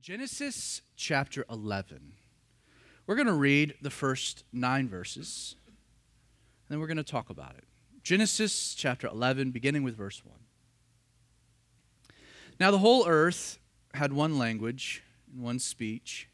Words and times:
Genesis 0.00 0.80
chapter 0.96 1.44
11. 1.50 2.14
We're 3.06 3.16
going 3.16 3.26
to 3.26 3.34
read 3.34 3.74
the 3.82 3.90
first 3.90 4.44
nine 4.50 4.88
verses, 4.88 5.56
and 5.66 5.76
then 6.70 6.80
we're 6.80 6.86
going 6.86 6.96
to 6.96 7.02
talk 7.02 7.28
about 7.28 7.54
it. 7.58 7.64
Genesis 8.02 8.74
chapter 8.74 9.08
11, 9.08 9.50
beginning 9.50 9.82
with 9.82 9.94
verse 9.94 10.24
1. 10.24 10.34
Now 12.58 12.70
the 12.70 12.78
whole 12.78 13.06
earth 13.06 13.58
had 13.92 14.14
one 14.14 14.38
language 14.38 15.02
and 15.30 15.42
one 15.42 15.58
speech. 15.58 16.30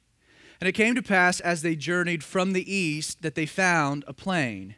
And 0.60 0.68
it 0.68 0.72
came 0.72 0.94
to 0.94 1.02
pass 1.02 1.40
as 1.40 1.62
they 1.62 1.74
journeyed 1.74 2.22
from 2.22 2.52
the 2.52 2.72
east 2.72 3.22
that 3.22 3.34
they 3.34 3.46
found 3.46 4.04
a 4.06 4.12
plain 4.12 4.76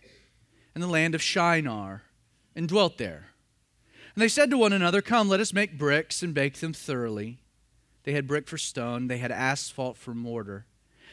in 0.75 0.81
the 0.81 0.87
land 0.87 1.15
of 1.15 1.21
Shinar 1.21 2.05
and 2.57 2.67
dwelt 2.67 2.97
there. 2.97 3.33
And 4.15 4.23
they 4.23 4.29
said 4.29 4.49
to 4.49 4.57
one 4.57 4.73
another, 4.73 5.03
Come, 5.03 5.29
let 5.29 5.41
us 5.41 5.53
make 5.53 5.77
bricks 5.77 6.23
and 6.23 6.33
bake 6.33 6.55
them 6.55 6.73
thoroughly. 6.73 7.41
They 8.05 8.13
had 8.13 8.27
brick 8.27 8.49
for 8.49 8.59
stone, 8.59 9.09
they 9.09 9.19
had 9.19 9.33
asphalt 9.33 9.97
for 9.97 10.15
mortar. 10.15 10.67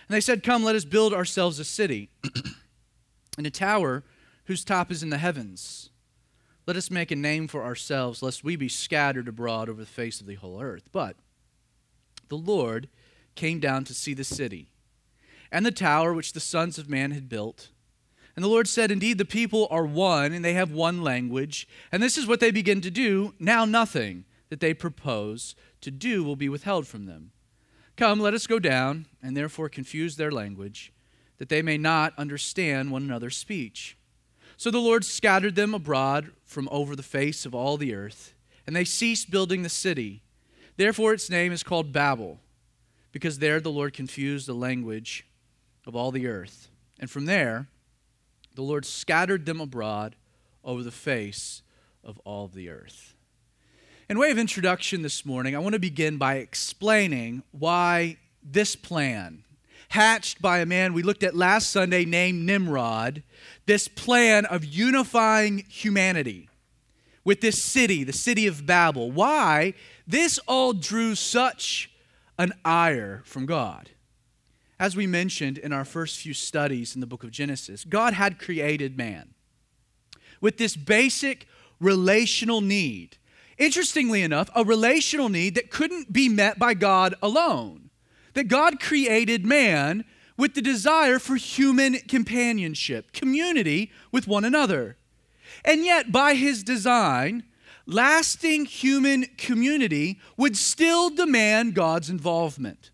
And 0.08 0.16
they 0.16 0.22
said, 0.22 0.44
Come, 0.44 0.64
let 0.64 0.76
us 0.76 0.86
build 0.86 1.14
ourselves 1.14 1.60
a 1.60 1.66
city 1.66 2.10
and 3.38 3.48
a 3.48 3.52
tower 3.52 4.04
whose 4.46 4.64
top 4.64 4.91
is 4.91 5.04
in 5.04 5.10
the 5.10 5.18
heavens. 5.18 5.90
Let 6.68 6.77
us 6.77 6.90
make 6.90 7.12
a 7.12 7.16
name 7.16 7.48
for 7.48 7.63
ourselves, 7.63 8.24
lest 8.24 8.44
we 8.44 8.55
be 8.55 8.70
scattered 8.70 9.27
abroad 9.27 9.70
over 9.70 9.82
the 9.82 9.88
face 9.88 10.20
of 10.20 10.27
the 10.27 10.36
whole 10.36 10.62
earth. 10.62 10.90
But 10.91 11.16
the 12.30 12.38
Lord 12.38 12.88
came 13.36 13.60
down 13.60 13.84
to 13.86 13.94
see 13.94 14.13
the 14.13 14.24
city 14.24 14.70
and 15.52 15.66
the 15.66 15.72
tower 15.72 16.13
which 16.13 16.34
the 16.34 16.40
sons 16.40 16.77
of 16.77 16.90
man 16.90 17.12
had 17.12 17.30
built. 17.30 17.70
And 18.36 18.44
the 18.44 18.49
Lord 18.49 18.68
said, 18.68 18.91
Indeed, 18.91 19.18
the 19.18 19.26
people 19.26 19.68
are 19.72 19.86
one, 19.86 20.34
and 20.34 20.44
they 20.44 20.54
have 20.54 20.72
one 20.72 21.02
language. 21.02 21.68
And 21.91 22.04
this 22.04 22.18
is 22.18 22.27
what 22.27 22.40
they 22.40 22.52
begin 22.52 22.82
to 22.82 22.91
do. 22.91 23.34
Now, 23.40 23.63
nothing 23.63 24.26
that 24.49 24.59
they 24.59 24.73
propose 24.73 25.55
to 25.81 25.91
do 25.91 26.23
will 26.23 26.35
be 26.35 26.49
withheld 26.49 26.88
from 26.88 27.05
them. 27.05 27.31
Come, 27.98 28.20
let 28.20 28.34
us 28.34 28.48
go 28.48 28.59
down, 28.59 29.05
and 29.23 29.35
therefore 29.35 29.70
confuse 29.70 30.18
their 30.18 30.31
language, 30.31 30.91
that 31.38 31.49
they 31.49 31.62
may 31.62 31.77
not 31.77 32.13
understand 32.18 32.91
one 32.91 33.04
another's 33.04 33.37
speech. 33.37 33.98
So 34.57 34.71
the 34.71 34.79
Lord 34.79 35.04
scattered 35.04 35.55
them 35.55 35.74
abroad 35.74 36.32
from 36.43 36.70
over 36.71 36.96
the 36.96 37.04
face 37.04 37.46
of 37.46 37.55
all 37.55 37.77
the 37.77 37.93
earth, 37.93 38.34
and 38.68 38.76
they 38.76 38.85
ceased 38.85 39.32
building 39.32 39.63
the 39.63 39.70
city. 39.70 40.24
Therefore 40.77 41.13
its 41.13 41.30
name 41.30 41.52
is 41.52 41.63
called 41.63 41.91
Babel, 41.91 42.40
because 43.12 43.40
there 43.40 43.59
the 43.59 43.71
Lord 43.71 43.93
confused 43.93 44.48
the 44.48 44.54
language 44.54 45.26
of 45.85 45.96
all 45.96 46.12
the 46.12 46.27
earth. 46.27 46.70
And 46.99 47.09
from 47.09 47.26
there, 47.26 47.68
the 48.55 48.62
Lord 48.62 48.85
scattered 48.85 49.46
them 49.46 49.62
abroad 49.62 50.15
over 50.63 50.84
the 50.84 50.91
face 50.91 51.62
of 52.04 52.20
all 52.20 52.48
the 52.48 52.70
earth. 52.70 53.15
In 54.08 54.20
way 54.20 54.30
of 54.30 54.38
introduction 54.38 55.02
this 55.02 55.26
morning, 55.26 55.56
I 55.56 55.60
want 55.60 55.74
to 55.74 55.80
begin 55.80 56.18
by 56.18 56.36
explaining 56.36 57.42
why 57.52 58.18
this 58.44 58.76
plan, 58.76 59.44
hatched 59.90 60.44
by 60.44 60.60
a 60.60 60.66
man 60.66 60.94
we 60.94 61.02
looked 61.02 61.24
at 61.24 61.36
last 61.36 61.72
Sunday 61.72 62.06
named 62.06 62.46
Nimrod, 62.46 63.24
this 63.66 63.88
plan 63.88 64.46
of 64.46 64.64
unifying 64.64 65.66
humanity 65.70 66.50
with 67.24 67.42
this 67.42 67.64
city, 67.64 68.03
the 68.03 68.14
city 68.14 68.46
of 68.46 68.68
Babel, 68.68 69.09
why 69.09 69.74
this 70.06 70.38
all 70.48 70.74
drew 70.74 71.16
such 71.16 71.90
an 72.38 72.53
ire 72.64 73.24
from 73.26 73.48
God. 73.48 73.90
As 74.80 74.96
we 74.96 75.08
mentioned 75.08 75.58
in 75.58 75.74
our 75.74 75.86
first 75.86 76.20
few 76.20 76.36
studies 76.36 76.94
in 76.94 77.02
the 77.02 77.08
book 77.08 77.24
of 77.24 77.31
Genesis, 77.31 77.84
God 77.84 78.14
had 78.14 78.38
created 78.38 79.00
man 79.00 79.34
with 80.42 80.59
this 80.59 80.76
basic 80.76 81.48
relational 81.80 82.62
need 82.62 83.18
Interestingly 83.58 84.22
enough, 84.22 84.50
a 84.56 84.64
relational 84.64 85.30
need 85.30 85.56
that 85.56 85.72
couldn't 85.72 86.12
be 86.12 86.28
met 86.28 86.59
by 86.59 86.74
God 86.74 87.16
alone. 87.22 87.90
That 88.34 88.50
God 88.50 88.80
created 88.80 89.46
man 89.46 90.03
with 90.38 90.56
the 90.56 90.62
desire 90.62 91.20
for 91.20 91.36
human 91.38 91.96
companionship, 92.08 93.14
community 93.14 93.92
with 94.12 94.28
one 94.28 94.44
another. 94.44 94.98
And 95.64 95.86
yet, 95.86 96.12
by 96.12 96.36
his 96.36 96.64
design, 96.64 97.44
lasting 97.86 98.66
human 98.66 99.26
community 99.38 100.20
would 100.36 100.58
still 100.58 101.10
demand 101.10 101.76
God's 101.76 102.10
involvement. 102.10 102.92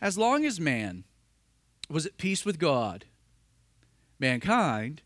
As 0.00 0.16
long 0.16 0.44
as 0.44 0.60
man 0.60 1.04
was 1.88 2.06
at 2.06 2.18
peace 2.18 2.44
with 2.44 2.58
God, 2.58 3.04
mankind 4.20 5.02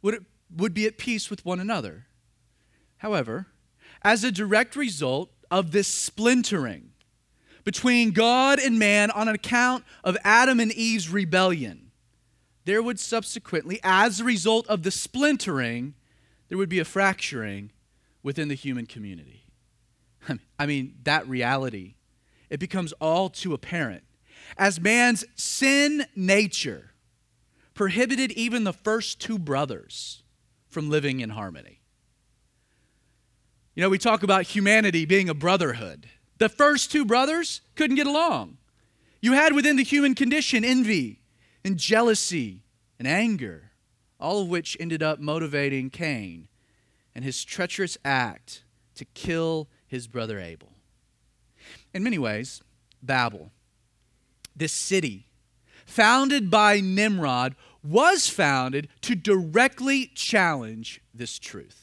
would, 0.00 0.24
would 0.54 0.74
be 0.74 0.86
at 0.86 0.98
peace 0.98 1.28
with 1.28 1.44
one 1.44 1.58
another. 1.58 2.06
However, 2.98 3.48
as 4.04 4.24
a 4.24 4.32
direct 4.32 4.76
result 4.76 5.30
of 5.50 5.72
this 5.72 5.88
splintering 5.88 6.90
between 7.64 8.10
God 8.10 8.58
and 8.58 8.78
man 8.78 9.10
on 9.10 9.28
account 9.28 9.84
of 10.02 10.16
Adam 10.24 10.58
and 10.60 10.72
Eve's 10.72 11.08
rebellion, 11.08 11.90
there 12.64 12.82
would 12.82 12.98
subsequently, 12.98 13.80
as 13.82 14.20
a 14.20 14.24
result 14.24 14.66
of 14.68 14.82
the 14.82 14.90
splintering, 14.90 15.94
there 16.48 16.58
would 16.58 16.68
be 16.68 16.78
a 16.78 16.84
fracturing 16.84 17.70
within 18.22 18.48
the 18.48 18.54
human 18.54 18.86
community. 18.86 19.46
I 20.58 20.66
mean, 20.66 20.94
that 21.04 21.26
reality, 21.28 21.94
it 22.50 22.60
becomes 22.60 22.92
all 22.94 23.28
too 23.28 23.54
apparent 23.54 24.04
as 24.58 24.80
man's 24.80 25.24
sin 25.36 26.06
nature 26.14 26.90
prohibited 27.74 28.30
even 28.32 28.64
the 28.64 28.72
first 28.72 29.20
two 29.20 29.38
brothers 29.38 30.22
from 30.68 30.90
living 30.90 31.20
in 31.20 31.30
harmony. 31.30 31.71
You 33.74 33.82
know, 33.82 33.88
we 33.88 33.98
talk 33.98 34.22
about 34.22 34.44
humanity 34.44 35.06
being 35.06 35.30
a 35.30 35.34
brotherhood. 35.34 36.06
The 36.38 36.50
first 36.50 36.92
two 36.92 37.04
brothers 37.04 37.62
couldn't 37.74 37.96
get 37.96 38.06
along. 38.06 38.58
You 39.20 39.32
had 39.32 39.54
within 39.54 39.76
the 39.76 39.84
human 39.84 40.14
condition 40.14 40.64
envy 40.64 41.20
and 41.64 41.78
jealousy 41.78 42.64
and 42.98 43.08
anger, 43.08 43.70
all 44.20 44.42
of 44.42 44.48
which 44.48 44.76
ended 44.78 45.02
up 45.02 45.20
motivating 45.20 45.88
Cain 45.88 46.48
and 47.14 47.24
his 47.24 47.44
treacherous 47.44 47.96
act 48.04 48.64
to 48.96 49.04
kill 49.06 49.68
his 49.86 50.06
brother 50.06 50.38
Abel. 50.38 50.72
In 51.94 52.02
many 52.02 52.18
ways, 52.18 52.62
Babel, 53.02 53.52
this 54.54 54.72
city, 54.72 55.28
founded 55.86 56.50
by 56.50 56.80
Nimrod, 56.80 57.54
was 57.82 58.28
founded 58.28 58.88
to 59.02 59.14
directly 59.14 60.10
challenge 60.14 61.00
this 61.14 61.38
truth. 61.38 61.81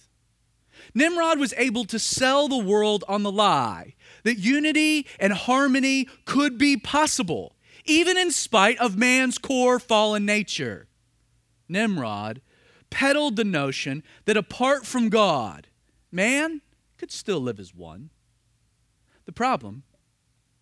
Nimrod 0.94 1.40
was 1.40 1.54
able 1.58 1.86
to 1.86 2.00
sell 2.00 2.48
the 2.48 2.58
world 2.58 3.04
on 3.08 3.24
the 3.24 3.32
lie 3.32 3.96
that 4.24 4.40
unity 4.40 5.08
and 5.20 5.34
harmony 5.34 6.08
could 6.26 6.58
be 6.58 6.78
possible, 6.78 7.56
even 7.86 8.18
in 8.18 8.32
spite 8.32 8.78
of 8.80 8.98
man's 8.98 9.38
core 9.38 9.80
fallen 9.80 10.26
nature. 10.26 10.88
Nimrod 11.68 12.42
peddled 12.90 13.36
the 13.36 13.44
notion 13.44 14.04
that 14.26 14.38
apart 14.38 14.86
from 14.86 15.10
God, 15.10 15.68
man 16.12 16.62
could 16.98 17.12
still 17.12 17.40
live 17.40 17.60
as 17.60 17.74
one. 17.74 18.10
The 19.26 19.32
problem 19.32 19.84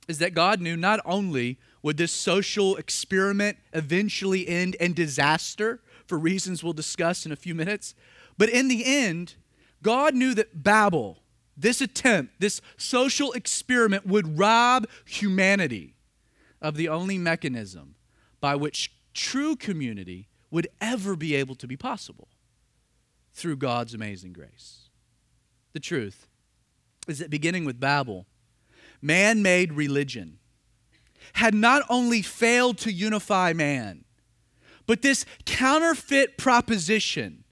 is 0.07 0.19
that 0.19 0.33
God 0.33 0.61
knew 0.61 0.77
not 0.77 0.99
only 1.05 1.59
would 1.81 1.97
this 1.97 2.11
social 2.11 2.75
experiment 2.75 3.57
eventually 3.73 4.47
end 4.47 4.75
in 4.75 4.93
disaster, 4.93 5.81
for 6.05 6.17
reasons 6.17 6.63
we'll 6.63 6.73
discuss 6.73 7.25
in 7.25 7.31
a 7.31 7.37
few 7.37 7.55
minutes, 7.55 7.93
but 8.37 8.49
in 8.49 8.67
the 8.67 8.85
end, 8.85 9.35
God 9.87 10.15
knew 10.15 10.33
that 10.33 10.63
Babel, 10.63 11.19
this 11.55 11.79
attempt, 11.79 12.41
this 12.41 12.59
social 12.75 13.31
experiment, 13.31 14.05
would 14.05 14.37
rob 14.37 14.85
humanity 15.05 15.95
of 16.61 16.75
the 16.75 16.89
only 16.89 17.17
mechanism 17.17 17.95
by 18.41 18.53
which 18.53 18.91
true 19.13 19.55
community 19.55 20.27
would 20.51 20.67
ever 20.81 21.15
be 21.15 21.35
able 21.35 21.55
to 21.55 21.67
be 21.67 21.77
possible 21.77 22.27
through 23.33 23.55
God's 23.55 23.93
amazing 23.93 24.33
grace. 24.33 24.89
The 25.71 25.79
truth 25.79 26.27
is 27.07 27.19
that 27.19 27.29
beginning 27.29 27.63
with 27.63 27.79
Babel, 27.79 28.25
man 29.01 29.41
made 29.41 29.71
religion 29.71 30.39
had 31.35 31.55
not 31.55 31.83
only 31.87 32.21
failed 32.21 32.77
to 32.79 32.91
unify 32.91 33.53
man, 33.53 34.03
but 34.85 35.01
this 35.01 35.23
counterfeit 35.45 36.37
proposition 36.37 37.45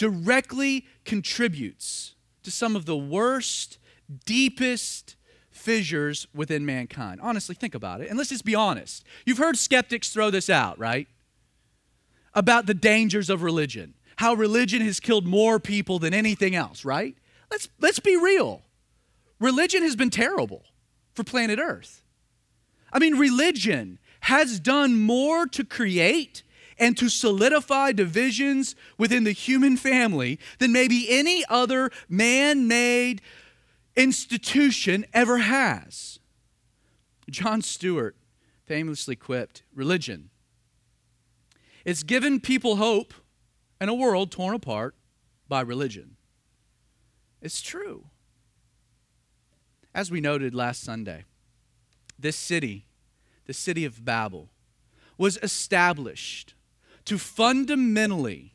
directly 0.00 0.86
contributes 1.04 2.14
to 2.42 2.50
some 2.50 2.74
of 2.74 2.86
the 2.86 2.96
worst, 2.96 3.76
deepest 4.24 5.14
fissures 5.50 6.26
within 6.34 6.64
mankind. 6.64 7.20
Honestly, 7.22 7.54
think 7.54 7.74
about 7.74 8.00
it. 8.00 8.08
And 8.08 8.16
let's 8.16 8.30
just 8.30 8.46
be 8.46 8.54
honest. 8.54 9.04
You've 9.26 9.36
heard 9.36 9.58
skeptics 9.58 10.08
throw 10.08 10.30
this 10.30 10.48
out, 10.48 10.78
right? 10.78 11.06
About 12.32 12.64
the 12.64 12.72
dangers 12.72 13.28
of 13.28 13.42
religion, 13.42 13.92
how 14.16 14.32
religion 14.32 14.80
has 14.80 15.00
killed 15.00 15.26
more 15.26 15.60
people 15.60 15.98
than 15.98 16.14
anything 16.14 16.54
else, 16.54 16.82
right? 16.82 17.14
Let's, 17.50 17.68
let's 17.78 18.00
be 18.00 18.16
real. 18.16 18.62
Religion 19.38 19.82
has 19.82 19.96
been 19.96 20.08
terrible 20.08 20.62
for 21.12 21.24
planet 21.24 21.58
Earth. 21.58 22.02
I 22.90 22.98
mean, 22.98 23.18
religion 23.18 23.98
has 24.20 24.58
done 24.60 24.98
more 24.98 25.46
to 25.48 25.62
create 25.62 26.42
and 26.80 26.96
to 26.96 27.10
solidify 27.10 27.92
divisions 27.92 28.74
within 28.96 29.24
the 29.24 29.32
human 29.32 29.76
family 29.76 30.40
than 30.58 30.72
maybe 30.72 31.06
any 31.10 31.44
other 31.48 31.90
man 32.08 32.66
made 32.66 33.20
institution 33.94 35.04
ever 35.12 35.38
has. 35.38 36.18
Jon 37.28 37.60
Stewart 37.60 38.16
famously 38.64 39.14
quipped 39.14 39.62
religion. 39.74 40.30
It's 41.84 42.02
given 42.02 42.40
people 42.40 42.76
hope 42.76 43.12
in 43.80 43.88
a 43.88 43.94
world 43.94 44.30
torn 44.32 44.54
apart 44.54 44.94
by 45.48 45.60
religion. 45.60 46.16
It's 47.42 47.60
true. 47.60 48.06
As 49.94 50.10
we 50.10 50.20
noted 50.20 50.54
last 50.54 50.82
Sunday, 50.82 51.24
this 52.18 52.36
city, 52.36 52.86
the 53.46 53.52
city 53.52 53.84
of 53.84 54.04
Babel, 54.04 54.50
was 55.18 55.38
established 55.42 56.54
to 57.10 57.18
fundamentally 57.18 58.54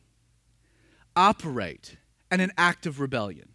operate 1.14 1.98
in 2.32 2.40
an 2.40 2.50
act 2.56 2.86
of 2.86 3.00
rebellion. 3.00 3.50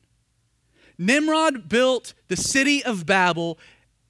Nimrod 0.96 1.68
built 1.68 2.14
the 2.28 2.36
city 2.36 2.84
of 2.84 3.08
Babel 3.08 3.58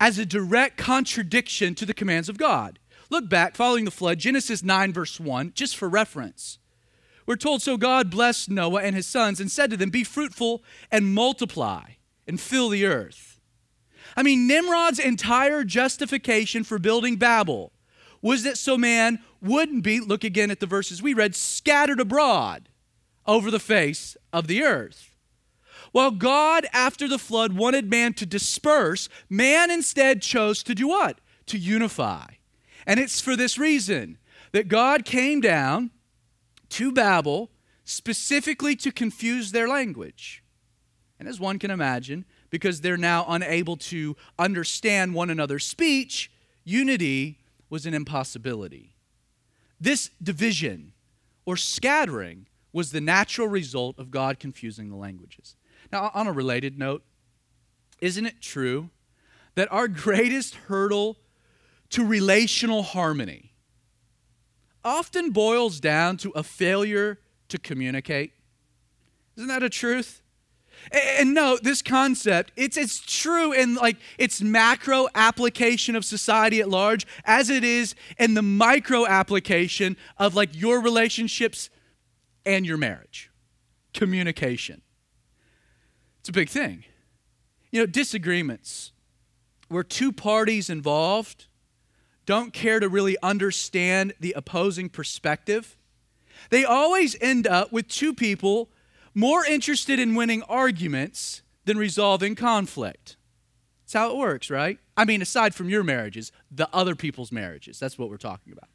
as 0.02 0.20
a 0.20 0.26
direct 0.26 0.76
contradiction 0.76 1.76
to 1.76 1.86
the 1.86 1.94
commands 1.94 2.28
of 2.28 2.38
God. 2.38 2.78
Look 3.10 3.30
back, 3.30 3.56
following 3.56 3.86
the 3.86 3.90
flood, 3.90 4.20
Genesis 4.20 4.64
9, 4.64 4.92
verse 4.92 5.18
1, 5.18 5.54
just 5.56 5.78
for 5.78 5.88
reference. 5.88 6.60
We're 7.26 7.38
told, 7.38 7.62
So 7.62 7.78
God 7.78 8.10
blessed 8.10 8.50
Noah 8.50 8.82
and 8.82 8.94
his 8.94 9.08
sons 9.08 9.40
and 9.40 9.50
said 9.50 9.72
to 9.72 9.78
them, 9.78 9.92
Be 9.92 10.04
fruitful 10.04 10.62
and 10.92 11.16
multiply 11.16 11.92
and 12.28 12.38
fill 12.38 12.68
the 12.68 12.86
earth. 12.86 13.40
I 14.18 14.24
mean, 14.24 14.46
Nimrod's 14.46 15.00
entire 15.00 15.64
justification 15.64 16.66
for 16.66 16.80
building 16.80 17.16
Babel 17.16 17.72
was 18.22 18.44
that 18.44 18.58
so 18.58 18.78
man 18.78 19.20
wouldn't 19.42 19.84
be, 19.84 20.00
look 20.00 20.24
again 20.24 20.52
at 20.52 20.60
the 20.60 20.66
verses 20.66 21.02
we 21.02 21.14
read, 21.14 21.36
scattered 21.36 22.00
abroad 22.00 22.70
over 23.26 23.50
the 23.50 23.60
face 23.60 24.16
of 24.32 24.48
the 24.48 24.64
earth. 24.64 25.16
While 25.92 26.12
God, 26.12 26.68
after 26.72 27.08
the 27.08 27.20
flood, 27.20 27.54
wanted 27.54 27.90
man 27.90 28.14
to 28.14 28.26
disperse, 28.26 29.10
man 29.30 29.70
instead 29.72 30.22
chose 30.22 30.64
to 30.64 30.76
do 30.76 30.88
what? 30.88 31.20
To 31.48 31.58
unify. 31.58 32.26
And 32.86 33.00
it's 33.00 33.20
for 33.20 33.36
this 33.36 33.58
reason 33.58 34.18
that 34.54 34.68
God 34.68 35.06
came 35.06 35.42
down 35.42 35.92
to 36.70 36.92
Babel 36.92 37.52
specifically 37.84 38.76
to 38.78 38.92
confuse 38.92 39.52
their 39.52 39.68
language. 39.68 40.44
And 41.20 41.28
as 41.28 41.40
one 41.40 41.60
can 41.60 41.72
imagine, 41.72 42.26
because 42.50 42.82
they're 42.82 42.98
now 42.98 43.26
unable 43.28 43.78
to 43.78 44.16
understand 44.40 45.14
one 45.14 45.30
another's 45.30 45.66
speech, 45.66 46.32
unity 46.64 47.40
was 47.70 47.86
an 47.86 47.94
impossibility. 47.94 48.91
This 49.82 50.12
division 50.22 50.94
or 51.44 51.58
scattering 51.58 52.46
was 52.72 52.92
the 52.92 53.02
natural 53.02 53.48
result 53.48 53.98
of 53.98 54.12
God 54.12 54.40
confusing 54.40 54.90
the 54.90 54.96
languages. 54.96 55.56
Now, 55.92 56.12
on 56.14 56.28
a 56.28 56.32
related 56.32 56.78
note, 56.78 57.04
isn't 58.00 58.28
it 58.28 58.40
true 58.42 58.92
that 59.56 59.70
our 59.72 59.88
greatest 59.88 60.54
hurdle 60.54 61.18
to 61.90 62.06
relational 62.06 62.84
harmony 62.84 63.54
often 64.86 65.32
boils 65.32 65.80
down 65.80 66.16
to 66.18 66.30
a 66.32 66.44
failure 66.44 67.18
to 67.50 67.58
communicate? 67.58 68.34
Isn't 69.36 69.50
that 69.50 69.64
a 69.64 69.70
truth? 69.70 70.22
And 70.92 71.34
note 71.34 71.64
this 71.64 71.82
concept, 71.82 72.52
it's 72.56 72.78
it's 72.78 73.00
true 73.00 73.54
in 73.54 73.76
like 73.76 73.98
its 74.18 74.42
macro 74.42 75.08
application 75.16 75.96
of 75.96 76.04
society 76.04 76.60
at 76.60 76.70
large 76.70 77.06
as 77.24 77.50
it 77.50 77.64
is 77.64 77.96
in 78.18 78.34
the 78.34 78.42
micro 78.42 79.06
application 79.06 79.96
of 80.18 80.36
like 80.36 80.50
your 80.54 80.82
relationships 80.82 81.70
and 82.46 82.66
your 82.66 82.78
marriage. 82.78 83.30
Communication. 83.94 84.82
It's 86.20 86.30
a 86.30 86.34
big 86.34 86.50
thing. 86.50 86.84
You 87.72 87.82
know, 87.82 87.86
disagreements 87.86 88.92
where 89.70 89.84
two 89.84 90.12
parties 90.12 90.70
involved 90.70 91.48
don't 92.26 92.54
care 92.54 92.80
to 92.80 92.88
really 92.88 93.18
understand 93.24 94.14
the 94.20 94.34
opposing 94.36 94.90
perspective. 94.90 95.78
They 96.50 96.66
always 96.66 97.16
end 97.22 97.48
up 97.48 97.72
with 97.72 97.88
two 97.88 98.14
people 98.14 98.70
more 99.14 99.46
interested 99.46 100.00
in 100.00 100.16
winning 100.16 100.44
arguments 100.44 101.42
than 101.66 101.78
resolving 101.78 102.36
conflict. 102.36 103.18
That's 103.84 103.94
how 103.94 104.12
it 104.12 104.18
works, 104.18 104.50
right? 104.50 104.80
I 104.96 105.06
mean, 105.06 105.22
aside 105.22 105.54
from 105.54 105.70
your 105.70 105.84
marriages, 105.84 106.32
the 106.50 106.70
other 106.74 106.96
people's 106.96 107.32
marriages. 107.32 107.80
That's 107.80 107.98
what 107.98 108.10
we're 108.10 108.18
talking 108.18 108.54
about. 108.54 108.70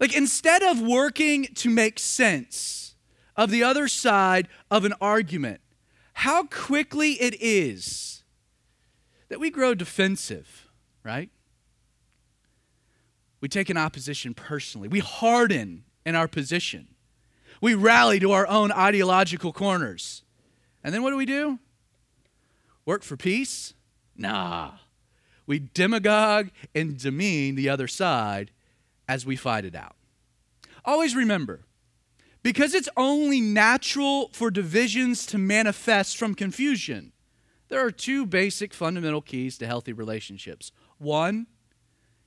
Like, 0.00 0.16
instead 0.16 0.62
of 0.62 0.80
working 0.80 1.44
to 1.56 1.70
make 1.70 1.98
sense 1.98 2.96
of 3.36 3.50
the 3.50 3.62
other 3.62 3.88
side 3.88 4.48
of 4.70 4.84
an 4.84 4.94
argument, 5.00 5.60
how 6.14 6.44
quickly 6.44 7.12
it 7.12 7.40
is 7.40 8.24
that 9.28 9.38
we 9.38 9.50
grow 9.50 9.74
defensive, 9.74 10.68
right? 11.04 11.30
We 13.40 13.48
take 13.48 13.70
an 13.70 13.76
opposition 13.76 14.34
personally, 14.34 14.88
we 14.88 15.00
harden 15.00 15.84
in 16.04 16.14
our 16.14 16.28
position. 16.28 16.88
We 17.62 17.74
rally 17.74 18.18
to 18.18 18.32
our 18.32 18.46
own 18.48 18.72
ideological 18.72 19.52
corners. 19.52 20.24
And 20.82 20.92
then 20.92 21.02
what 21.04 21.10
do 21.10 21.16
we 21.16 21.24
do? 21.24 21.60
Work 22.84 23.04
for 23.04 23.16
peace? 23.16 23.72
Nah. 24.16 24.72
We 25.46 25.60
demagogue 25.60 26.48
and 26.74 26.98
demean 26.98 27.54
the 27.54 27.68
other 27.68 27.86
side 27.86 28.50
as 29.08 29.24
we 29.24 29.36
fight 29.36 29.64
it 29.64 29.76
out. 29.76 29.94
Always 30.84 31.14
remember, 31.14 31.60
because 32.42 32.74
it's 32.74 32.88
only 32.96 33.40
natural 33.40 34.30
for 34.32 34.50
divisions 34.50 35.24
to 35.26 35.38
manifest 35.38 36.16
from 36.16 36.34
confusion, 36.34 37.12
there 37.68 37.84
are 37.84 37.92
two 37.92 38.26
basic 38.26 38.74
fundamental 38.74 39.22
keys 39.22 39.56
to 39.58 39.68
healthy 39.68 39.92
relationships. 39.92 40.72
One, 40.98 41.46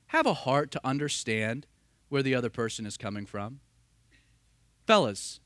have 0.08 0.26
a 0.26 0.34
heart 0.34 0.72
to 0.72 0.82
understand 0.86 1.68
where 2.08 2.24
the 2.24 2.36
other 2.36 2.50
person 2.50 2.86
is 2.86 2.96
coming 2.96 3.26
from. 3.26 3.60
Fellas, 4.86 5.40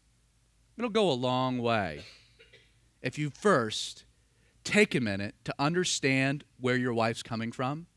it'll 0.78 0.90
go 0.90 1.10
a 1.10 1.14
long 1.14 1.60
way 1.60 2.04
if 3.02 3.18
you 3.18 3.30
first 3.30 4.04
take 4.64 4.94
a 4.94 5.00
minute 5.00 5.36
to 5.46 5.56
understand 5.58 6.44
where 6.60 6.76
your 6.76 6.94
wife's 6.94 7.24
coming 7.24 7.52
from. 7.52 7.88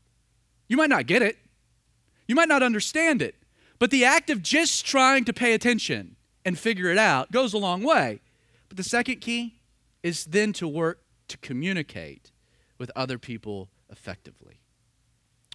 You 0.67 0.77
might 0.77 0.89
not 0.89 1.05
get 1.05 1.21
it, 1.21 1.37
you 2.27 2.35
might 2.35 2.47
not 2.47 2.63
understand 2.63 3.21
it, 3.21 3.35
but 3.77 3.91
the 3.91 4.05
act 4.05 4.29
of 4.29 4.41
just 4.41 4.85
trying 4.85 5.25
to 5.25 5.33
pay 5.33 5.53
attention 5.53 6.15
and 6.45 6.57
figure 6.57 6.89
it 6.89 6.97
out 6.97 7.31
goes 7.31 7.53
a 7.53 7.57
long 7.57 7.83
way. 7.83 8.21
But 8.69 8.77
the 8.77 8.83
second 8.83 9.19
key 9.19 9.59
is 10.01 10.25
then 10.25 10.53
to 10.53 10.67
work 10.67 11.01
to 11.27 11.37
communicate 11.37 12.31
with 12.77 12.91
other 12.95 13.17
people 13.17 13.69
effectively. 13.89 14.61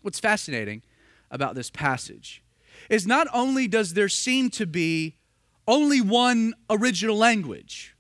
What's 0.03 0.21
fascinating 0.21 0.83
about 1.31 1.55
this 1.55 1.71
passage 1.71 2.43
is 2.89 3.07
not 3.07 3.27
only 3.33 3.67
does 3.67 3.95
there 3.95 4.09
seem 4.09 4.51
to 4.51 4.67
be 4.67 5.17
only 5.69 6.01
one 6.01 6.55
original 6.69 7.17
language 7.17 7.95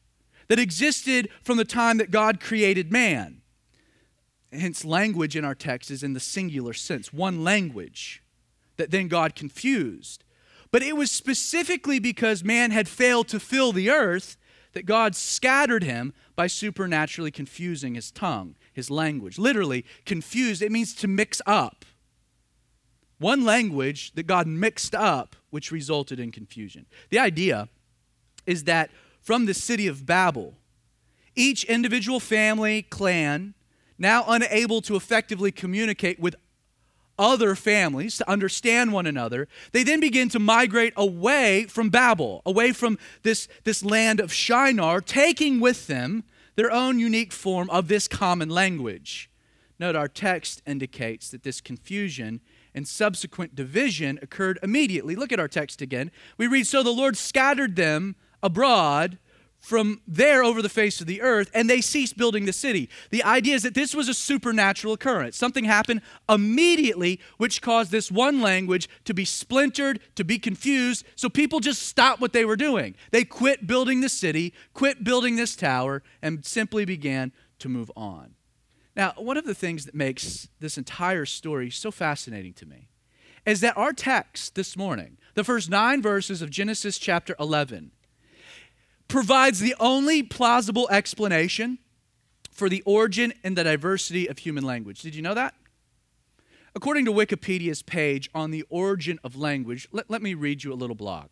that 0.48 0.58
existed 0.58 1.28
from 1.44 1.58
the 1.58 1.64
time 1.64 1.98
that 1.98 2.10
God 2.10 2.40
created 2.40 2.90
man. 2.90 3.42
Hence, 4.50 4.84
language 4.84 5.36
in 5.36 5.44
our 5.44 5.54
text 5.54 5.90
is 5.90 6.02
in 6.02 6.14
the 6.14 6.20
singular 6.20 6.72
sense, 6.72 7.12
one 7.12 7.44
language 7.44 8.22
that 8.78 8.90
then 8.90 9.06
God 9.06 9.34
confused. 9.34 10.24
But 10.70 10.82
it 10.82 10.96
was 10.96 11.10
specifically 11.10 11.98
because 11.98 12.42
man 12.42 12.70
had 12.70 12.88
failed 12.88 13.28
to 13.28 13.40
fill 13.40 13.72
the 13.72 13.90
earth 13.90 14.36
that 14.72 14.86
God 14.86 15.14
scattered 15.14 15.82
him 15.82 16.14
by 16.34 16.46
supernaturally 16.46 17.30
confusing 17.30 17.94
his 17.94 18.10
tongue, 18.10 18.54
his 18.72 18.90
language. 18.90 19.38
Literally, 19.38 19.84
confused, 20.06 20.62
it 20.62 20.72
means 20.72 20.94
to 20.94 21.08
mix 21.08 21.42
up. 21.46 21.84
One 23.18 23.44
language 23.44 24.12
that 24.12 24.26
God 24.26 24.46
mixed 24.46 24.94
up, 24.94 25.36
which 25.50 25.72
resulted 25.72 26.20
in 26.20 26.30
confusion. 26.30 26.86
The 27.10 27.18
idea 27.18 27.68
is 28.46 28.64
that 28.64 28.90
from 29.20 29.46
the 29.46 29.54
city 29.54 29.86
of 29.86 30.06
Babel, 30.06 30.54
each 31.34 31.64
individual 31.64 32.20
family, 32.20 32.82
clan, 32.82 33.54
now 33.98 34.24
unable 34.26 34.80
to 34.82 34.96
effectively 34.96 35.50
communicate 35.50 36.20
with 36.20 36.36
other 37.18 37.56
families 37.56 38.16
to 38.16 38.30
understand 38.30 38.92
one 38.92 39.06
another, 39.06 39.48
they 39.72 39.82
then 39.82 39.98
begin 39.98 40.28
to 40.28 40.38
migrate 40.38 40.92
away 40.96 41.64
from 41.64 41.90
Babel, 41.90 42.42
away 42.46 42.72
from 42.72 42.96
this, 43.22 43.48
this 43.64 43.84
land 43.84 44.20
of 44.20 44.32
Shinar, 44.32 45.00
taking 45.00 45.58
with 45.58 45.88
them 45.88 46.22
their 46.54 46.70
own 46.70 46.98
unique 46.98 47.32
form 47.32 47.68
of 47.70 47.88
this 47.88 48.06
common 48.06 48.48
language. 48.48 49.30
Note 49.80 49.96
our 49.96 50.08
text 50.08 50.62
indicates 50.66 51.30
that 51.30 51.42
this 51.42 51.60
confusion 51.60 52.40
and 52.78 52.88
subsequent 52.88 53.54
division 53.54 54.18
occurred 54.22 54.58
immediately. 54.62 55.14
Look 55.14 55.32
at 55.32 55.40
our 55.40 55.48
text 55.48 55.82
again. 55.82 56.10
We 56.38 56.46
read 56.46 56.66
So 56.66 56.82
the 56.82 56.90
Lord 56.90 57.16
scattered 57.16 57.76
them 57.76 58.16
abroad 58.42 59.18
from 59.58 60.00
there 60.06 60.44
over 60.44 60.62
the 60.62 60.68
face 60.68 61.00
of 61.00 61.08
the 61.08 61.20
earth, 61.20 61.50
and 61.52 61.68
they 61.68 61.80
ceased 61.80 62.16
building 62.16 62.44
the 62.46 62.52
city. 62.52 62.88
The 63.10 63.24
idea 63.24 63.56
is 63.56 63.64
that 63.64 63.74
this 63.74 63.92
was 63.92 64.08
a 64.08 64.14
supernatural 64.14 64.94
occurrence. 64.94 65.36
Something 65.36 65.64
happened 65.64 66.00
immediately, 66.28 67.20
which 67.38 67.60
caused 67.60 67.90
this 67.90 68.10
one 68.10 68.40
language 68.40 68.88
to 69.04 69.12
be 69.12 69.24
splintered, 69.24 69.98
to 70.14 70.22
be 70.22 70.38
confused. 70.38 71.04
So 71.16 71.28
people 71.28 71.58
just 71.58 71.82
stopped 71.82 72.20
what 72.20 72.32
they 72.32 72.44
were 72.44 72.56
doing. 72.56 72.94
They 73.10 73.24
quit 73.24 73.66
building 73.66 74.00
the 74.00 74.08
city, 74.08 74.54
quit 74.72 75.02
building 75.02 75.34
this 75.34 75.56
tower, 75.56 76.04
and 76.22 76.46
simply 76.46 76.84
began 76.84 77.32
to 77.58 77.68
move 77.68 77.90
on. 77.96 78.36
Now, 78.98 79.12
one 79.16 79.36
of 79.36 79.44
the 79.44 79.54
things 79.54 79.84
that 79.84 79.94
makes 79.94 80.48
this 80.58 80.76
entire 80.76 81.24
story 81.24 81.70
so 81.70 81.92
fascinating 81.92 82.52
to 82.54 82.66
me 82.66 82.88
is 83.46 83.60
that 83.60 83.76
our 83.76 83.92
text 83.92 84.56
this 84.56 84.76
morning, 84.76 85.18
the 85.34 85.44
first 85.44 85.70
nine 85.70 86.02
verses 86.02 86.42
of 86.42 86.50
Genesis 86.50 86.98
chapter 86.98 87.36
11, 87.38 87.92
provides 89.06 89.60
the 89.60 89.76
only 89.78 90.24
plausible 90.24 90.88
explanation 90.90 91.78
for 92.50 92.68
the 92.68 92.82
origin 92.84 93.32
and 93.44 93.56
the 93.56 93.62
diversity 93.62 94.26
of 94.26 94.38
human 94.38 94.64
language. 94.64 95.00
Did 95.00 95.14
you 95.14 95.22
know 95.22 95.34
that? 95.34 95.54
According 96.74 97.04
to 97.04 97.12
Wikipedia's 97.12 97.82
page 97.82 98.28
on 98.34 98.50
the 98.50 98.64
origin 98.68 99.20
of 99.22 99.36
language, 99.36 99.86
let, 99.92 100.10
let 100.10 100.22
me 100.22 100.34
read 100.34 100.64
you 100.64 100.72
a 100.72 100.74
little 100.74 100.96
blog. 100.96 101.28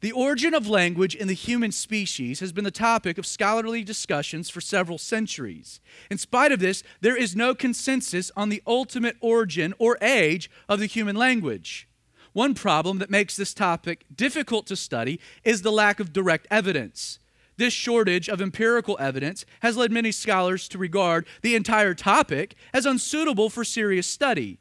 The 0.00 0.12
origin 0.12 0.54
of 0.54 0.66
language 0.66 1.14
in 1.14 1.28
the 1.28 1.34
human 1.34 1.72
species 1.72 2.40
has 2.40 2.52
been 2.52 2.64
the 2.64 2.70
topic 2.70 3.18
of 3.18 3.26
scholarly 3.26 3.84
discussions 3.84 4.48
for 4.48 4.62
several 4.62 4.96
centuries. 4.96 5.78
In 6.10 6.16
spite 6.16 6.52
of 6.52 6.60
this, 6.60 6.82
there 7.02 7.16
is 7.16 7.36
no 7.36 7.54
consensus 7.54 8.30
on 8.34 8.48
the 8.48 8.62
ultimate 8.66 9.16
origin 9.20 9.74
or 9.78 9.98
age 10.00 10.50
of 10.70 10.80
the 10.80 10.86
human 10.86 11.16
language. 11.16 11.86
One 12.32 12.54
problem 12.54 12.98
that 12.98 13.10
makes 13.10 13.36
this 13.36 13.52
topic 13.52 14.06
difficult 14.14 14.66
to 14.68 14.76
study 14.76 15.20
is 15.44 15.60
the 15.60 15.72
lack 15.72 16.00
of 16.00 16.14
direct 16.14 16.46
evidence. 16.50 17.18
This 17.58 17.74
shortage 17.74 18.26
of 18.26 18.40
empirical 18.40 18.96
evidence 18.98 19.44
has 19.60 19.76
led 19.76 19.92
many 19.92 20.12
scholars 20.12 20.66
to 20.68 20.78
regard 20.78 21.26
the 21.42 21.54
entire 21.54 21.92
topic 21.92 22.54
as 22.72 22.86
unsuitable 22.86 23.50
for 23.50 23.64
serious 23.64 24.06
study. 24.06 24.60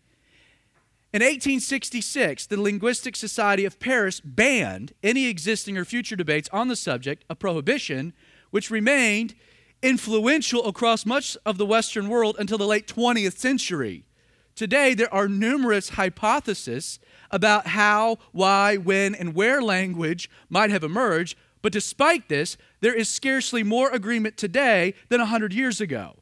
In 1.12 1.24
1866, 1.24 2.46
the 2.46 2.62
Linguistic 2.62 3.16
Society 3.16 3.66
of 3.66 3.80
Paris 3.80 4.20
banned 4.20 4.94
any 5.02 5.26
existing 5.26 5.76
or 5.76 5.84
future 5.84 6.16
debates 6.16 6.48
on 6.54 6.68
the 6.68 6.76
subject, 6.76 7.26
a 7.28 7.36
prohibition 7.36 8.14
which 8.52 8.70
remained 8.70 9.34
influential 9.82 10.68
across 10.68 11.08
much 11.08 11.36
of 11.48 11.58
the 11.58 11.66
Western 11.66 12.10
world 12.10 12.36
until 12.38 12.60
the 12.60 12.68
late 12.68 12.86
20th 12.86 13.40
century. 13.40 14.06
Today, 14.54 14.94
there 14.94 15.12
are 15.12 15.28
numerous 15.28 15.90
hypotheses 15.90 17.00
about 17.32 17.66
how, 17.66 18.20
why, 18.32 18.78
when, 18.78 19.16
and 19.16 19.34
where 19.34 19.64
language 19.64 20.30
might 20.48 20.70
have 20.70 20.84
emerged, 20.84 21.36
but 21.64 21.74
despite 21.74 22.30
this, 22.30 22.56
there 22.82 22.94
is 22.94 23.10
scarcely 23.10 23.64
more 23.64 23.90
agreement 23.90 24.38
today 24.38 24.94
than 25.08 25.22
100 25.22 25.54
years 25.56 25.82
ago. 25.82 26.19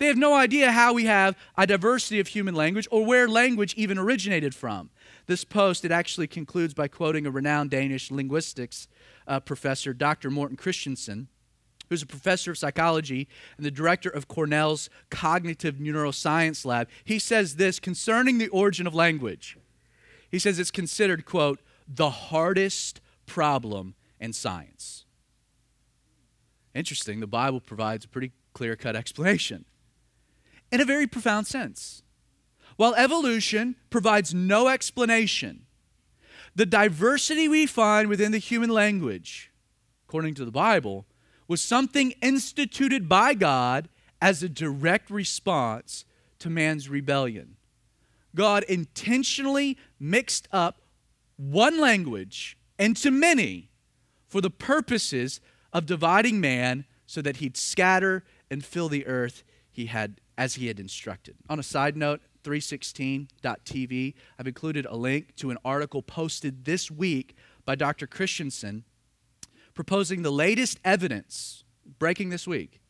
They 0.00 0.06
have 0.06 0.16
no 0.16 0.32
idea 0.32 0.72
how 0.72 0.94
we 0.94 1.04
have 1.04 1.36
a 1.58 1.66
diversity 1.66 2.20
of 2.20 2.28
human 2.28 2.54
language 2.54 2.88
or 2.90 3.04
where 3.04 3.28
language 3.28 3.74
even 3.74 3.98
originated 3.98 4.54
from. 4.54 4.88
This 5.26 5.44
post, 5.44 5.84
it 5.84 5.92
actually 5.92 6.26
concludes 6.26 6.72
by 6.72 6.88
quoting 6.88 7.26
a 7.26 7.30
renowned 7.30 7.70
Danish 7.70 8.10
linguistics 8.10 8.88
uh, 9.28 9.40
professor, 9.40 9.92
Dr. 9.92 10.30
Morten 10.30 10.56
Christiansen, 10.56 11.28
who's 11.90 12.00
a 12.00 12.06
professor 12.06 12.50
of 12.50 12.56
psychology 12.56 13.28
and 13.58 13.66
the 13.66 13.70
director 13.70 14.08
of 14.08 14.26
Cornell's 14.26 14.88
Cognitive 15.10 15.74
Neuroscience 15.74 16.64
Lab. 16.64 16.88
He 17.04 17.18
says 17.18 17.56
this 17.56 17.78
concerning 17.78 18.38
the 18.38 18.48
origin 18.48 18.86
of 18.86 18.94
language. 18.94 19.58
He 20.30 20.38
says 20.38 20.58
it's 20.58 20.70
considered, 20.70 21.26
quote, 21.26 21.60
the 21.86 22.08
hardest 22.08 23.02
problem 23.26 23.96
in 24.18 24.32
science. 24.32 25.04
Interesting, 26.74 27.20
the 27.20 27.26
Bible 27.26 27.60
provides 27.60 28.06
a 28.06 28.08
pretty 28.08 28.32
clear 28.54 28.76
cut 28.76 28.96
explanation 28.96 29.66
in 30.70 30.80
a 30.80 30.84
very 30.84 31.06
profound 31.06 31.46
sense. 31.46 32.02
While 32.76 32.94
evolution 32.94 33.76
provides 33.90 34.32
no 34.32 34.68
explanation, 34.68 35.66
the 36.54 36.66
diversity 36.66 37.48
we 37.48 37.66
find 37.66 38.08
within 38.08 38.32
the 38.32 38.38
human 38.38 38.70
language, 38.70 39.50
according 40.08 40.34
to 40.34 40.44
the 40.44 40.50
Bible, 40.50 41.06
was 41.46 41.60
something 41.60 42.12
instituted 42.22 43.08
by 43.08 43.34
God 43.34 43.88
as 44.20 44.42
a 44.42 44.48
direct 44.48 45.10
response 45.10 46.04
to 46.38 46.50
man's 46.50 46.88
rebellion. 46.88 47.56
God 48.34 48.62
intentionally 48.64 49.76
mixed 49.98 50.48
up 50.52 50.80
one 51.36 51.80
language 51.80 52.56
into 52.78 53.10
many 53.10 53.70
for 54.28 54.40
the 54.40 54.50
purposes 54.50 55.40
of 55.72 55.86
dividing 55.86 56.40
man 56.40 56.84
so 57.06 57.20
that 57.22 57.38
he'd 57.38 57.56
scatter 57.56 58.24
and 58.50 58.64
fill 58.64 58.88
the 58.88 59.06
earth 59.06 59.42
he 59.70 59.86
had 59.86 60.20
as 60.40 60.54
he 60.54 60.68
had 60.68 60.80
instructed. 60.80 61.36
On 61.50 61.58
a 61.58 61.62
side 61.62 61.98
note, 61.98 62.22
316.tv, 62.44 64.14
I've 64.38 64.46
included 64.46 64.86
a 64.86 64.96
link 64.96 65.36
to 65.36 65.50
an 65.50 65.58
article 65.66 66.00
posted 66.00 66.64
this 66.64 66.90
week 66.90 67.36
by 67.66 67.74
Dr. 67.74 68.06
Christiansen 68.06 68.84
proposing 69.74 70.22
the 70.22 70.32
latest 70.32 70.80
evidence, 70.82 71.62
breaking 71.98 72.30
this 72.30 72.46
week, 72.46 72.80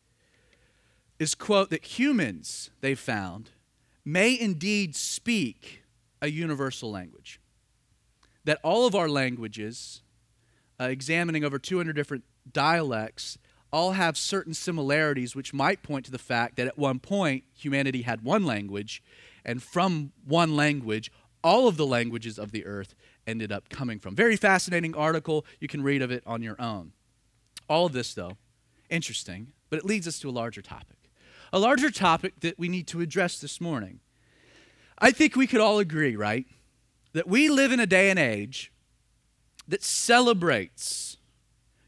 is 1.19 1.35
quote 1.35 1.71
that 1.71 1.85
humans 1.99 2.71
they've 2.83 2.99
found 2.99 3.51
may 4.05 4.39
indeed 4.39 4.95
speak 4.95 5.83
a 6.23 6.31
universal 6.31 6.89
language. 6.89 7.41
That 8.45 8.61
all 8.63 8.87
of 8.87 8.95
our 8.95 9.09
languages, 9.09 10.03
uh, 10.81 10.85
examining 10.85 11.45
over 11.45 11.59
200 11.59 11.97
different 11.97 12.23
dialects, 12.53 13.39
all 13.73 13.93
have 13.93 14.17
certain 14.17 14.55
similarities 14.55 15.37
which 15.37 15.55
might 15.55 15.83
point 15.83 16.05
to 16.05 16.11
the 16.11 16.19
fact 16.19 16.57
that 16.57 16.67
at 16.67 16.79
one 16.79 16.99
point 16.99 17.45
humanity 17.55 18.03
had 18.03 18.23
one 18.23 18.45
language, 18.45 19.03
and 19.45 19.63
from 19.63 20.13
one 20.25 20.57
language, 20.57 21.11
all 21.43 21.69
of 21.69 21.77
the 21.77 21.87
languages 21.87 22.39
of 22.39 22.53
the 22.53 22.67
earth 22.67 22.95
ended 23.27 23.53
up 23.53 23.69
coming 23.69 23.99
from. 23.99 24.15
Very 24.15 24.37
fascinating 24.37 24.95
article. 24.95 25.47
You 25.61 25.69
can 25.69 25.83
read 25.83 26.03
of 26.03 26.11
it 26.11 26.23
on 26.27 26.43
your 26.43 26.61
own. 26.61 26.93
All 27.69 27.87
of 27.87 27.93
this, 27.93 28.15
though, 28.15 28.37
interesting, 28.89 29.53
but 29.69 29.79
it 29.79 29.85
leads 29.85 30.09
us 30.09 30.19
to 30.21 30.29
a 30.29 30.33
larger 30.33 30.63
topic. 30.63 30.97
A 31.53 31.59
larger 31.59 31.91
topic 31.91 32.41
that 32.41 32.59
we 32.59 32.69
need 32.69 32.87
to 32.89 33.01
address 33.01 33.41
this 33.41 33.61
morning. 33.61 34.01
I 34.99 35.11
think 35.13 35.37
we 35.37 35.47
could 35.47 35.61
all 35.61 35.79
agree, 35.79 36.17
right, 36.17 36.47
that 37.13 37.27
we 37.27 37.49
live 37.49 37.73
in 37.73 37.81
a 37.81 37.87
day 37.87 38.11
and 38.11 38.19
age 38.19 38.73
that 39.67 39.83
celebrates 39.83 41.17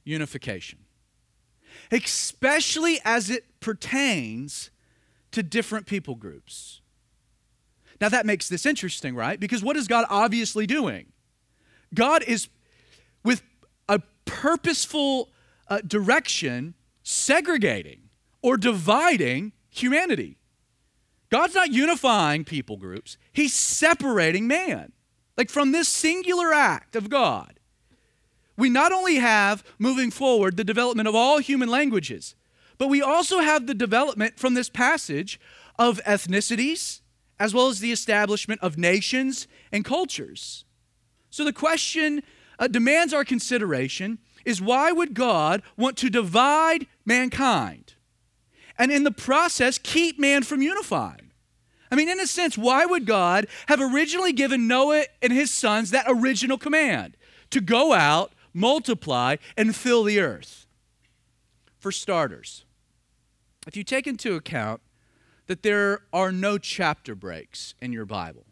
unification 0.04 0.81
especially 1.92 3.00
as 3.04 3.30
it 3.30 3.44
pertains 3.61 4.70
to 5.30 5.42
different 5.42 5.87
people 5.87 6.14
groups. 6.14 6.80
Now, 8.00 8.08
that 8.08 8.26
makes 8.26 8.49
this 8.49 8.66
interesting, 8.66 9.14
right? 9.14 9.38
Because 9.38 9.62
what 9.62 9.76
is 9.76 9.87
God 9.87 10.06
obviously 10.11 10.66
doing? 10.66 11.12
God 11.94 12.25
is, 12.25 12.49
with 13.22 13.42
a 13.88 14.00
purposeful 14.25 15.28
uh, 15.68 15.80
direction, 15.87 16.75
segregating 17.02 18.08
or 18.42 18.56
dividing 18.56 19.52
humanity. 19.68 20.38
God's 21.30 21.54
not 21.54 21.70
unifying 21.70 22.44
people 22.44 22.76
groups, 22.76 23.16
He's 23.32 23.54
separating 23.54 24.46
man. 24.46 24.92
Like 25.37 25.49
from 25.49 25.72
this 25.72 25.88
singular 25.88 26.52
act 26.52 26.94
of 26.94 27.08
God, 27.08 27.58
we 28.56 28.68
not 28.68 28.92
only 28.92 29.16
have 29.16 29.64
moving 29.78 30.11
forward 30.11 30.56
the 30.56 30.64
development 30.64 31.09
of 31.09 31.14
all 31.14 31.38
human 31.38 31.68
languages, 31.68 32.35
but 32.78 32.88
we 32.88 33.00
also 33.00 33.40
have 33.40 33.66
the 33.66 33.75
development 33.75 34.38
from 34.38 34.54
this 34.54 34.68
passage 34.68 35.40
of 35.78 36.00
ethnicities, 36.04 37.00
as 37.38 37.54
well 37.54 37.68
as 37.68 37.80
the 37.80 37.92
establishment 37.92 38.61
of 38.62 38.78
nations 38.78 39.47
and 39.71 39.85
cultures. 39.85 40.64
So 41.30 41.44
the 41.44 41.52
question 41.52 42.23
uh, 42.59 42.68
demands 42.68 43.14
our 43.14 43.25
consideration 43.25 44.18
is 44.44 44.61
why 44.61 44.92
would 44.92 45.14
God 45.14 45.62
want 45.76 45.97
to 45.99 46.11
divide 46.11 46.87
mankind 47.04 47.94
and 48.78 48.90
in 48.90 49.04
the 49.04 49.11
process 49.11 49.78
keep 49.78 50.18
man 50.18 50.42
from 50.42 50.62
unifying? 50.62 51.30
I 51.90 51.94
mean, 51.94 52.09
in 52.09 52.21
a 52.21 52.26
sense, 52.26 52.56
why 52.56 52.87
would 52.87 53.06
God 53.06 53.47
have 53.68 53.80
originally 53.80 54.32
given 54.32 54.66
Noah 54.66 55.04
and 55.21 55.32
his 55.32 55.50
sons 55.50 55.90
that 55.90 56.06
original 56.09 56.56
command 56.56 57.16
to 57.50 57.61
go 57.61 57.92
out, 57.92 58.32
multiply, 58.52 59.37
and 59.56 59.75
fill 59.75 60.04
the 60.04 60.21
earth. 60.21 60.66
For 61.78 61.92
starters, 61.92 62.64
if 63.66 63.76
you 63.76 63.85
take 63.85 64.06
into 64.06 64.35
account 64.35 64.80
that 65.47 65.62
there 65.62 66.02
are 66.12 66.32
no 66.32 66.59
chapter 66.59 67.14
breaks 67.14 67.75
in 67.80 67.92
your 67.92 68.06
Bible, 68.06 68.47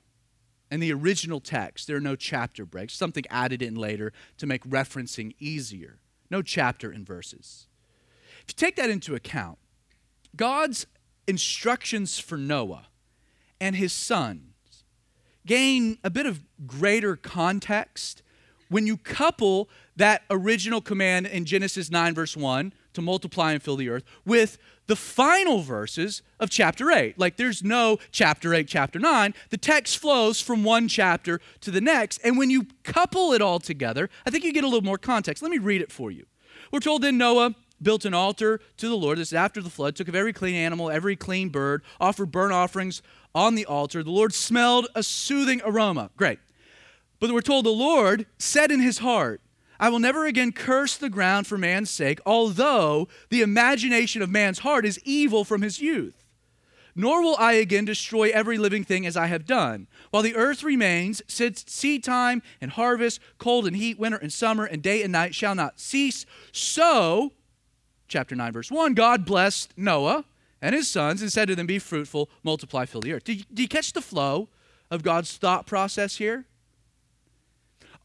in 0.71 0.80
the 0.80 0.92
original 0.92 1.40
text, 1.40 1.87
there 1.87 1.97
are 1.97 2.00
no 2.00 2.16
chapter 2.16 2.64
breaks, 2.64 2.95
something 2.95 3.25
added 3.28 3.61
in 3.61 3.75
later 3.75 4.12
to 4.38 4.47
make 4.47 4.64
referencing 4.64 5.35
easier. 5.38 5.99
No 6.30 6.42
chapter 6.42 6.90
and 6.90 7.04
verses. 7.04 7.66
If 8.42 8.47
you 8.49 8.54
take 8.54 8.76
that 8.76 8.88
into 8.88 9.16
account, 9.16 9.59
God's 10.37 10.87
instructions 11.26 12.21
for 12.21 12.38
Noah 12.38 12.87
and 13.61 13.75
his 13.75 13.92
sons 13.92 14.85
gain 15.45 15.99
a 16.04 16.11
bit 16.11 16.26
of 16.26 16.45
greater 16.66 17.16
context 17.16 18.23
when 18.70 18.86
you 18.86 18.96
couple 18.96 19.68
that 19.96 20.22
original 20.30 20.80
command 20.80 21.26
in 21.26 21.44
Genesis 21.44 21.90
9, 21.90 22.14
verse 22.14 22.36
1, 22.36 22.72
to 22.94 23.02
multiply 23.02 23.52
and 23.52 23.62
fill 23.62 23.76
the 23.76 23.88
earth, 23.88 24.04
with 24.24 24.58
the 24.86 24.96
final 24.96 25.60
verses 25.60 26.22
of 26.40 26.50
chapter 26.50 26.90
8. 26.90 27.18
Like 27.18 27.36
there's 27.36 27.62
no 27.62 27.98
chapter 28.10 28.54
8, 28.54 28.66
chapter 28.66 28.98
9. 28.98 29.34
The 29.50 29.58
text 29.58 29.98
flows 29.98 30.40
from 30.40 30.64
one 30.64 30.88
chapter 30.88 31.40
to 31.60 31.70
the 31.70 31.80
next. 31.80 32.18
And 32.24 32.38
when 32.38 32.50
you 32.50 32.66
couple 32.82 33.32
it 33.32 33.42
all 33.42 33.60
together, 33.60 34.08
I 34.26 34.30
think 34.30 34.44
you 34.44 34.52
get 34.52 34.64
a 34.64 34.68
little 34.68 34.82
more 34.82 34.98
context. 34.98 35.42
Let 35.42 35.52
me 35.52 35.58
read 35.58 35.82
it 35.82 35.92
for 35.92 36.10
you. 36.10 36.26
We're 36.72 36.80
told 36.80 37.02
then 37.02 37.18
Noah 37.18 37.54
built 37.82 38.04
an 38.04 38.14
altar 38.14 38.60
to 38.78 38.88
the 38.88 38.96
Lord. 38.96 39.18
This 39.18 39.28
is 39.28 39.34
after 39.34 39.62
the 39.62 39.70
flood. 39.70 39.96
Took 39.96 40.08
of 40.08 40.14
every 40.14 40.32
clean 40.32 40.54
animal, 40.54 40.90
every 40.90 41.16
clean 41.16 41.48
bird, 41.48 41.82
offered 42.00 42.30
burnt 42.30 42.52
offerings 42.52 43.02
on 43.34 43.54
the 43.54 43.66
altar. 43.66 44.02
The 44.02 44.10
Lord 44.10 44.34
smelled 44.34 44.88
a 44.94 45.02
soothing 45.02 45.62
aroma. 45.64 46.10
Great. 46.16 46.38
But 47.20 47.32
we're 47.32 47.42
told 47.42 47.66
the 47.66 47.70
Lord 47.70 48.26
said 48.38 48.72
in 48.72 48.80
his 48.80 48.98
heart, 48.98 49.42
I 49.78 49.88
will 49.88 49.98
never 49.98 50.26
again 50.26 50.52
curse 50.52 50.96
the 50.96 51.10
ground 51.10 51.46
for 51.46 51.56
man's 51.56 51.90
sake, 51.90 52.20
although 52.26 53.08
the 53.28 53.42
imagination 53.42 54.20
of 54.20 54.30
man's 54.30 54.60
heart 54.60 54.84
is 54.84 55.00
evil 55.04 55.44
from 55.44 55.62
his 55.62 55.80
youth. 55.80 56.26
Nor 56.94 57.22
will 57.22 57.36
I 57.38 57.52
again 57.52 57.84
destroy 57.84 58.30
every 58.30 58.58
living 58.58 58.84
thing 58.84 59.06
as 59.06 59.16
I 59.16 59.26
have 59.26 59.46
done. 59.46 59.86
While 60.10 60.22
the 60.22 60.34
earth 60.34 60.62
remains, 60.62 61.22
seed 61.28 62.04
time 62.04 62.42
and 62.60 62.72
harvest, 62.72 63.20
cold 63.38 63.66
and 63.66 63.76
heat, 63.76 63.98
winter 63.98 64.18
and 64.18 64.32
summer, 64.32 64.64
and 64.64 64.82
day 64.82 65.02
and 65.02 65.12
night 65.12 65.34
shall 65.34 65.54
not 65.54 65.78
cease. 65.78 66.26
So, 66.52 67.32
chapter 68.08 68.34
9, 68.34 68.52
verse 68.52 68.70
1, 68.70 68.94
God 68.94 69.24
blessed 69.24 69.72
Noah 69.76 70.24
and 70.60 70.74
his 70.74 70.88
sons 70.88 71.22
and 71.22 71.32
said 71.32 71.48
to 71.48 71.54
them, 71.54 71.66
Be 71.66 71.78
fruitful, 71.78 72.28
multiply, 72.42 72.84
fill 72.86 73.00
the 73.00 73.12
earth. 73.12 73.24
Do 73.24 73.34
you, 73.34 73.44
do 73.54 73.62
you 73.62 73.68
catch 73.68 73.92
the 73.92 74.02
flow 74.02 74.48
of 74.90 75.02
God's 75.02 75.36
thought 75.36 75.66
process 75.66 76.16
here? 76.16 76.44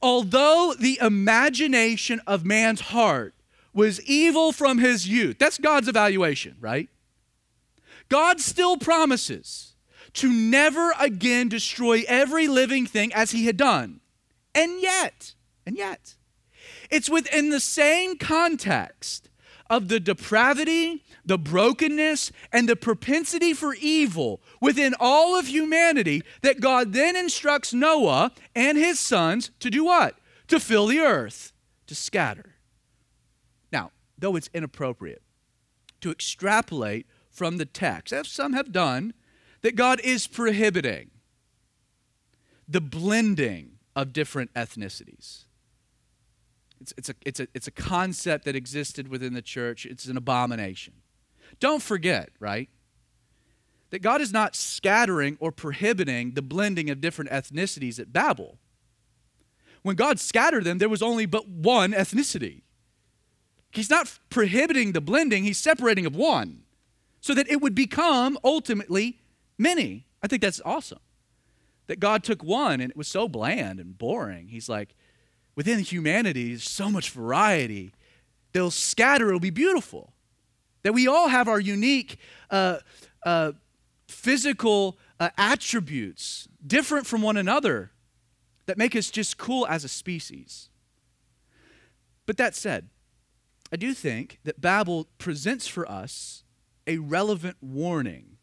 Although 0.05 0.75
the 0.77 0.99
imagination 1.01 2.21
of 2.27 2.45
man's 2.45 2.79
heart 2.79 3.33
was 3.73 3.99
evil 4.03 4.51
from 4.51 4.77
his 4.77 5.07
youth, 5.07 5.39
that's 5.39 5.57
God's 5.57 5.87
evaluation, 5.87 6.57
right? 6.59 6.89
God 8.07 8.39
still 8.39 8.77
promises 8.77 9.73
to 10.13 10.31
never 10.31 10.93
again 10.99 11.49
destroy 11.49 12.03
every 12.07 12.47
living 12.47 12.85
thing 12.85 13.11
as 13.13 13.31
he 13.31 13.47
had 13.47 13.57
done. 13.57 13.99
And 14.53 14.79
yet, 14.79 15.33
and 15.65 15.75
yet, 15.75 16.13
it's 16.91 17.09
within 17.09 17.49
the 17.49 17.59
same 17.59 18.15
context 18.19 19.31
of 19.71 19.87
the 19.87 19.99
depravity, 19.99 21.03
the 21.25 21.37
brokenness, 21.37 22.31
and 22.51 22.69
the 22.69 22.75
propensity 22.75 23.53
for 23.53 23.75
evil 23.75 24.41
within 24.61 24.93
all 24.99 25.37
of 25.37 25.47
humanity 25.47 26.21
that 26.41 26.61
God 26.61 26.93
then 26.93 27.15
instructs 27.15 27.73
Noah 27.73 28.31
and 28.55 28.77
his 28.77 28.99
sons 28.99 29.51
to 29.59 29.69
do 29.69 29.85
what? 29.85 30.17
To 30.47 30.59
fill 30.59 30.87
the 30.87 30.99
earth, 30.99 31.51
to 31.87 31.95
scatter. 31.95 32.55
Now, 33.71 33.91
though 34.17 34.35
it's 34.35 34.49
inappropriate 34.53 35.23
to 36.01 36.11
extrapolate 36.11 37.07
from 37.31 37.57
the 37.57 37.65
text, 37.65 38.13
as 38.13 38.27
some 38.27 38.53
have 38.53 38.71
done, 38.71 39.13
that 39.61 39.75
God 39.75 39.99
is 40.03 40.27
prohibiting 40.27 41.09
the 42.67 42.81
blending 42.81 43.79
of 43.95 44.13
different 44.13 44.53
ethnicities. 44.53 45.45
It's, 46.79 46.93
it's, 46.97 47.09
a, 47.09 47.15
it's, 47.25 47.39
a, 47.39 47.47
it's 47.53 47.67
a 47.67 47.71
concept 47.71 48.45
that 48.45 48.55
existed 48.55 49.07
within 49.07 49.33
the 49.33 49.41
church. 49.41 49.85
It's 49.85 50.05
an 50.05 50.17
abomination. 50.17 50.93
Don't 51.59 51.81
forget, 51.81 52.29
right, 52.39 52.69
that 53.91 54.01
God 54.01 54.21
is 54.21 54.33
not 54.33 54.55
scattering 54.55 55.37
or 55.39 55.51
prohibiting 55.51 56.31
the 56.31 56.41
blending 56.41 56.89
of 56.89 57.01
different 57.01 57.31
ethnicities 57.31 57.99
at 57.99 58.11
Babel. 58.11 58.57
When 59.83 59.95
God 59.95 60.19
scattered 60.19 60.63
them, 60.63 60.79
there 60.79 60.89
was 60.89 61.03
only 61.03 61.25
but 61.25 61.47
one 61.47 61.93
ethnicity. 61.93 62.63
He's 63.71 63.89
not 63.89 64.19
prohibiting 64.29 64.93
the 64.93 65.01
blending, 65.01 65.43
he's 65.43 65.57
separating 65.57 66.05
of 66.05 66.15
one 66.15 66.63
so 67.21 67.33
that 67.33 67.49
it 67.49 67.61
would 67.61 67.75
become 67.75 68.37
ultimately 68.43 69.19
many. 69.57 70.05
I 70.23 70.27
think 70.27 70.41
that's 70.41 70.61
awesome. 70.65 70.99
That 71.87 71.99
God 71.99 72.23
took 72.23 72.43
one 72.43 72.81
and 72.81 72.89
it 72.89 72.97
was 72.97 73.07
so 73.07 73.27
bland 73.27 73.79
and 73.79 73.97
boring. 73.97 74.47
He's 74.47 74.67
like, 74.67 74.95
within 75.55 75.79
humanity, 75.79 76.49
there's 76.49 76.69
so 76.69 76.89
much 76.89 77.11
variety. 77.11 77.93
They'll 78.53 78.71
scatter, 78.71 79.27
it'll 79.27 79.39
be 79.39 79.51
beautiful. 79.51 80.14
That 80.85 80.93
we 80.93 81.07
all 81.07 81.29
have 81.29 81.47
our 81.47 81.59
unique 81.59 82.17
uh, 82.51 82.77
uh, 83.25 83.53
physical 84.07 84.99
uh, 85.19 85.31
attributes, 85.35 86.47
different 86.65 87.07
from 87.07 87.23
one 87.23 87.37
another, 87.37 87.89
that 88.67 88.77
make 88.77 88.95
us 88.95 89.09
just 89.09 89.35
cool 89.39 89.65
as 89.65 89.83
a 89.83 89.87
species. 89.87 90.69
But 92.27 92.37
that 92.37 92.53
said, 92.53 92.89
I 93.73 93.77
do 93.77 93.95
think 93.95 94.37
that 94.43 94.61
Babel 94.61 95.07
presents 95.17 95.65
for 95.65 95.89
us 95.89 96.43
a 96.85 96.99
relevant 96.99 97.57
warning 97.61 98.37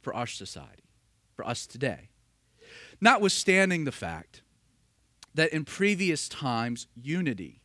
for 0.00 0.14
our 0.14 0.28
society, 0.28 0.84
for 1.34 1.44
us 1.44 1.66
today. 1.66 2.10
Notwithstanding 3.00 3.86
the 3.86 3.92
fact 3.92 4.42
that 5.34 5.52
in 5.52 5.64
previous 5.64 6.28
times, 6.28 6.86
unity 6.94 7.60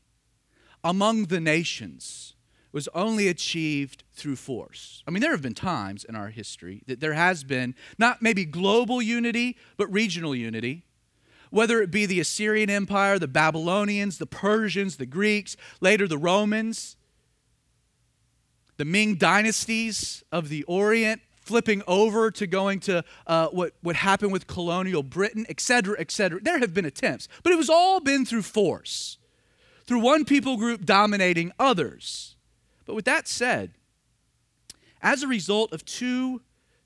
among 0.84 1.26
the 1.26 1.40
nations 1.40 2.33
was 2.74 2.90
only 2.94 3.30
achieved 3.30 4.04
through 4.12 4.36
force. 4.36 5.04
I 5.08 5.12
mean, 5.12 5.22
there 5.22 5.32
have 5.32 5.42
been 5.42 5.54
times 5.54 6.04
in 6.04 6.16
our 6.16 6.30
history 6.30 6.84
that 6.88 7.00
there 7.00 7.14
has 7.14 7.46
been 7.46 7.76
not 7.98 8.22
maybe 8.22 8.44
global 8.44 9.02
unity, 9.02 9.56
but 9.78 9.88
regional 9.94 10.36
unity. 10.36 10.84
Whether 11.52 11.82
it 11.82 11.92
be 11.92 12.08
the 12.08 12.20
Assyrian 12.20 12.72
Empire, 12.72 13.20
the 13.20 13.28
Babylonians, 13.28 14.18
the 14.18 14.26
Persians, 14.26 14.98
the 14.98 15.06
Greeks, 15.06 15.56
later 15.80 16.08
the 16.08 16.18
Romans, 16.18 16.98
the 18.78 18.86
Ming 18.86 19.16
dynasties 19.16 20.24
of 20.32 20.50
the 20.50 20.64
Orient, 20.64 21.22
flipping 21.42 21.84
over 21.88 22.32
to 22.32 22.48
going 22.48 22.80
to 22.80 23.04
uh, 23.28 23.50
what, 23.50 23.74
what 23.82 23.98
happened 23.98 24.32
with 24.32 24.48
colonial 24.48 25.04
Britain, 25.04 25.46
et 25.48 25.60
cetera, 25.60 25.96
et 26.00 26.10
cetera. 26.10 26.42
There 26.42 26.58
have 26.58 26.74
been 26.74 26.86
attempts, 26.86 27.28
but 27.44 27.54
it 27.54 27.58
was 27.58 27.70
all 27.70 28.00
been 28.00 28.26
through 28.26 28.42
force, 28.42 29.20
through 29.86 30.00
one 30.00 30.26
people 30.26 30.58
group 30.58 30.86
dominating 30.86 31.52
others. 31.60 32.33
But 32.86 32.96
with 32.96 33.06
that 33.06 33.28
said, 33.28 33.72
as 35.02 35.24
a 35.24 35.28
result 35.28 35.74
of 35.74 35.86
two 35.86 36.42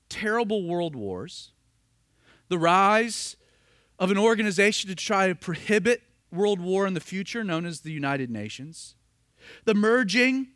terrible 0.08 0.64
world 0.66 0.96
wars, 0.96 1.52
the 2.48 2.58
rise 2.58 3.36
of 3.98 4.10
an 4.10 4.18
organization 4.18 4.88
to 4.90 4.96
try 4.96 5.28
to 5.28 5.34
prohibit 5.34 6.02
world 6.32 6.60
war 6.60 6.86
in 6.86 6.94
the 6.94 7.00
future, 7.00 7.42
known 7.42 7.66
as 7.66 7.80
the 7.80 7.92
United 7.92 8.30
Nations, 8.30 8.94
the 9.64 9.74
merging 9.74 10.48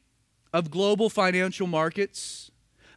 of 0.52 0.70
global 0.70 1.08
financial 1.08 1.66
markets, 1.66 2.50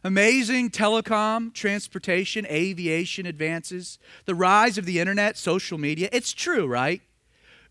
amazing 0.04 0.70
telecom, 0.70 1.52
transportation, 1.52 2.46
aviation 2.46 3.26
advances, 3.26 3.98
the 4.24 4.34
rise 4.34 4.78
of 4.78 4.84
the 4.84 5.00
internet, 5.00 5.36
social 5.36 5.78
media. 5.78 6.08
It's 6.12 6.32
true, 6.32 6.66
right? 6.66 7.02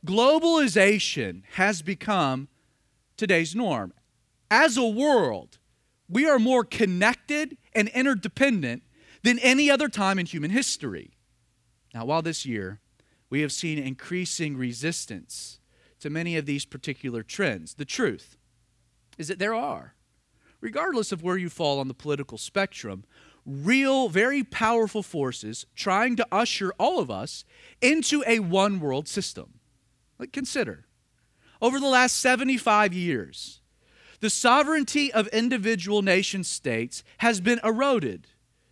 Globalization 0.06 1.44
has 1.54 1.82
become 1.82 2.48
today's 3.16 3.56
norm. 3.56 3.94
As 4.50 4.78
a 4.78 4.86
world, 4.86 5.58
we 6.08 6.28
are 6.28 6.40
more 6.40 6.64
connected 6.64 7.58
and 7.74 7.88
interdependent 7.90 8.84
than 9.24 9.40
any 9.40 9.70
other 9.70 9.90
time 9.90 10.20
in 10.20 10.26
human 10.26 10.52
history. 10.52 11.18
Now, 11.94 12.06
while 12.06 12.22
this 12.22 12.46
year 12.46 12.80
we 13.30 13.42
have 13.42 13.52
seen 13.52 13.80
increasing 13.80 14.56
resistance 14.56 15.60
to 16.00 16.10
many 16.10 16.38
of 16.38 16.46
these 16.46 16.66
particular 16.66 17.24
trends, 17.24 17.74
the 17.74 17.86
truth 17.86 18.38
is 19.18 19.28
that 19.30 19.40
there 19.40 19.54
are, 19.54 19.96
regardless 20.62 21.12
of 21.12 21.24
where 21.24 21.38
you 21.38 21.50
fall 21.50 21.80
on 21.80 21.88
the 21.88 21.94
political 21.94 22.38
spectrum, 22.38 23.04
real, 23.46 24.10
very 24.10 24.44
powerful 24.44 25.02
forces 25.04 25.66
trying 25.76 26.16
to 26.16 26.28
usher 26.32 26.74
all 26.78 27.00
of 27.00 27.10
us 27.10 27.46
into 27.82 28.24
a 28.28 28.40
one 28.40 28.80
world 28.80 29.08
system. 29.08 29.60
Like, 30.20 30.32
consider 30.32 30.86
over 31.62 31.80
the 31.80 31.88
last 31.88 32.18
75 32.18 32.94
years, 32.94 33.62
the 34.20 34.30
sovereignty 34.30 35.12
of 35.12 35.28
individual 35.28 36.02
nation 36.02 36.44
states 36.44 37.04
has 37.20 37.42
been 37.42 37.60
eroded 37.64 38.28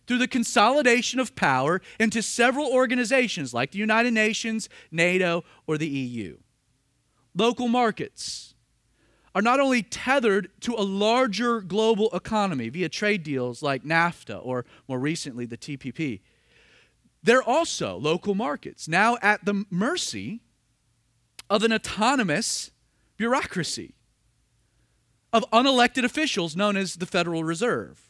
through 0.06 0.18
the 0.18 0.28
consolidation 0.28 1.18
of 1.18 1.34
power 1.34 1.80
into 1.98 2.22
several 2.22 2.66
organizations 2.66 3.54
like 3.54 3.70
the 3.70 3.78
United 3.78 4.12
Nations, 4.12 4.68
NATO, 4.90 5.44
or 5.66 5.78
the 5.78 5.88
EU. 5.88 6.36
Local 7.34 7.68
markets, 7.68 8.54
are 9.34 9.42
not 9.42 9.58
only 9.58 9.82
tethered 9.82 10.48
to 10.60 10.74
a 10.74 10.82
larger 10.82 11.60
global 11.60 12.08
economy 12.12 12.68
via 12.68 12.88
trade 12.88 13.22
deals 13.24 13.62
like 13.62 13.82
NAFTA 13.82 14.38
or 14.44 14.64
more 14.86 14.98
recently 14.98 15.44
the 15.44 15.56
TPP, 15.56 16.20
they're 17.22 17.42
also 17.42 17.96
local 17.96 18.34
markets, 18.34 18.86
now 18.86 19.16
at 19.22 19.44
the 19.44 19.64
mercy 19.70 20.40
of 21.50 21.62
an 21.62 21.72
autonomous 21.72 22.70
bureaucracy 23.16 23.93
of 25.34 25.44
unelected 25.50 26.04
officials 26.04 26.54
known 26.54 26.76
as 26.76 26.94
the 26.94 27.06
Federal 27.06 27.42
Reserve. 27.42 28.08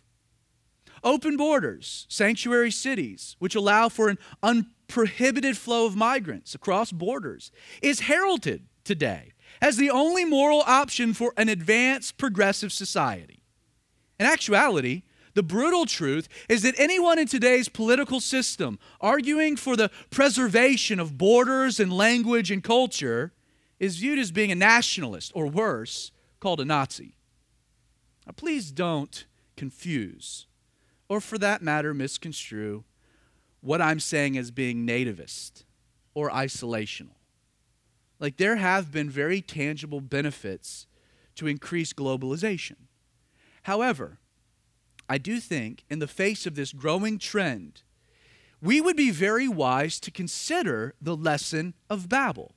Open 1.03 1.39
borders, 1.39 2.07
sanctuary 2.11 2.71
cities, 2.71 3.35
which 3.39 3.55
allow 3.55 3.89
for 3.89 4.11
an 4.11 4.19
unprohibited 4.43 5.57
flow 5.57 5.87
of 5.87 5.97
migrants 5.97 6.55
across 6.55 6.93
borders, 6.93 7.51
is 7.81 8.01
heralded 8.01 8.67
today 8.85 9.33
as 9.63 9.79
the 9.79 9.91
only 9.91 10.27
moral 10.27 10.63
option 10.67 11.15
for 11.15 11.33
an 11.39 11.49
advanced 11.49 12.19
progressive 12.19 12.73
society. 12.73 13.43
In 14.21 14.27
actuality, 14.27 15.03
the 15.33 15.43
brutal 15.43 15.87
truth 15.87 16.29
is 16.49 16.63
that 16.63 16.79
anyone 16.79 17.19
in 17.19 17.27
today's 17.27 17.71
political 17.71 18.21
system 18.21 18.79
arguing 19.01 19.57
for 19.57 19.77
the 19.77 19.91
preservation 20.11 21.01
of 21.01 21.17
borders 21.17 21.81
and 21.81 21.91
language 21.91 22.51
and 22.51 22.63
culture 22.63 23.33
is 23.81 23.97
viewed 23.97 24.19
as 24.19 24.31
being 24.31 24.53
a 24.53 24.55
nationalist, 24.55 25.33
or 25.35 25.47
worse, 25.47 26.13
called 26.45 26.61
a 26.61 26.65
Nazi. 26.67 27.17
Now, 28.27 28.35
please 28.37 28.71
don't 28.71 29.25
confuse, 29.57 30.47
or 31.09 31.19
for 31.19 31.39
that 31.39 31.63
matter, 31.63 31.95
misconstrue 31.95 32.85
what 33.63 33.81
I'm 33.81 33.99
saying 33.99 34.37
as 34.37 34.51
being 34.51 34.87
nativist 34.87 35.65
or 36.13 36.29
isolational. 36.29 37.17
Like, 38.21 38.37
there 38.37 38.57
have 38.57 38.93
been 38.93 39.09
very 39.09 39.41
tangible 39.41 40.03
benefits 40.03 40.87
to 41.37 41.47
increase 41.47 41.95
globalization. 41.95 42.77
However, 43.63 44.19
I 45.09 45.17
do 45.17 45.41
think, 45.41 45.85
in 45.89 45.99
the 45.99 46.07
face 46.07 46.45
of 46.45 46.57
this 46.57 46.75
growing 46.75 47.19
trend, 47.19 47.85
we 48.61 48.83
would 48.83 48.99
be 48.99 49.11
very 49.11 49.49
wise 49.49 49.99
to 50.01 50.11
consider 50.11 50.95
the 51.01 51.17
lesson 51.17 51.73
of 51.89 52.11
Babel. 52.11 52.55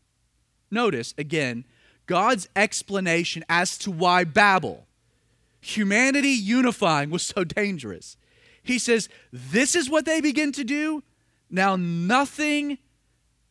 Notice, 0.70 1.14
again, 1.18 1.64
God's 2.08 2.50
explanation 2.56 3.44
as 3.48 3.78
to 3.80 3.92
why 3.92 4.24
Babel, 4.24 4.88
humanity 5.62 6.30
unifying, 6.30 7.10
was 7.10 7.22
so 7.22 7.44
dangerous. 7.44 8.18
He 8.64 8.80
says, 8.80 9.08
This 9.32 9.76
is 9.76 9.90
what 9.90 10.06
they 10.06 10.22
begin 10.22 10.52
to 10.54 10.64
do. 10.64 11.04
Now, 11.50 11.76
nothing 11.76 12.80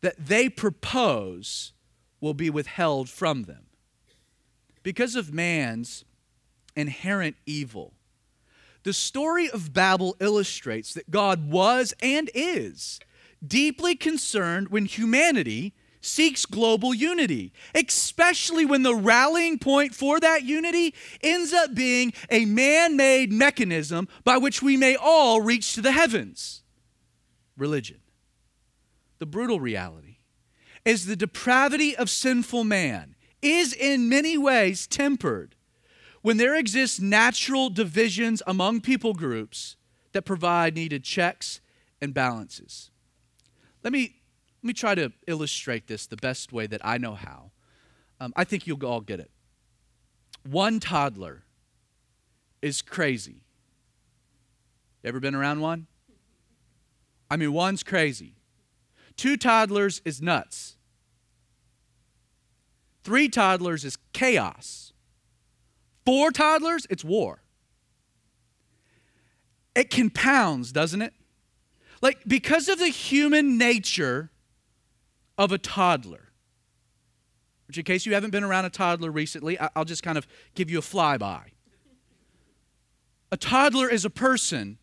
that 0.01 0.17
they 0.19 0.49
propose 0.49 1.73
will 2.21 2.35
be 2.35 2.51
withheld 2.51 3.09
from 3.09 3.45
them. 3.45 3.67
Because 4.83 5.17
of 5.17 5.33
man's 5.33 6.05
inherent 6.75 7.37
evil, 7.47 7.95
the 8.83 8.93
story 8.93 9.51
of 9.51 9.73
Babel 9.73 10.17
illustrates 10.21 10.95
that 10.95 11.11
God 11.11 11.51
was 11.51 11.93
and 12.01 12.31
is 12.35 13.01
deeply 13.45 13.97
concerned 13.97 14.69
when 14.69 14.85
humanity 14.85 15.75
seeks 16.07 16.47
global 16.47 16.95
unity, 16.95 17.53
especially 17.75 18.65
when 18.65 18.83
the 18.83 18.95
rallying 18.95 19.59
point 19.59 19.95
for 19.95 20.21
that 20.21 20.45
unity 20.45 20.95
ends 21.21 21.53
up 21.53 21.75
being 21.75 22.13
a 22.31 22.45
man 22.45 22.97
made 22.97 23.33
mechanism 23.33 24.09
by 24.25 24.39
which 24.39 24.63
we 24.63 24.77
may 24.77 24.97
all 24.97 25.41
reach 25.41 25.75
to 25.75 25.83
the 25.83 25.93
heavens 25.93 26.63
religion. 27.57 28.01
The 29.19 29.27
brutal 29.27 29.61
reality 29.61 30.19
is 30.85 31.07
the 31.07 31.17
depravity 31.17 31.97
of 31.97 32.09
sinful 32.09 32.65
man 32.65 33.17
is 33.43 33.73
in 33.73 34.09
many 34.09 34.39
ways 34.39 34.87
tempered 34.87 35.55
when 36.23 36.37
there 36.37 36.57
exist 36.57 37.01
natural 37.01 37.71
divisions 37.71 38.43
among 38.47 38.81
people 38.81 39.15
groups 39.15 39.77
that 40.13 40.23
provide 40.23 40.75
needed 40.75 41.05
checks 41.05 41.61
and 42.01 42.13
balances. 42.13 42.91
Let 43.83 43.93
me, 43.93 44.16
me 44.67 44.73
try 44.73 44.95
to 44.95 45.13
illustrate 45.27 45.87
this 45.87 46.07
the 46.07 46.17
best 46.17 46.53
way 46.53 46.67
that 46.67 46.81
I 46.85 46.99
know 46.99 47.15
how. 47.15 47.51
Um, 48.21 48.33
I 48.37 48.45
think 48.45 48.67
you'll 48.67 48.85
all 48.87 49.01
get 49.01 49.21
it. 49.21 49.31
One 50.49 50.81
toddler 50.81 51.43
is 52.63 52.83
crazy. 52.83 53.43
ever 55.05 55.21
been 55.21 55.35
around 55.35 55.61
one? 55.61 55.87
I 57.31 57.37
mean, 57.37 57.53
one's 57.53 57.83
crazy. 57.83 58.35
Two 59.17 59.37
toddlers 59.37 60.01
is 60.05 60.23
nuts. 60.23 60.77
Three 63.03 63.29
toddlers 63.29 63.85
is 63.85 63.99
chaos. 64.13 64.93
Four 66.05 66.31
toddlers, 66.31 66.87
it's 66.89 67.05
war. 67.05 67.43
It 69.75 69.91
compounds, 69.91 70.73
doesn't 70.73 71.03
it? 71.03 71.13
Like, 72.01 72.19
because 72.27 72.69
of 72.69 72.79
the 72.79 72.89
human 72.89 73.59
nature 73.59 74.31
of 75.39 75.53
a 75.53 75.59
toddler, 75.59 76.31
which, 77.67 77.79
in 77.79 77.85
case 77.85 78.07
you 78.07 78.15
haven't 78.15 78.31
been 78.31 78.45
around 78.45 78.65
a 78.65 78.71
toddler 78.71 79.11
recently, 79.11 79.59
I'll 79.59 79.85
just 79.85 80.03
kind 80.03 80.17
of 80.17 80.27
give 80.55 80.71
you 80.71 80.79
a 80.79 80.83
flyby. 80.83 81.43
A 83.33 83.37
toddler 83.37 83.89
is 83.89 84.05
a 84.05 84.11
person 84.11 84.79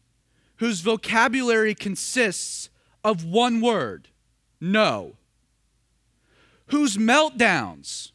whose 0.57 0.81
vocabulary 0.81 1.73
consists 1.73 2.69
of 3.03 3.25
one 3.25 3.61
word 3.61 4.09
no, 4.59 5.17
whose 6.67 6.95
meltdowns 6.95 8.11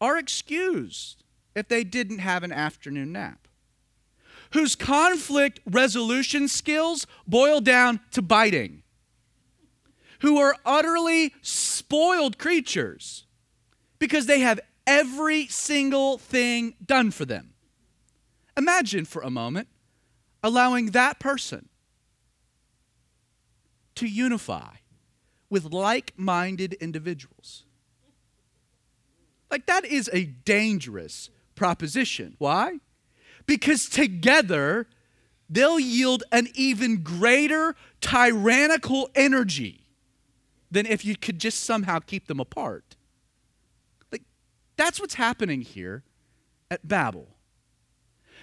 are 0.00 0.16
excused 0.16 1.24
if 1.54 1.68
they 1.68 1.84
didn't 1.84 2.20
have 2.20 2.42
an 2.42 2.52
afternoon 2.52 3.12
nap, 3.12 3.46
whose 4.52 4.74
conflict 4.74 5.60
resolution 5.66 6.48
skills 6.48 7.06
boil 7.26 7.60
down 7.60 8.00
to 8.12 8.22
biting, 8.22 8.82
who 10.20 10.38
are 10.38 10.56
utterly 10.64 11.34
spoiled 11.42 12.38
creatures 12.38 13.26
because 13.98 14.26
they 14.26 14.40
have 14.40 14.60
every 14.86 15.46
single 15.46 16.18
thing 16.18 16.74
done 16.84 17.10
for 17.10 17.24
them. 17.24 17.54
Imagine 18.56 19.04
for 19.04 19.22
a 19.22 19.30
moment 19.30 19.68
allowing 20.42 20.92
that 20.92 21.18
person 21.18 21.68
to 23.94 24.06
unify 24.06 24.76
with 25.48 25.64
like 25.64 26.12
minded 26.16 26.74
individuals. 26.74 27.64
Like, 29.50 29.66
that 29.66 29.84
is 29.84 30.08
a 30.12 30.24
dangerous 30.24 31.28
proposition. 31.56 32.36
Why? 32.38 32.78
Because 33.46 33.88
together 33.88 34.86
they'll 35.48 35.80
yield 35.80 36.22
an 36.30 36.48
even 36.54 37.02
greater 37.02 37.74
tyrannical 38.00 39.10
energy 39.14 39.79
than 40.70 40.86
if 40.86 41.04
you 41.04 41.16
could 41.16 41.38
just 41.38 41.62
somehow 41.64 41.98
keep 41.98 42.26
them 42.26 42.40
apart. 42.40 42.96
Like, 44.12 44.22
that's 44.76 45.00
what's 45.00 45.14
happening 45.14 45.62
here 45.62 46.04
at 46.70 46.86
Babel. 46.86 47.28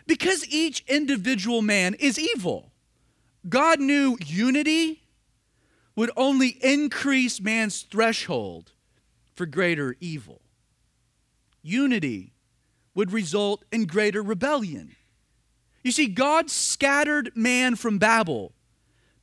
Because 0.05 0.47
each 0.47 0.83
individual 0.87 1.61
man 1.61 1.93
is 1.95 2.19
evil, 2.19 2.71
God 3.47 3.79
knew 3.79 4.17
unity 4.25 5.03
would 5.95 6.11
only 6.15 6.57
increase 6.61 7.41
man's 7.41 7.81
threshold 7.81 8.71
for 9.35 9.45
greater 9.45 9.95
evil. 9.99 10.41
Unity 11.61 12.33
would 12.93 13.11
result 13.11 13.63
in 13.71 13.85
greater 13.85 14.21
rebellion. 14.21 14.95
You 15.83 15.91
see, 15.91 16.07
God 16.07 16.49
scattered 16.49 17.31
man 17.35 17.75
from 17.75 17.97
Babel 17.97 18.53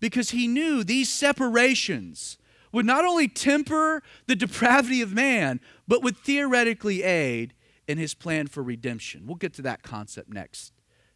because 0.00 0.30
he 0.30 0.46
knew 0.46 0.84
these 0.84 1.08
separations 1.08 2.38
would 2.74 2.86
not 2.86 3.04
only 3.04 3.28
temper 3.28 4.02
the 4.26 4.36
depravity 4.36 5.00
of 5.00 5.12
man, 5.12 5.60
but 5.88 6.02
would 6.02 6.16
theoretically 6.16 7.02
aid 7.02 7.54
in 7.88 7.98
his 7.98 8.14
plan 8.14 8.46
for 8.46 8.62
redemption. 8.62 9.26
We'll 9.26 9.36
get 9.36 9.54
to 9.54 9.62
that 9.62 9.82
concept 9.82 10.32
next, 10.32 10.72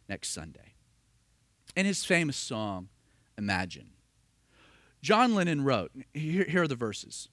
next 0.07 0.29
Sunday. 0.29 0.73
In 1.75 1.85
his 1.85 2.03
famous 2.03 2.37
song, 2.37 2.89
Imagine, 3.37 3.91
John 5.01 5.33
Lennon 5.33 5.63
wrote, 5.63 5.91
here, 6.13 6.43
here 6.43 6.63
are 6.63 6.67
the 6.67 6.75
verses. 6.75 7.29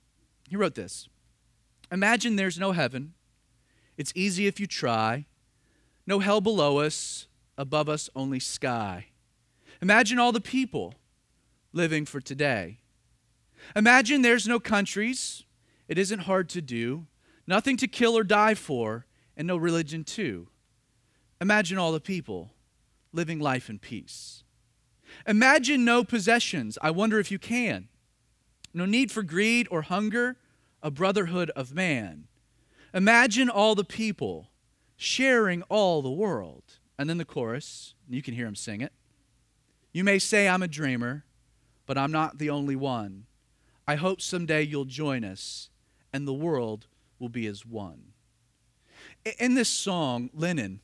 He 0.49 0.57
wrote 0.57 0.77
this 0.77 1.09
Imagine 1.91 2.37
there's 2.37 2.59
no 2.59 2.73
heaven 2.73 3.15
it's 3.97 4.13
easy 4.15 4.47
if 4.47 4.61
you 4.61 4.67
try. 4.67 5.27
No 6.07 6.19
hell 6.19 6.41
below 6.41 6.79
us, 6.79 7.27
above 7.57 7.89
us 7.89 8.09
only 8.15 8.39
sky. 8.39 9.07
Imagine 9.83 10.19
all 10.19 10.33
the 10.33 10.41
people 10.41 10.95
living 11.73 12.05
for 12.07 12.21
today. 12.21 12.79
Imagine 13.75 14.23
there's 14.23 14.47
no 14.47 14.61
countries. 14.61 15.45
It 15.89 15.99
isn't 15.99 16.21
hard 16.21 16.49
to 16.51 16.63
do. 16.63 17.07
Nothing 17.47 17.77
to 17.79 17.87
kill 17.87 18.17
or 18.17 18.25
die 18.25 18.55
for, 18.55 19.07
and 19.37 19.47
no 19.47 19.57
religion 19.57 20.05
too. 20.05 20.49
Imagine 21.41 21.79
all 21.79 21.93
the 21.93 22.01
people 22.01 22.51
living 23.13 23.39
life 23.39 23.71
in 23.71 23.79
peace. 23.79 24.43
Imagine 25.27 25.85
no 25.85 26.05
possessions. 26.05 26.79
I 26.83 26.91
wonder 26.91 27.19
if 27.19 27.31
you 27.31 27.39
can. 27.39 27.89
No 28.75 28.85
need 28.85 29.11
for 29.11 29.23
greed 29.23 29.69
or 29.71 29.83
hunger, 29.83 30.37
a 30.83 30.91
brotherhood 30.91 31.51
of 31.51 31.75
man. 31.75 32.25
Imagine 32.93 33.49
all 33.49 33.75
the 33.75 33.85
people 33.85 34.51
sharing 34.97 35.63
all 35.63 36.03
the 36.03 36.11
world. 36.11 36.65
And 36.99 37.09
then 37.09 37.19
the 37.19 37.25
chorus, 37.25 37.95
you 38.09 38.23
can 38.23 38.35
hear 38.35 38.47
him 38.47 38.55
sing 38.55 38.81
it. 38.81 38.93
You 39.93 40.05
may 40.05 40.19
say 40.19 40.49
I'm 40.49 40.63
a 40.63 40.69
dreamer, 40.69 41.25
but 41.87 41.99
I'm 41.99 42.13
not 42.13 42.39
the 42.39 42.51
only 42.51 42.77
one. 42.77 43.27
I 43.87 43.97
hope 43.97 44.21
someday 44.21 44.63
you'll 44.63 44.85
join 44.85 45.25
us 45.25 45.71
and 46.13 46.27
the 46.27 46.35
world 46.35 46.87
will 47.19 47.29
be 47.29 47.47
as 47.47 47.65
one. 47.65 48.13
In 49.39 49.55
this 49.55 49.69
song, 49.69 50.31
Lennon, 50.35 50.81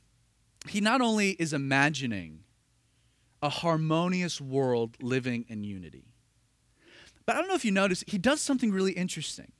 he 0.69 0.81
not 0.81 1.01
only 1.01 1.31
is 1.33 1.53
imagining 1.53 2.41
a 3.43 3.49
harmonious 3.49 4.41
world 4.41 4.97
living 5.01 5.45
in 5.49 5.65
unity, 5.65 6.05
but 7.27 7.37
I 7.37 7.41
don't 7.41 7.49
know 7.49 7.55
if 7.55 7.65
you 7.65 7.73
notice, 7.73 8.05
he 8.07 8.19
does 8.19 8.41
something 8.41 8.71
really 8.71 8.93
interesting 8.93 9.53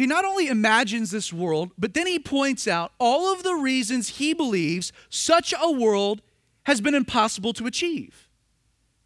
he 0.00 0.06
not 0.06 0.24
only 0.24 0.48
imagines 0.48 1.10
this 1.10 1.30
world, 1.30 1.72
but 1.76 1.92
then 1.92 2.06
he 2.06 2.18
points 2.18 2.66
out 2.66 2.92
all 2.98 3.30
of 3.32 3.42
the 3.42 3.52
reasons 3.52 4.16
he 4.16 4.32
believes 4.32 4.94
such 5.10 5.52
a 5.60 5.70
world 5.70 6.22
has 6.64 6.80
been 6.80 6.94
impossible 6.94 7.52
to 7.52 7.66
achieve. 7.66 8.26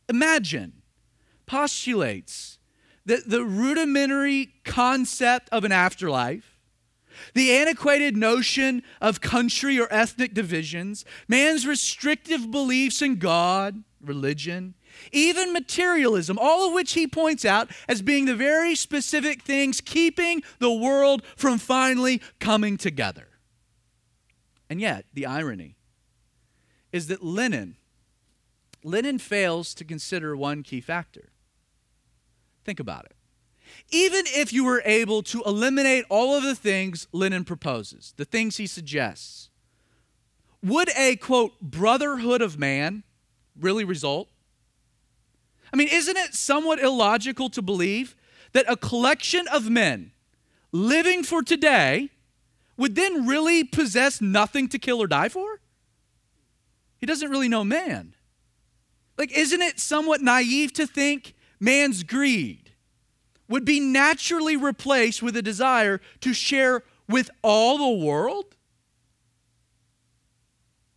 Imagine, 0.09 0.83
postulates 1.46 2.53
that 3.06 3.28
the 3.28 3.44
rudimentary 3.44 4.54
concept 4.64 5.48
of 5.50 5.64
an 5.64 5.72
afterlife, 5.72 6.58
the 7.34 7.52
antiquated 7.52 8.16
notion 8.16 8.82
of 9.00 9.20
country 9.20 9.78
or 9.78 9.86
ethnic 9.90 10.34
divisions, 10.34 11.04
man's 11.28 11.66
restrictive 11.66 12.50
beliefs 12.50 13.02
in 13.02 13.16
God, 13.16 13.84
religion, 14.00 14.74
even 15.12 15.52
materialism, 15.52 16.38
all 16.38 16.66
of 16.66 16.72
which 16.72 16.92
he 16.92 17.06
points 17.06 17.44
out 17.44 17.70
as 17.88 18.02
being 18.02 18.26
the 18.26 18.34
very 18.34 18.74
specific 18.74 19.42
things 19.42 19.80
keeping 19.80 20.42
the 20.58 20.72
world 20.72 21.22
from 21.36 21.58
finally 21.58 22.20
coming 22.38 22.76
together. 22.76 23.28
And 24.70 24.80
yet, 24.80 25.06
the 25.12 25.26
irony 25.26 25.76
is 26.92 27.08
that 27.08 27.22
Lennon, 27.22 27.76
Lennon 28.82 29.18
fails 29.18 29.74
to 29.74 29.84
consider 29.84 30.36
one 30.36 30.62
key 30.62 30.80
factor. 30.80 31.33
Think 32.64 32.81
about 32.81 33.05
it. 33.05 33.12
Even 33.90 34.24
if 34.27 34.53
you 34.53 34.64
were 34.64 34.83
able 34.85 35.22
to 35.24 35.42
eliminate 35.44 36.05
all 36.09 36.35
of 36.35 36.42
the 36.42 36.55
things 36.55 37.07
Lennon 37.12 37.44
proposes, 37.44 38.14
the 38.16 38.24
things 38.24 38.57
he 38.57 38.66
suggests, 38.66 39.50
would 40.62 40.88
a 40.96 41.16
quote 41.16 41.61
brotherhood 41.61 42.40
of 42.40 42.59
man 42.59 43.03
really 43.59 43.85
result? 43.85 44.29
I 45.72 45.77
mean, 45.77 45.88
isn't 45.90 46.16
it 46.16 46.35
somewhat 46.35 46.79
illogical 46.79 47.50
to 47.50 47.62
believe 47.62 48.16
that 48.53 48.64
a 48.68 48.77
collection 48.77 49.46
of 49.53 49.68
men 49.68 50.12
living 50.72 51.22
for 51.22 51.42
today 51.42 52.11
would 52.77 52.94
then 52.94 53.27
really 53.27 53.64
possess 53.64 54.20
nothing 54.20 54.68
to 54.68 54.79
kill 54.79 55.03
or 55.03 55.07
die 55.07 55.29
for? 55.29 55.61
He 56.98 57.07
doesn't 57.07 57.31
really 57.31 57.48
know 57.48 57.64
man. 57.64 58.14
Like, 59.18 59.37
isn't 59.37 59.61
it 59.61 59.79
somewhat 59.79 60.22
naive 60.22 60.72
to 60.74 60.87
think 60.87 61.35
man's 61.64 62.03
greed 62.03 62.72
would 63.48 63.64
be 63.64 63.81
naturally 63.81 64.57
replaced 64.57 65.22
with 65.22 65.37
a 65.37 65.42
desire 65.42 66.00
to 66.20 66.33
share 66.33 66.83
with 67.09 67.31
all 67.42 67.79
the 67.79 68.05
world? 68.05 68.57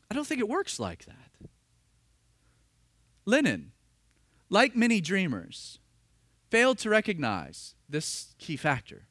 I 0.09 0.15
don't 0.15 0.25
think 0.25 0.39
it 0.39 0.49
works 0.49 0.79
like 0.79 1.05
that. 1.05 1.49
Lennon 3.25 3.71
like 4.49 4.75
many 4.75 5.01
dreamers, 5.01 5.79
failed 6.49 6.77
to 6.79 6.89
recognize 6.89 7.75
this 7.89 8.33
key 8.37 8.55
factor. 8.55 9.07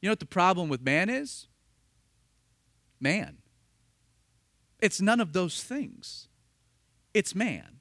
You 0.00 0.08
know 0.08 0.12
what 0.12 0.20
the 0.20 0.26
problem 0.26 0.68
with 0.68 0.82
man 0.82 1.08
is? 1.08 1.48
Man. 3.00 3.38
It's 4.80 5.00
none 5.00 5.20
of 5.20 5.32
those 5.32 5.62
things, 5.62 6.28
it's 7.12 7.34
man. 7.34 7.79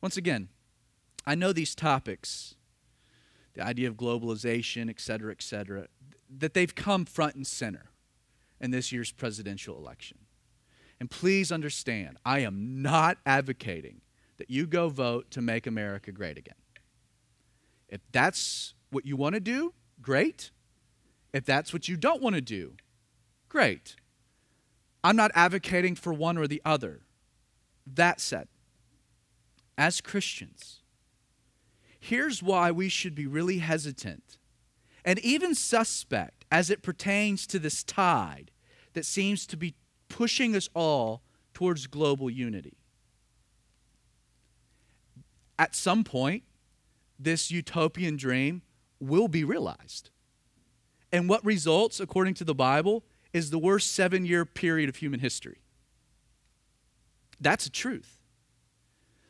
Once 0.00 0.16
again, 0.16 0.48
I 1.26 1.34
know 1.34 1.52
these 1.52 1.74
topics, 1.74 2.54
the 3.54 3.62
idea 3.62 3.88
of 3.88 3.96
globalization, 3.96 4.88
et 4.88 5.00
cetera, 5.00 5.32
et 5.32 5.42
cetera, 5.42 5.88
that 6.28 6.54
they've 6.54 6.74
come 6.74 7.04
front 7.04 7.34
and 7.34 7.46
center 7.46 7.90
in 8.60 8.70
this 8.70 8.92
year's 8.92 9.12
presidential 9.12 9.76
election. 9.76 10.18
And 10.98 11.10
please 11.10 11.50
understand, 11.50 12.18
I 12.24 12.40
am 12.40 12.82
not 12.82 13.18
advocating 13.24 14.00
that 14.38 14.50
you 14.50 14.66
go 14.66 14.88
vote 14.88 15.30
to 15.32 15.40
make 15.40 15.66
America 15.66 16.12
great 16.12 16.38
again. 16.38 16.54
If 17.88 18.00
that's 18.12 18.74
what 18.90 19.04
you 19.04 19.16
want 19.16 19.34
to 19.34 19.40
do, 19.40 19.74
great. 20.00 20.50
If 21.32 21.44
that's 21.44 21.72
what 21.72 21.88
you 21.88 21.96
don't 21.96 22.22
want 22.22 22.36
to 22.36 22.40
do, 22.40 22.74
great. 23.48 23.96
I'm 25.02 25.16
not 25.16 25.30
advocating 25.34 25.94
for 25.94 26.12
one 26.12 26.38
or 26.38 26.46
the 26.46 26.62
other. 26.64 27.00
That 27.86 28.20
said, 28.20 28.48
as 29.80 30.00
Christians, 30.00 30.80
here's 31.98 32.42
why 32.42 32.70
we 32.70 32.88
should 32.88 33.14
be 33.14 33.26
really 33.26 33.58
hesitant 33.58 34.38
and 35.04 35.18
even 35.20 35.54
suspect 35.54 36.44
as 36.52 36.70
it 36.70 36.82
pertains 36.82 37.46
to 37.48 37.58
this 37.58 37.82
tide 37.82 38.50
that 38.92 39.04
seems 39.04 39.46
to 39.46 39.56
be 39.56 39.74
pushing 40.08 40.54
us 40.54 40.68
all 40.74 41.22
towards 41.54 41.86
global 41.86 42.28
unity 42.28 42.76
at 45.60 45.74
some 45.74 46.04
point, 46.04 46.42
this 47.18 47.50
utopian 47.50 48.16
dream 48.16 48.62
will 48.98 49.28
be 49.28 49.44
realized. 49.44 50.08
And 51.12 51.28
what 51.28 51.44
results, 51.44 52.00
according 52.00 52.32
to 52.34 52.44
the 52.44 52.54
Bible, 52.54 53.04
is 53.34 53.50
the 53.50 53.58
worst 53.58 53.92
seven 53.92 54.24
year 54.24 54.46
period 54.46 54.88
of 54.88 54.96
human 54.96 55.20
history. 55.20 55.58
That's 57.38 57.66
a 57.66 57.70
truth. 57.70 58.19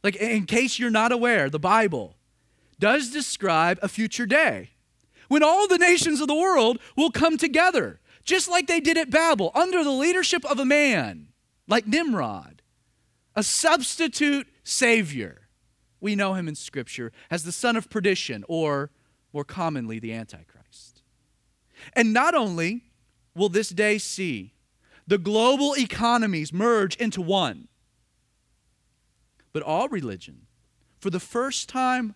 Like, 0.03 0.17
in 0.17 0.47
case 0.47 0.79
you're 0.79 0.91
not 0.91 1.13
aware, 1.13 1.51
the 1.51 1.59
Bible 1.59 2.17
does 2.79 3.11
describe 3.11 3.79
a 3.83 3.89
future 3.89 4.27
day 4.27 4.71
when 5.29 5.43
all 5.43 5.69
the 5.69 5.79
nations 5.79 6.21
of 6.21 6.29
the 6.29 6.35
world 6.35 6.79
will 6.97 7.11
come 7.11 7.37
together, 7.37 8.01
just 8.25 8.49
like 8.49 8.67
they 8.67 8.81
did 8.81 8.97
at 8.97 9.11
Babel, 9.11 9.51
under 9.55 9.85
the 9.85 9.91
leadership 9.91 10.45
of 10.45 10.59
a 10.59 10.65
man 10.65 11.29
like 11.69 11.87
Nimrod, 11.87 12.63
a 13.37 13.43
substitute 13.43 14.49
savior 14.65 15.49
we 16.01 16.17
know 16.17 16.35
him 16.35 16.49
in 16.49 16.55
Scripture 16.55 17.13
as 17.31 17.45
the 17.45 17.53
son 17.53 17.77
of 17.77 17.91
perdition, 17.91 18.45
or 18.49 18.91
more 19.33 19.45
commonly, 19.45 19.99
the 19.99 20.13
Antichrist. 20.13 21.03
And 21.93 22.13
not 22.13 22.35
only 22.35 22.85
will 23.35 23.49
this 23.49 23.69
day 23.69 23.99
see 23.99 24.55
the 25.07 25.19
global 25.19 25.75
economies 25.77 26.53
merge 26.53 26.97
into 26.97 27.21
one, 27.21 27.69
but 29.53 29.63
all 29.63 29.89
religion, 29.89 30.47
for 30.99 31.11
the 31.11 31.21
first 31.21 31.69
time, 31.69 32.15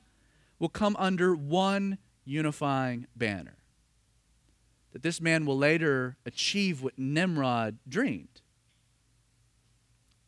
will 0.58 0.68
come 0.68 0.96
under 0.98 1.34
one 1.34 1.98
unifying 2.24 3.06
banner. 3.16 3.56
That 4.92 5.02
this 5.02 5.20
man 5.20 5.44
will 5.44 5.58
later 5.58 6.16
achieve 6.24 6.82
what 6.82 6.98
Nimrod 6.98 7.78
dreamed 7.88 8.40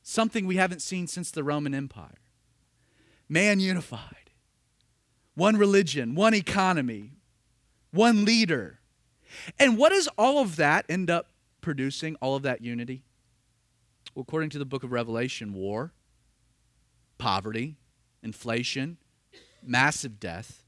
something 0.08 0.46
we 0.46 0.54
haven't 0.54 0.80
seen 0.80 1.08
since 1.08 1.32
the 1.32 1.42
Roman 1.42 1.74
Empire 1.74 2.20
man 3.28 3.58
unified, 3.58 4.30
one 5.34 5.56
religion, 5.56 6.14
one 6.14 6.32
economy, 6.32 7.10
one 7.90 8.24
leader. 8.24 8.78
And 9.58 9.76
what 9.76 9.88
does 9.88 10.08
all 10.16 10.38
of 10.38 10.54
that 10.56 10.86
end 10.88 11.10
up 11.10 11.30
producing, 11.60 12.14
all 12.20 12.36
of 12.36 12.44
that 12.44 12.62
unity? 12.62 13.02
Well, 14.14 14.22
according 14.22 14.50
to 14.50 14.60
the 14.60 14.64
book 14.64 14.84
of 14.84 14.92
Revelation, 14.92 15.52
war, 15.52 15.92
poverty, 17.18 17.76
inflation, 18.22 18.98
massive 19.62 20.20
death 20.20 20.62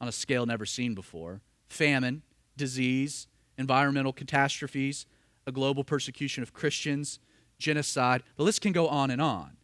on 0.00 0.08
a 0.08 0.12
scale 0.12 0.46
never 0.46 0.64
seen 0.64 0.94
before, 0.94 1.40
famine, 1.68 2.22
disease, 2.56 3.26
environmental 3.58 4.12
catastrophes, 4.12 5.06
a 5.46 5.52
global 5.52 5.84
persecution 5.84 6.42
of 6.42 6.52
Christians, 6.52 7.18
genocide. 7.58 8.22
The 8.36 8.42
list 8.42 8.60
can 8.60 8.72
go 8.72 8.88
on 8.88 9.10
and 9.10 9.20
on. 9.20 9.56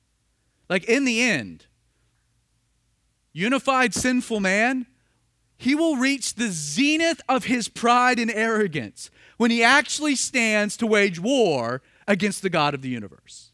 Like, 0.69 0.85
in 0.85 1.05
the 1.05 1.21
end, 1.23 1.67
unified 3.33 3.95
sinful 3.95 4.41
man, 4.41 4.87
he 5.57 5.75
will 5.75 5.97
reach 5.97 6.35
the 6.35 6.49
zenith 6.51 7.21
of 7.29 7.45
his 7.45 7.69
pride 7.69 8.19
and 8.19 8.31
arrogance 8.31 9.11
when 9.37 9.51
he 9.51 9.63
actually 9.63 10.17
stands 10.17 10.77
to 10.77 10.87
wage 10.87 11.19
war 11.19 11.83
against 12.07 12.43
the 12.43 12.51
God 12.51 12.75
of 12.75 12.83
the 12.83 12.89
universe. 12.89 13.53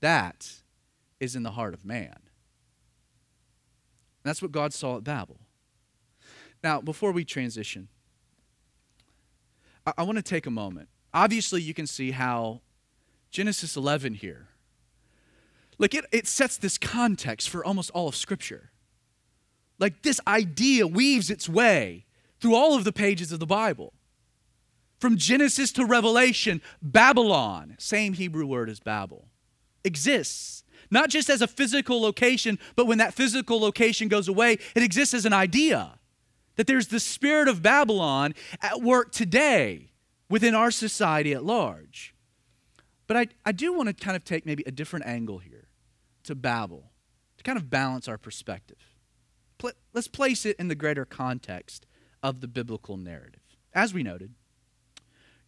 That 0.00 0.52
is 1.20 1.36
in 1.36 1.42
the 1.42 1.52
heart 1.52 1.74
of 1.74 1.84
man. 1.84 2.16
That's 4.22 4.42
what 4.42 4.52
God 4.52 4.72
saw 4.72 4.96
at 4.96 5.04
Babel. 5.04 5.38
Now, 6.62 6.80
before 6.80 7.12
we 7.12 7.24
transition, 7.24 7.88
I, 9.86 9.92
I 9.98 10.02
want 10.02 10.16
to 10.16 10.22
take 10.22 10.46
a 10.46 10.50
moment. 10.50 10.88
Obviously, 11.14 11.62
you 11.62 11.74
can 11.74 11.86
see 11.86 12.10
how 12.10 12.60
Genesis 13.30 13.76
11 13.76 14.14
here, 14.14 14.48
like 15.78 15.94
it, 15.94 16.04
it 16.10 16.26
sets 16.26 16.56
this 16.56 16.78
context 16.78 17.48
for 17.48 17.64
almost 17.64 17.90
all 17.90 18.08
of 18.08 18.16
Scripture. 18.16 18.70
Like 19.78 20.02
this 20.02 20.20
idea 20.26 20.86
weaves 20.86 21.30
its 21.30 21.48
way 21.48 22.06
through 22.40 22.54
all 22.54 22.74
of 22.74 22.84
the 22.84 22.92
pages 22.92 23.30
of 23.32 23.40
the 23.40 23.46
Bible. 23.46 23.92
From 24.98 25.16
Genesis 25.16 25.72
to 25.72 25.84
Revelation, 25.84 26.62
Babylon, 26.80 27.76
same 27.78 28.14
Hebrew 28.14 28.46
word 28.46 28.70
as 28.70 28.80
Babel, 28.80 29.28
exists. 29.84 30.55
Not 30.90 31.10
just 31.10 31.28
as 31.28 31.42
a 31.42 31.46
physical 31.46 32.00
location, 32.00 32.58
but 32.74 32.86
when 32.86 32.98
that 32.98 33.14
physical 33.14 33.60
location 33.60 34.08
goes 34.08 34.28
away, 34.28 34.58
it 34.74 34.82
exists 34.82 35.14
as 35.14 35.24
an 35.24 35.32
idea. 35.32 35.98
That 36.56 36.66
there's 36.66 36.88
the 36.88 37.00
spirit 37.00 37.48
of 37.48 37.62
Babylon 37.62 38.34
at 38.62 38.80
work 38.80 39.12
today 39.12 39.90
within 40.30 40.54
our 40.54 40.70
society 40.70 41.32
at 41.32 41.44
large. 41.44 42.14
But 43.06 43.16
I, 43.16 43.26
I 43.44 43.52
do 43.52 43.72
want 43.72 43.88
to 43.88 43.94
kind 43.94 44.16
of 44.16 44.24
take 44.24 44.46
maybe 44.46 44.64
a 44.66 44.70
different 44.70 45.06
angle 45.06 45.38
here 45.38 45.68
to 46.24 46.34
Babel 46.34 46.90
to 47.36 47.44
kind 47.44 47.58
of 47.58 47.70
balance 47.70 48.08
our 48.08 48.18
perspective 48.18 48.78
let's 49.96 50.08
place 50.08 50.44
it 50.44 50.56
in 50.58 50.68
the 50.68 50.74
greater 50.74 51.04
context 51.04 51.86
of 52.22 52.40
the 52.40 52.48
biblical 52.48 52.96
narrative. 52.96 53.40
As 53.72 53.94
we 53.94 54.02
noted, 54.02 54.34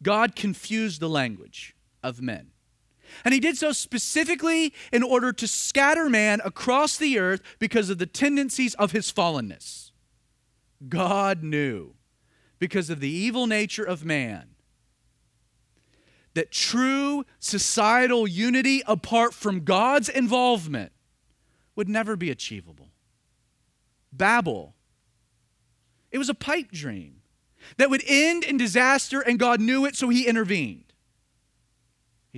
God 0.03 0.37
confused 0.37 1.01
the 1.01 1.09
language 1.09 1.75
of 2.03 2.23
men. 2.23 2.51
And 3.25 3.35
he 3.35 3.41
did 3.41 3.57
so 3.57 3.73
specifically 3.73 4.73
in 4.93 5.03
order 5.03 5.33
to 5.33 5.47
scatter 5.47 6.09
man 6.09 6.41
across 6.45 6.97
the 6.97 7.19
earth 7.19 7.43
because 7.59 7.91
of 7.91 7.99
the 7.99 8.07
tendencies 8.07 8.75
of 8.75 8.93
his 8.93 9.13
fallenness. 9.13 9.91
God 10.89 11.43
knew 11.43 11.95
because 12.59 12.91
of 12.91 13.01
the 13.01 13.11
evil 13.11 13.47
nature 13.47 13.85
of 13.85 14.05
man 14.05 14.51
that 16.35 16.53
true 16.53 17.25
societal 17.41 18.27
unity 18.27 18.83
apart 18.87 19.35
from 19.35 19.65
God's 19.65 20.09
involvement 20.09 20.93
would 21.75 21.89
never 21.89 22.17
be 22.17 22.31
achievable. 22.31 22.91
Babel, 24.13 24.75
it 26.11 26.19
was 26.19 26.29
a 26.29 26.35
pipe 26.35 26.71
dream 26.71 27.23
that 27.77 27.91
would 27.91 28.03
end 28.07 28.45
in 28.45 28.57
disaster, 28.57 29.21
and 29.21 29.39
God 29.39 29.61
knew 29.61 29.85
it, 29.85 29.97
so 29.97 30.09
He 30.09 30.27
intervened. 30.27 30.88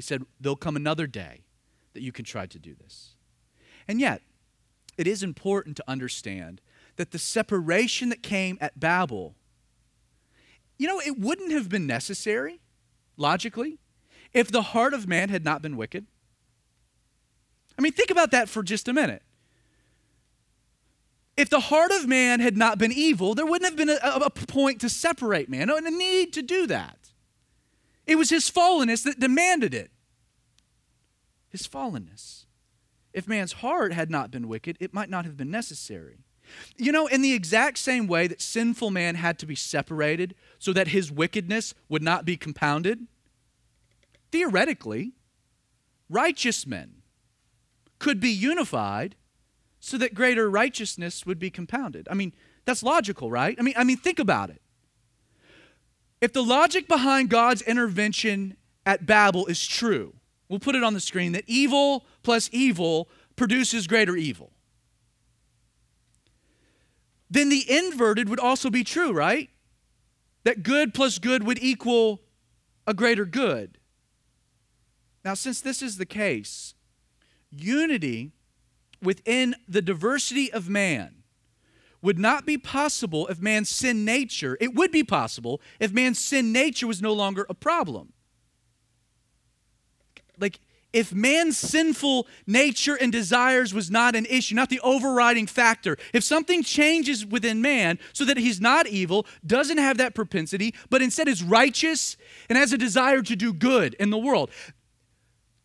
He 0.01 0.03
said, 0.03 0.25
There'll 0.41 0.57
come 0.57 0.77
another 0.77 1.07
day 1.07 1.43
that 1.93 2.01
you 2.01 2.11
can 2.11 2.25
try 2.25 2.47
to 2.47 2.59
do 2.59 2.75
this. 2.75 3.17
And 3.87 4.01
yet, 4.01 4.23
it 4.97 5.07
is 5.07 5.23
important 5.23 5.77
to 5.77 5.85
understand 5.87 6.63
that 6.97 7.11
the 7.11 7.19
separation 7.19 8.09
that 8.09 8.23
came 8.23 8.57
at 8.63 8.81
Babel, 8.81 9.35
you 10.79 10.89
know, 10.89 11.01
it 11.01 11.19
wouldn't 11.19 11.53
have 11.53 11.69
been 11.69 11.87
necessary, 11.87 12.63
logically, 13.19 13.79
if 14.33 14.51
the 14.51 14.63
heart 14.63 14.95
of 14.95 15.07
man 15.07 15.29
had 15.29 15.45
not 15.45 15.61
been 15.61 15.77
wicked. 15.77 16.07
I 17.79 17.83
mean, 17.83 17.93
think 17.93 18.11
about 18.11 18.31
that 18.31 18.49
for 18.49 18.63
just 18.63 18.89
a 18.89 18.95
minute. 18.95 19.23
If 21.37 21.51
the 21.51 21.61
heart 21.61 21.93
of 21.93 22.09
man 22.09 22.41
had 22.41 22.57
not 22.57 22.79
been 22.79 22.91
evil, 22.91 23.35
there 23.35 23.45
wouldn't 23.45 23.69
have 23.69 23.77
been 23.77 23.91
a, 23.91 24.01
a 24.03 24.31
point 24.31 24.81
to 24.81 24.89
separate 24.89 25.51
man, 25.51 25.69
a 25.69 25.91
need 25.91 26.33
to 26.33 26.41
do 26.41 26.67
that. 26.69 27.00
It 28.11 28.19
was 28.19 28.29
his 28.29 28.51
fallenness 28.51 29.05
that 29.05 29.21
demanded 29.21 29.73
it. 29.73 29.93
His 31.49 31.69
fallenness. 31.69 32.47
If 33.13 33.29
man's 33.29 33.53
heart 33.53 33.93
had 33.93 34.11
not 34.11 34.33
been 34.33 34.49
wicked, 34.49 34.77
it 34.81 34.93
might 34.93 35.09
not 35.09 35.25
have 35.25 35.37
been 35.37 35.51
necessary. 35.53 36.19
You 36.77 36.91
know, 36.91 37.07
in 37.07 37.23
the 37.23 37.33
exact 37.33 37.79
same 37.79 38.09
way 38.09 38.27
that 38.27 38.43
sinful 38.43 38.91
man 38.91 39.15
had 39.15 39.39
to 39.39 39.47
be 39.47 39.55
separated 39.55 40.35
so 40.59 40.73
that 40.73 40.89
his 40.89 41.13
wickedness 41.13 41.73
would 41.89 42.03
not 42.03 42.25
be 42.25 42.37
compounded, 42.37 43.07
theoretically, 44.33 45.13
righteous 46.09 46.67
men 46.67 47.03
could 48.01 48.19
be 48.19 48.31
unified 48.31 49.15
so 49.79 49.97
that 49.99 50.15
greater 50.15 50.51
righteousness 50.51 51.25
would 51.25 51.39
be 51.39 51.49
compounded. 51.49 52.09
I 52.11 52.15
mean, 52.15 52.33
that's 52.65 52.83
logical, 52.83 53.31
right? 53.31 53.55
I 53.57 53.63
mean, 53.63 53.75
I 53.77 53.85
mean 53.85 53.99
think 53.99 54.19
about 54.19 54.51
it. 54.51 54.61
If 56.21 56.33
the 56.33 56.43
logic 56.43 56.87
behind 56.87 57.31
God's 57.31 57.63
intervention 57.63 58.57
at 58.85 59.07
Babel 59.07 59.47
is 59.47 59.67
true, 59.67 60.15
we'll 60.49 60.59
put 60.59 60.75
it 60.75 60.83
on 60.83 60.95
the 60.95 61.01
screen 61.01 61.33
that 61.33 61.45
evil 61.47 62.05
plus 62.23 62.51
evil 62.53 63.09
produces 63.37 63.87
greater 63.87 64.17
evil. 64.17 64.53
Then 67.31 67.49
the 67.49 67.65
inverted 67.71 68.29
would 68.29 68.41
also 68.41 68.71
be 68.71 68.85
true, 68.85 69.13
right? 69.13 69.49
That 70.45 70.63
good 70.63 70.93
plus 70.93 71.19
good 71.19 71.45
would 71.45 71.63
equal 71.63 72.21
a 72.87 72.93
greater 72.93 73.25
good. 73.25 73.79
Now, 75.25 75.35
since 75.35 75.61
this 75.61 75.81
is 75.81 75.97
the 75.97 76.07
case, 76.07 76.75
unity 77.51 78.33
within 79.03 79.55
the 79.69 79.83
diversity 79.83 80.53
of 80.53 80.69
man 80.69 81.20
would 82.03 82.19
not 82.19 82.47
be 82.47 82.57
possible 82.57 83.27
if 83.29 83.41
man's 83.41 83.69
sin 83.69 84.05
nature, 84.05 84.57
it 84.61 84.75
would 84.75 84.91
be 84.91 85.05
possible 85.05 85.61
if 85.79 85.93
man's 85.93 86.19
sin 86.19 86.53
nature 86.53 86.87
was 86.87 87.03
no 87.03 87.13
longer 87.13 87.47
a 87.49 87.55
problem. 87.55 88.13
Like, 90.39 90.61
if 90.93 91.15
man's 91.15 91.57
sinful 91.57 92.27
nature 92.47 92.97
and 92.97 93.13
desires 93.13 93.73
was 93.73 93.91
not 93.91 94.17
an 94.17 94.27
issue, 94.27 94.55
not 94.55 94.71
the 94.71 94.81
overriding 94.81 95.47
factor, 95.47 95.97
if 96.13 96.25
something 96.25 96.63
changes 96.63 97.25
within 97.25 97.63
man 97.63 97.99
so 98.13 98.25
that 98.25 98.37
he's 98.37 98.61
not 98.61 98.89
evil, 98.89 99.27
doesn't 99.47 99.79
have 99.79 99.99
that 99.99 100.15
propensity, 100.15 100.75
but 100.89 101.01
instead 101.01 101.29
is 101.29 101.43
righteous 101.43 102.17
and 102.49 102.59
has 102.59 102.73
a 102.73 102.79
desire 102.79 103.23
to 103.23 103.37
do 103.37 103.53
good 103.53 103.95
in 103.95 104.11
the 104.11 104.19
world, 104.19 104.51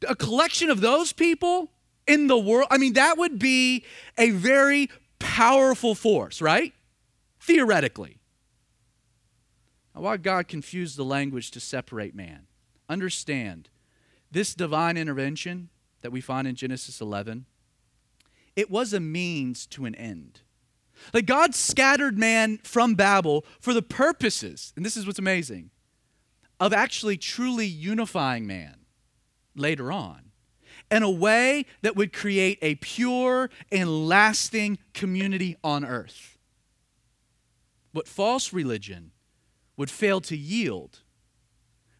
a 0.08 0.16
collection 0.16 0.70
of 0.70 0.82
those 0.82 1.12
people 1.12 1.72
in 2.06 2.28
the 2.28 2.38
world, 2.38 2.68
I 2.70 2.78
mean, 2.78 2.94
that 2.94 3.18
would 3.18 3.40
be 3.40 3.84
a 4.18 4.30
very 4.30 4.90
powerful 5.20 5.96
force, 5.96 6.42
right? 6.42 6.74
Theoretically. 7.40 8.20
Now, 9.94 10.02
why 10.02 10.18
God 10.18 10.48
confused 10.48 10.98
the 10.98 11.06
language 11.06 11.52
to 11.52 11.60
separate 11.60 12.16
man? 12.16 12.48
Understand, 12.90 13.70
this 14.32 14.54
divine 14.54 14.98
intervention 14.98 15.70
that 16.02 16.12
we 16.12 16.22
find 16.22 16.48
in 16.48 16.56
Genesis 16.56 17.02
11, 17.02 17.46
it 18.56 18.70
was 18.70 18.94
a 18.94 19.00
means 19.00 19.66
to 19.68 19.86
an 19.86 19.96
end. 19.96 20.42
Like 21.14 21.26
God 21.26 21.56
scattered 21.56 22.18
man 22.18 22.60
from 22.64 22.96
Babel 22.96 23.46
for 23.60 23.74
the 23.74 23.82
purposes, 23.82 24.74
and 24.76 24.86
this 24.86 24.96
is 24.96 25.06
what's 25.06 25.20
amazing, 25.20 25.72
of 26.60 26.74
actually 26.74 27.18
truly 27.18 27.66
unifying 27.66 28.48
man 28.48 28.86
later 29.56 29.92
on 29.92 30.25
in 30.92 31.04
a 31.04 31.10
way 31.10 31.66
that 31.82 31.96
would 31.96 32.14
create 32.14 32.60
a 32.62 32.76
pure 32.76 33.50
and 33.72 34.08
lasting 34.08 34.78
community 34.94 35.58
on 35.64 35.84
earth. 35.84 36.38
What 37.92 38.08
false 38.08 38.54
religion 38.54 39.12
would 39.78 39.90
fail 39.90 40.22
to 40.22 40.38
yield, 40.38 41.00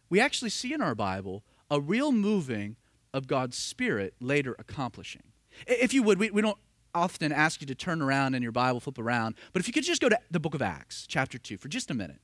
we 0.08 0.20
actually 0.20 0.50
see 0.50 0.72
in 0.72 0.80
our 0.80 0.94
Bible 0.94 1.42
a 1.70 1.80
real 1.80 2.12
moving 2.12 2.76
of 3.12 3.26
God's 3.26 3.56
Spirit 3.56 4.14
later 4.20 4.54
accomplishing. 4.58 5.22
If 5.66 5.92
you 5.94 6.02
would, 6.02 6.18
we, 6.18 6.30
we 6.30 6.42
don't 6.42 6.58
often 6.94 7.32
ask 7.32 7.60
you 7.60 7.66
to 7.66 7.74
turn 7.74 8.00
around 8.00 8.34
in 8.34 8.42
your 8.42 8.52
Bible, 8.52 8.80
flip 8.80 8.98
around, 8.98 9.34
but 9.52 9.60
if 9.60 9.66
you 9.66 9.72
could 9.72 9.84
just 9.84 10.00
go 10.00 10.08
to 10.08 10.18
the 10.30 10.40
book 10.40 10.54
of 10.54 10.62
Acts, 10.62 11.06
chapter 11.06 11.38
2, 11.38 11.56
for 11.56 11.68
just 11.68 11.90
a 11.90 11.94
minute. 11.94 12.20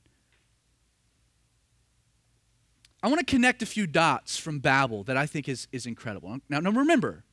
I 3.03 3.07
want 3.07 3.19
to 3.19 3.25
connect 3.25 3.61
a 3.61 3.65
few 3.65 3.85
dots 3.85 4.37
from 4.37 4.59
Babel 4.59 5.03
that 5.03 5.17
I 5.17 5.25
think 5.25 5.49
is, 5.49 5.67
is 5.73 5.85
incredible. 5.85 6.39
Now, 6.47 6.61
now 6.61 6.71
remember, 6.71 7.25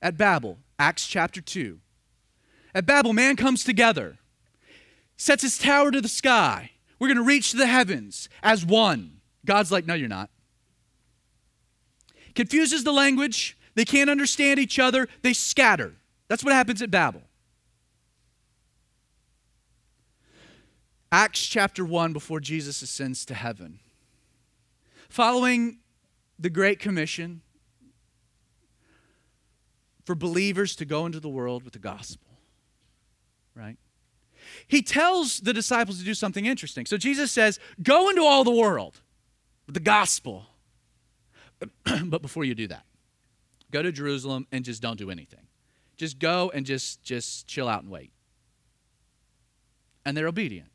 at 0.00 0.16
Babel, 0.16 0.56
Acts 0.78 1.06
chapter 1.06 1.42
2, 1.42 1.78
at 2.74 2.86
Babel, 2.86 3.12
man 3.12 3.36
comes 3.36 3.62
together, 3.62 4.16
sets 5.18 5.42
his 5.42 5.58
tower 5.58 5.90
to 5.90 6.00
the 6.00 6.08
sky. 6.08 6.70
We're 6.98 7.08
going 7.08 7.18
to 7.18 7.22
reach 7.22 7.52
the 7.52 7.66
heavens 7.66 8.30
as 8.42 8.64
one. 8.64 9.20
God's 9.44 9.70
like, 9.70 9.86
no, 9.86 9.92
you're 9.92 10.08
not. 10.08 10.30
Confuses 12.34 12.84
the 12.84 12.92
language. 12.92 13.58
They 13.74 13.84
can't 13.84 14.08
understand 14.08 14.58
each 14.58 14.78
other. 14.78 15.08
They 15.20 15.34
scatter. 15.34 15.92
That's 16.28 16.42
what 16.42 16.54
happens 16.54 16.80
at 16.80 16.90
Babel. 16.90 17.22
Acts 21.12 21.44
chapter 21.46 21.84
1, 21.84 22.14
before 22.14 22.40
Jesus 22.40 22.80
ascends 22.80 23.26
to 23.26 23.34
heaven. 23.34 23.80
Following 25.10 25.80
the 26.38 26.50
Great 26.50 26.78
Commission 26.78 27.42
for 30.04 30.14
believers 30.14 30.76
to 30.76 30.84
go 30.84 31.04
into 31.04 31.18
the 31.18 31.28
world 31.28 31.64
with 31.64 31.72
the 31.72 31.80
gospel, 31.80 32.38
right? 33.54 33.76
He 34.68 34.82
tells 34.82 35.40
the 35.40 35.52
disciples 35.52 35.98
to 35.98 36.04
do 36.04 36.14
something 36.14 36.46
interesting. 36.46 36.86
So 36.86 36.96
Jesus 36.96 37.32
says, 37.32 37.58
Go 37.82 38.08
into 38.08 38.22
all 38.22 38.44
the 38.44 38.52
world 38.52 39.00
with 39.66 39.74
the 39.74 39.80
gospel. 39.80 40.46
but 42.04 42.22
before 42.22 42.44
you 42.44 42.54
do 42.54 42.68
that, 42.68 42.84
go 43.72 43.82
to 43.82 43.90
Jerusalem 43.90 44.46
and 44.52 44.64
just 44.64 44.80
don't 44.80 44.96
do 44.96 45.10
anything. 45.10 45.46
Just 45.96 46.20
go 46.20 46.52
and 46.54 46.64
just 46.64 47.02
just 47.02 47.48
chill 47.48 47.68
out 47.68 47.82
and 47.82 47.90
wait. 47.90 48.12
And 50.06 50.16
they're 50.16 50.28
obedient. 50.28 50.70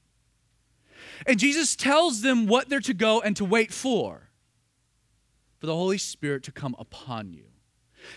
And 1.26 1.40
Jesus 1.40 1.76
tells 1.76 2.22
them 2.22 2.48
what 2.48 2.70
they're 2.70 2.80
to 2.82 2.94
go 2.94 3.22
and 3.22 3.36
to 3.38 3.46
wait 3.46 3.72
for 3.72 4.30
for 5.60 5.68
the 5.68 5.76
Holy 5.76 5.98
Spirit 5.98 6.44
to 6.44 6.52
come 6.52 6.76
upon 6.78 7.34
you. 7.34 7.46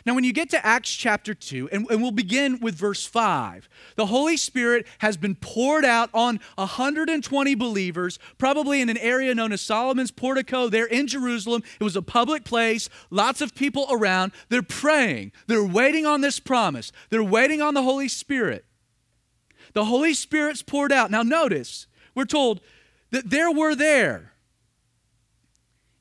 Now, 0.04 0.14
when 0.14 0.24
you 0.24 0.32
get 0.32 0.50
to 0.50 0.64
Acts 0.64 0.90
chapter 0.94 1.34
2, 1.34 1.70
and, 1.72 1.90
and, 1.90 2.02
we'll 2.02 2.10
begin 2.10 2.60
with 2.60 2.74
verse 2.74 3.06
5, 3.06 3.68
the 3.96 4.06
Holy 4.06 4.36
Spirit 4.36 4.86
has 4.98 5.16
been 5.16 5.34
poured 5.34 5.84
out 5.84 6.10
on 6.12 6.40
120 6.56 7.54
believers, 7.54 8.18
probably 8.36 8.80
in 8.80 8.88
an 8.88 8.98
area 8.98 9.34
known 9.34 9.52
as 9.52 9.60
Solomon's 9.60 10.10
portico 10.10 10.68
there 10.68 10.86
in 10.86 11.06
Jerusalem. 11.06 11.62
It 11.80 11.84
was 11.84 11.96
a 11.96 12.02
public 12.02 12.44
place, 12.44 12.88
lots 13.10 13.40
of 13.40 13.54
people 13.54 13.86
around. 13.90 14.32
They're 14.48 14.62
praying, 14.62 15.32
they're 15.46 15.64
waiting 15.64 16.06
on 16.06 16.20
this 16.20 16.38
promise, 16.40 16.92
they're 17.10 17.22
waiting 17.22 17.62
on 17.62 17.74
the 17.74 17.82
Holy 17.82 18.08
Spirit. 18.08 18.64
The 19.74 19.84
Holy 19.84 20.14
Spirit's 20.14 20.62
poured 20.62 20.92
out. 20.92 21.10
Now, 21.10 21.22
notice, 21.22 21.86
we're 22.14 22.24
told 22.24 22.60
that 23.10 23.30
there 23.30 23.50
were 23.50 23.74
there 23.74 24.32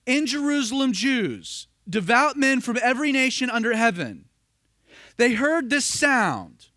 in 0.05 0.25
Jerusalem 0.25 0.93
Jews, 0.93 1.67
devout 1.87 2.37
men 2.37 2.61
from 2.61 2.77
every 2.81 3.11
nation 3.11 3.49
under 3.49 3.73
heaven. 3.73 4.25
They 5.17 5.33
heard 5.33 5.69
this 5.69 5.85
sound 5.85 6.67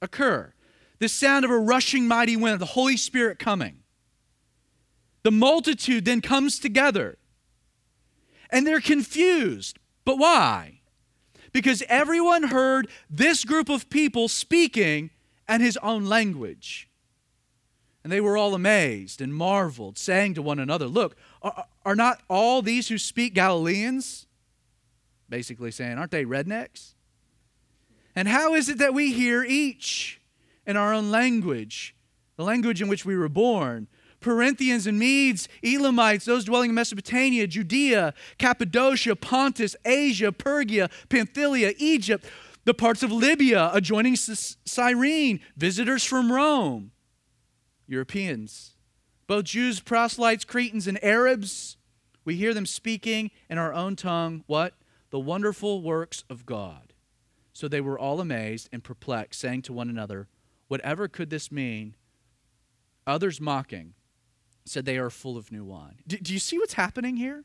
occur 0.00 0.52
the 0.98 1.08
sound 1.08 1.44
of 1.44 1.50
a 1.50 1.58
rushing 1.58 2.08
mighty 2.08 2.36
wind, 2.36 2.54
of 2.54 2.58
the 2.60 2.66
Holy 2.66 2.96
Spirit 2.96 3.38
coming. 3.38 3.78
The 5.22 5.30
multitude 5.30 6.04
then 6.04 6.20
comes 6.20 6.58
together 6.58 7.18
and 8.50 8.66
they're 8.66 8.80
confused. 8.80 9.78
But 10.04 10.18
why? 10.18 10.80
Because 11.52 11.82
everyone 11.88 12.44
heard 12.44 12.88
this 13.08 13.44
group 13.44 13.68
of 13.68 13.90
people 13.90 14.28
speaking 14.28 15.10
and 15.46 15.62
his 15.62 15.76
own 15.78 16.06
language. 16.06 16.87
And 18.08 18.12
they 18.14 18.22
were 18.22 18.38
all 18.38 18.54
amazed 18.54 19.20
and 19.20 19.34
marveled, 19.34 19.98
saying 19.98 20.32
to 20.32 20.40
one 20.40 20.58
another, 20.58 20.86
Look, 20.86 21.14
are, 21.42 21.66
are 21.84 21.94
not 21.94 22.22
all 22.26 22.62
these 22.62 22.88
who 22.88 22.96
speak 22.96 23.34
Galileans? 23.34 24.26
Basically 25.28 25.70
saying, 25.70 25.98
Aren't 25.98 26.12
they 26.12 26.24
rednecks? 26.24 26.94
And 28.16 28.26
how 28.26 28.54
is 28.54 28.70
it 28.70 28.78
that 28.78 28.94
we 28.94 29.12
hear 29.12 29.44
each 29.44 30.22
in 30.66 30.74
our 30.74 30.94
own 30.94 31.10
language, 31.10 31.94
the 32.38 32.44
language 32.44 32.80
in 32.80 32.88
which 32.88 33.04
we 33.04 33.14
were 33.14 33.28
born? 33.28 33.88
Parthians 34.20 34.86
and 34.86 34.98
Medes, 34.98 35.46
Elamites, 35.62 36.24
those 36.24 36.46
dwelling 36.46 36.70
in 36.70 36.74
Mesopotamia, 36.74 37.46
Judea, 37.46 38.14
Cappadocia, 38.38 39.16
Pontus, 39.16 39.76
Asia, 39.84 40.32
Phrygia, 40.32 40.88
Pamphylia, 41.10 41.74
Egypt, 41.76 42.24
the 42.64 42.72
parts 42.72 43.02
of 43.02 43.12
Libya 43.12 43.70
adjoining 43.74 44.16
Cyrene, 44.16 45.40
visitors 45.58 46.04
from 46.04 46.32
Rome, 46.32 46.92
Europeans, 47.88 48.76
both 49.26 49.44
Jews, 49.46 49.80
proselytes, 49.80 50.44
Cretans, 50.44 50.86
and 50.86 51.02
Arabs. 51.02 51.76
We 52.24 52.36
hear 52.36 52.54
them 52.54 52.66
speaking 52.66 53.30
in 53.48 53.58
our 53.58 53.72
own 53.72 53.96
tongue 53.96 54.44
what? 54.46 54.74
The 55.10 55.18
wonderful 55.18 55.82
works 55.82 56.22
of 56.28 56.44
God. 56.46 56.92
So 57.52 57.66
they 57.66 57.80
were 57.80 57.98
all 57.98 58.20
amazed 58.20 58.68
and 58.72 58.84
perplexed, 58.84 59.40
saying 59.40 59.62
to 59.62 59.72
one 59.72 59.88
another, 59.88 60.28
Whatever 60.68 61.08
could 61.08 61.30
this 61.30 61.50
mean? 61.50 61.94
Others 63.06 63.40
mocking 63.40 63.94
said 64.66 64.84
they 64.84 64.98
are 64.98 65.08
full 65.08 65.38
of 65.38 65.50
new 65.50 65.64
wine. 65.64 65.96
Do, 66.06 66.18
do 66.18 66.32
you 66.32 66.38
see 66.38 66.58
what's 66.58 66.74
happening 66.74 67.16
here? 67.16 67.44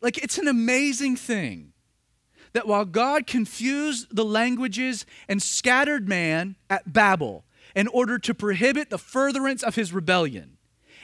Like, 0.00 0.18
it's 0.18 0.36
an 0.36 0.48
amazing 0.48 1.14
thing 1.14 1.71
that 2.52 2.66
while 2.66 2.84
God 2.84 3.26
confused 3.26 4.14
the 4.14 4.24
languages 4.24 5.06
and 5.28 5.42
scattered 5.42 6.08
man 6.08 6.56
at 6.68 6.92
Babel 6.92 7.44
in 7.74 7.88
order 7.88 8.18
to 8.18 8.34
prohibit 8.34 8.90
the 8.90 8.98
furtherance 8.98 9.62
of 9.62 9.74
his 9.74 9.92
rebellion, 9.92 10.58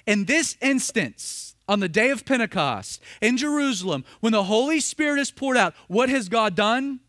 in 0.07 0.27
this 0.27 0.57
instance, 0.61 1.57
on 1.69 1.81
the 1.81 1.89
day 1.89 2.11
of 2.11 2.25
Pentecost 2.25 3.03
in 3.21 3.37
Jerusalem, 3.37 4.05
when 4.21 4.33
the 4.33 4.45
Holy 4.45 4.81
Spirit 4.81 5.21
is 5.21 5.31
poured 5.31 5.57
out, 5.57 5.75
what 5.87 6.09
has 6.09 6.29
God 6.29 6.55
done? 6.55 7.01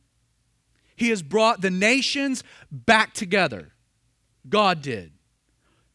He 0.96 1.10
has 1.10 1.22
brought 1.22 1.62
the 1.62 1.72
nations 1.72 2.44
back 2.72 3.14
together. 3.14 3.72
God 4.48 4.82
did 4.82 5.14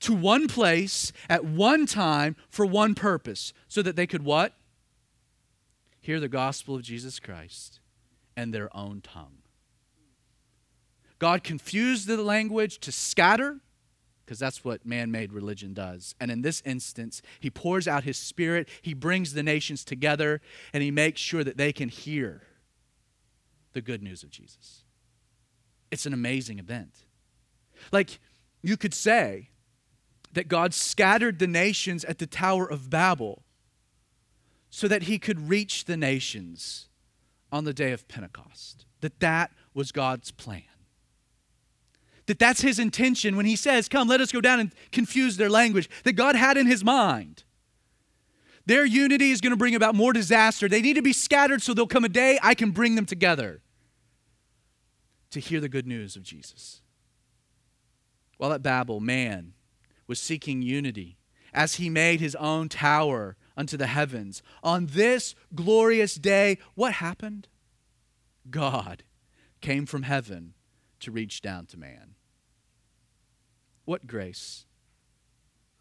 to 0.01 0.15
one 0.15 0.49
place 0.49 1.13
at 1.31 1.45
one 1.45 1.87
time 1.87 2.37
for 2.51 2.67
one 2.67 2.95
purpose 2.95 3.53
so 3.69 3.81
that 3.83 3.97
they 3.97 4.07
could 4.07 4.23
what? 4.23 4.55
Hear 6.01 6.21
the 6.21 6.29
gospel 6.29 6.77
of 6.77 6.83
Jesus 6.83 7.19
Christ 7.19 7.81
and 8.37 8.53
their 8.53 8.75
own 8.77 9.01
tongue. 9.01 9.39
God 11.19 11.45
confused 11.45 12.07
the 12.07 12.23
language 12.23 12.79
to 12.81 12.93
scatter 12.93 13.61
because 14.25 14.39
that's 14.39 14.65
what 14.65 14.87
man 14.87 15.11
made 15.11 15.33
religion 15.33 15.75
does. 15.75 16.15
And 16.19 16.31
in 16.31 16.43
this 16.43 16.63
instance, 16.65 17.21
he 17.41 17.51
pours 17.51 17.87
out 17.87 18.05
his 18.05 18.17
spirit, 18.17 18.69
he 18.81 18.95
brings 18.95 19.35
the 19.35 19.43
nations 19.43 19.85
together, 19.85 20.41
and 20.73 20.83
he 20.83 20.91
makes 20.91 21.21
sure 21.21 21.45
that 21.45 21.59
they 21.59 21.73
can 21.73 21.89
hear 21.89 22.43
the 23.75 23.83
good 23.83 24.03
news 24.03 24.23
of 24.23 24.31
Jesus. 24.31 24.85
It's 25.91 26.07
an 26.07 26.15
amazing 26.15 26.59
event. 26.59 27.05
Like, 27.93 28.19
you 28.63 28.77
could 28.77 28.95
say 28.95 29.51
that 30.33 30.49
God 30.49 30.73
scattered 30.73 31.39
the 31.39 31.47
nations 31.47 32.05
at 32.05 32.19
the 32.19 32.27
Tower 32.27 32.69
of 32.69 32.89
Babel 32.89 33.43
so 34.71 34.89
that 34.89 35.05
he 35.05 35.19
could 35.19 35.49
reach 35.49 35.85
the 35.85 35.97
nations 35.97 36.89
on 37.55 37.63
the 37.63 37.73
day 37.73 37.93
of 37.93 38.09
Pentecost. 38.09 38.85
That 39.01 39.21
that 39.21 39.53
was 39.75 39.93
God's 39.93 40.33
plan. 40.33 40.65
That 42.27 42.41
that's 42.41 42.63
his 42.63 42.81
intention 42.81 43.37
when 43.37 43.47
he 43.47 43.55
says, 43.55 43.89
"Come, 43.89 44.09
let 44.09 44.21
us 44.21 44.33
go 44.33 44.41
down 44.41 44.59
and 44.59 44.75
confuse 44.91 45.37
their 45.37 45.49
language." 45.49 45.89
That 46.03 46.15
God 46.15 46.35
had 46.35 46.57
in 46.57 46.67
his 46.67 46.83
mind. 46.83 47.45
Their 48.67 48.85
unity 48.85 49.31
is 49.31 49.41
going 49.41 49.53
to 49.53 49.57
bring 49.57 49.77
about 49.77 49.95
more 49.95 50.13
disaster. 50.13 50.69
They 50.69 50.83
need 50.83 50.95
to 50.95 51.03
be 51.03 51.13
scattered 51.13 51.63
so 51.63 51.75
there'll 51.75 51.87
come 51.87 52.05
a 52.05 52.09
day 52.09 52.41
I 52.43 52.57
can 52.57 52.73
bring 52.73 52.97
them 52.97 53.07
together 53.07 53.63
to 55.31 55.39
hear 55.39 55.61
the 55.61 55.69
good 55.69 55.87
news 55.87 56.17
of 56.17 56.25
Jesus. 56.25 56.81
While 58.37 58.53
at 58.53 58.65
Babel, 58.65 58.99
man 58.99 59.53
was 60.09 60.21
seeking 60.21 60.61
unity 60.61 61.19
as 61.53 61.77
he 61.77 61.89
made 61.89 62.19
his 62.19 62.35
own 62.35 62.69
tower 62.69 63.37
unto 63.57 63.77
the 63.77 63.87
heavens. 63.87 64.43
On 64.63 64.87
this 64.87 65.35
glorious 65.55 66.15
day, 66.15 66.59
what 66.75 66.95
happened? 66.95 67.49
God 68.51 69.03
came 69.61 69.87
from 69.87 70.03
heaven 70.03 70.55
to 71.01 71.11
reach 71.11 71.41
down 71.41 71.67
to 71.67 71.79
man. 71.79 72.15
What 73.85 74.07
grace? 74.07 74.67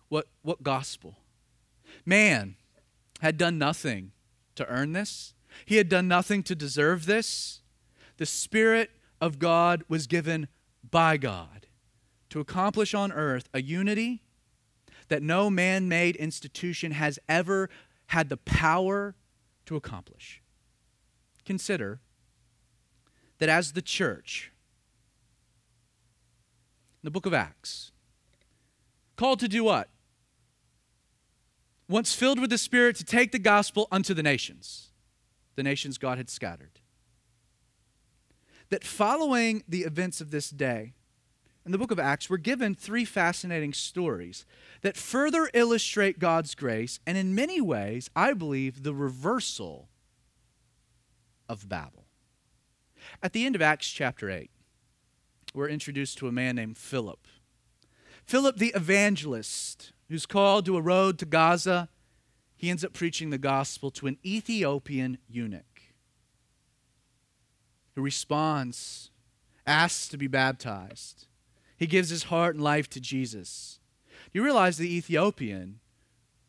What, 0.10 0.28
what 0.42 0.64
gospel? 0.64 1.18
Man 2.06 2.56
had 3.22 3.38
done 3.38 3.58
nothing 3.58 4.12
to 4.56 4.68
earn 4.68 4.94
this, 4.94 5.34
he 5.66 5.78
had 5.78 5.90
done 5.90 6.08
nothing 6.08 6.44
to 6.44 6.56
deserve 6.56 7.06
this. 7.06 7.62
The 8.18 8.26
Spirit 8.26 8.92
of 9.22 9.40
God 9.40 9.84
was 9.88 10.08
given 10.08 10.48
by 10.90 11.18
God 11.18 11.68
to 12.30 12.40
accomplish 12.40 12.94
on 12.94 13.12
earth 13.12 13.48
a 13.54 13.62
unity 13.62 14.23
that 15.14 15.22
no 15.22 15.48
man 15.48 15.88
made 15.88 16.16
institution 16.16 16.92
has 16.92 17.20
ever 17.30 17.70
had 18.08 18.30
the 18.30 18.38
power 18.38 19.14
to 19.64 19.76
accomplish. 19.76 20.42
Consider 21.46 22.00
that 23.38 23.48
as 23.48 23.74
the 23.74 23.82
church, 23.84 24.52
in 26.96 27.06
the 27.06 27.12
book 27.12 27.28
of 27.28 27.34
Acts, 27.36 27.92
called 29.16 29.40
to 29.42 29.48
do 29.48 29.64
what? 29.64 29.90
Once 31.88 32.16
filled 32.16 32.40
with 32.40 32.50
the 32.50 32.58
Spirit, 32.58 32.96
to 32.96 33.04
take 33.04 33.32
the 33.32 33.38
gospel 33.38 33.88
unto 33.92 34.16
the 34.16 34.24
nations, 34.24 34.90
the 35.54 35.62
nations 35.62 36.00
God 36.00 36.18
had 36.18 36.28
scattered. 36.28 36.80
That 38.72 38.84
following 38.84 39.64
the 39.68 39.82
events 39.82 40.22
of 40.22 40.32
this 40.32 40.50
day, 40.50 40.96
in 41.66 41.72
the 41.72 41.78
book 41.78 41.92
of 41.92 42.00
Acts, 42.00 42.30
we're 42.30 42.38
given 42.38 42.76
three 42.76 43.06
fascinating 43.06 43.74
stories 43.74 44.46
that 44.82 44.98
further 44.98 45.50
illustrate 45.54 46.20
God's 46.20 46.56
grace, 46.56 47.00
and 47.08 47.18
in 47.18 47.34
many 47.34 47.62
ways, 47.62 48.10
I 48.16 48.34
believe, 48.34 48.84
the 48.84 48.94
reversal 48.94 49.88
of 51.48 51.70
Babel. 51.70 52.06
At 53.22 53.34
the 53.34 53.46
end 53.46 53.56
of 53.56 53.62
Acts 53.62 53.90
chapter 53.90 54.30
8, 54.30 54.50
we're 55.54 55.70
introduced 55.70 56.18
to 56.18 56.28
a 56.28 56.32
man 56.32 56.56
named 56.56 56.78
Philip. 56.78 57.28
Philip 58.26 58.58
the 58.58 58.74
evangelist, 58.76 59.94
who's 60.10 60.26
called 60.26 60.66
to 60.66 60.78
a 60.78 60.82
road 60.82 61.18
to 61.20 61.26
Gaza, 61.26 61.90
he 62.56 62.70
ends 62.70 62.84
up 62.84 62.94
preaching 62.94 63.30
the 63.30 63.38
gospel 63.38 63.92
to 63.92 64.08
an 64.08 64.18
Ethiopian 64.26 65.18
eunuch 65.28 65.66
who 67.96 68.02
responds, 68.02 69.12
asks 69.66 70.08
to 70.10 70.18
be 70.18 70.28
baptized. 70.28 71.28
He 71.84 71.88
gives 71.88 72.08
his 72.08 72.24
heart 72.24 72.56
and 72.56 72.64
life 72.64 72.90
to 72.92 73.02
Jesus. 73.02 73.78
You 74.32 74.42
realize 74.42 74.78
the 74.78 74.96
Ethiopian 74.96 75.82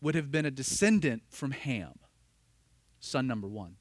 would 0.01 0.15
have 0.15 0.31
been 0.31 0.47
a 0.47 0.51
descendant 0.53 1.25
from 1.29 1.51
Ham, 1.51 1.95
son 3.01 3.27
number 3.27 3.49
one. 3.49 3.75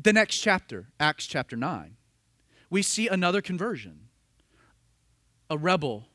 The 0.00 0.12
next 0.12 0.38
chapter, 0.38 0.92
Acts 1.00 1.26
chapter 1.26 1.56
9, 1.56 1.96
we 2.70 2.82
see 2.82 3.08
another 3.08 3.42
conversion. 3.42 4.10
A 5.50 5.58
rebel, 5.58 6.06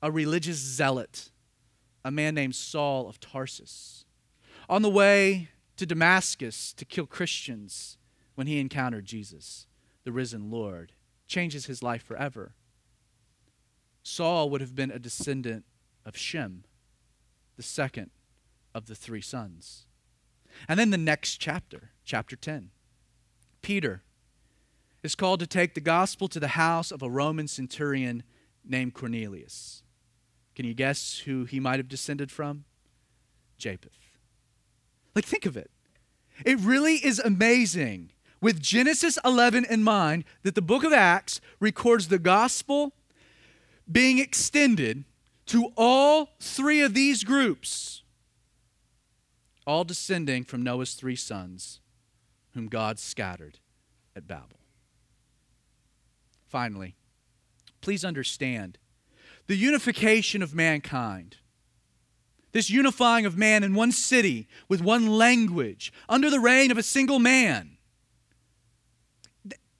a 0.00 0.10
religious 0.10 0.56
zealot, 0.56 1.28
a 2.02 2.10
man 2.10 2.34
named 2.34 2.54
Saul 2.54 3.06
of 3.06 3.20
Tarsus. 3.20 4.06
On 4.66 4.80
the 4.80 4.88
way 4.88 5.50
to 5.76 5.84
Damascus 5.84 6.72
to 6.72 6.86
kill 6.86 7.04
Christians 7.04 7.98
when 8.34 8.46
he 8.46 8.58
encountered 8.58 9.04
Jesus, 9.04 9.66
the 10.04 10.12
risen 10.12 10.50
Lord, 10.50 10.92
changes 11.26 11.66
his 11.66 11.82
life 11.82 12.02
forever. 12.02 12.54
Saul 14.02 14.50
would 14.50 14.60
have 14.60 14.74
been 14.74 14.90
a 14.90 14.98
descendant 14.98 15.64
of 16.04 16.16
Shem, 16.16 16.64
the 17.56 17.62
second 17.62 18.10
of 18.74 18.86
the 18.86 18.94
three 18.94 19.20
sons. 19.20 19.86
And 20.68 20.78
then 20.78 20.90
the 20.90 20.98
next 20.98 21.36
chapter, 21.36 21.90
chapter 22.04 22.36
10, 22.36 22.70
Peter 23.62 24.02
is 25.02 25.14
called 25.14 25.40
to 25.40 25.46
take 25.46 25.74
the 25.74 25.80
gospel 25.80 26.28
to 26.28 26.40
the 26.40 26.48
house 26.48 26.90
of 26.90 27.02
a 27.02 27.10
Roman 27.10 27.48
centurion 27.48 28.22
named 28.64 28.94
Cornelius. 28.94 29.82
Can 30.54 30.66
you 30.66 30.74
guess 30.74 31.20
who 31.20 31.44
he 31.44 31.60
might 31.60 31.78
have 31.78 31.88
descended 31.88 32.30
from? 32.30 32.64
Japheth. 33.58 34.18
Like, 35.14 35.24
think 35.24 35.46
of 35.46 35.56
it. 35.56 35.70
It 36.44 36.58
really 36.58 36.96
is 36.96 37.18
amazing, 37.18 38.12
with 38.40 38.60
Genesis 38.60 39.18
11 39.24 39.66
in 39.66 39.82
mind, 39.82 40.24
that 40.42 40.54
the 40.54 40.62
book 40.62 40.84
of 40.84 40.92
Acts 40.92 41.40
records 41.60 42.08
the 42.08 42.18
gospel 42.18 42.92
being 43.90 44.18
extended 44.18 45.04
to 45.46 45.72
all 45.76 46.30
three 46.40 46.80
of 46.80 46.94
these 46.94 47.24
groups, 47.24 48.02
all 49.66 49.84
descending 49.84 50.44
from 50.44 50.62
Noah's 50.62 50.94
three 50.94 51.16
sons, 51.16 51.80
whom 52.54 52.68
God 52.68 52.98
scattered 52.98 53.58
at 54.14 54.26
Babel. 54.26 54.60
Finally, 56.48 56.94
please 57.80 58.04
understand 58.04 58.78
the 59.46 59.56
unification 59.56 60.42
of 60.42 60.54
mankind, 60.54 61.36
this 62.52 62.70
unifying 62.70 63.26
of 63.26 63.36
man 63.36 63.62
in 63.62 63.74
one 63.74 63.90
city 63.90 64.46
with 64.68 64.80
one 64.80 65.08
language 65.08 65.92
under 66.08 66.30
the 66.30 66.40
reign 66.40 66.70
of 66.70 66.78
a 66.78 66.82
single 66.82 67.18
man, 67.18 67.78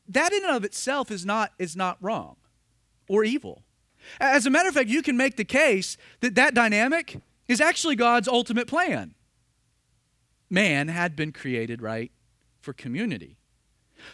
that 0.08 0.32
in 0.32 0.42
and 0.44 0.56
of 0.56 0.64
itself 0.64 1.10
is 1.10 1.24
not, 1.24 1.52
is 1.58 1.76
not 1.76 1.96
wrong 2.00 2.36
or 3.08 3.24
evil. 3.24 3.62
As 4.20 4.46
a 4.46 4.50
matter 4.50 4.68
of 4.68 4.74
fact, 4.74 4.88
you 4.88 5.02
can 5.02 5.16
make 5.16 5.36
the 5.36 5.44
case 5.44 5.96
that 6.20 6.34
that 6.34 6.54
dynamic 6.54 7.20
is 7.48 7.60
actually 7.60 7.96
God's 7.96 8.28
ultimate 8.28 8.66
plan. 8.66 9.14
Man 10.50 10.88
had 10.88 11.16
been 11.16 11.32
created, 11.32 11.80
right, 11.80 12.12
for 12.60 12.72
community. 12.72 13.38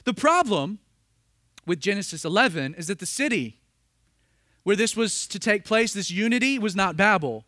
The 0.05 0.15
problem 0.15 0.79
with 1.67 1.81
Genesis 1.81 2.25
11 2.25 2.75
is 2.75 2.87
that 2.87 2.99
the 2.99 3.07
city 3.07 3.59
where 4.69 4.77
this 4.77 4.95
was 4.95 5.27
to 5.29 5.39
take 5.39 5.65
place, 5.65 5.95
this 5.95 6.11
unity, 6.11 6.59
was 6.59 6.77
not 6.77 6.97
Babel. 6.97 7.47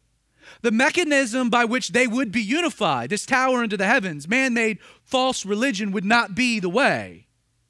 The 0.63 0.71
mechanism 0.71 1.51
by 1.51 1.67
which 1.67 1.89
they 1.89 2.07
would 2.07 2.33
be 2.33 2.41
unified, 2.41 3.11
this 3.11 3.27
tower 3.27 3.63
into 3.63 3.77
the 3.77 3.87
heavens, 3.87 4.27
man 4.27 4.55
made 4.55 4.79
false 5.05 5.45
religion, 5.45 5.93
would 5.93 6.05
not 6.05 6.35
be 6.35 6.61
the 6.61 6.71
way. 6.71 7.27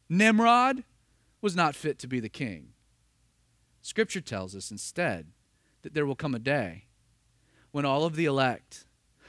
Nimrod 0.09 0.85
was 1.41 1.57
not 1.57 1.75
fit 1.75 1.99
to 1.99 2.07
be 2.07 2.21
the 2.21 2.29
king. 2.29 2.69
Scripture 3.83 4.21
tells 4.21 4.55
us 4.55 4.71
instead 4.71 5.29
that 5.83 5.95
there 5.95 6.07
will 6.07 6.15
come 6.15 6.35
a 6.35 6.39
day 6.39 6.85
when 7.71 7.85
all 7.85 8.05
of 8.05 8.17
the 8.17 8.25
elect 8.25 8.85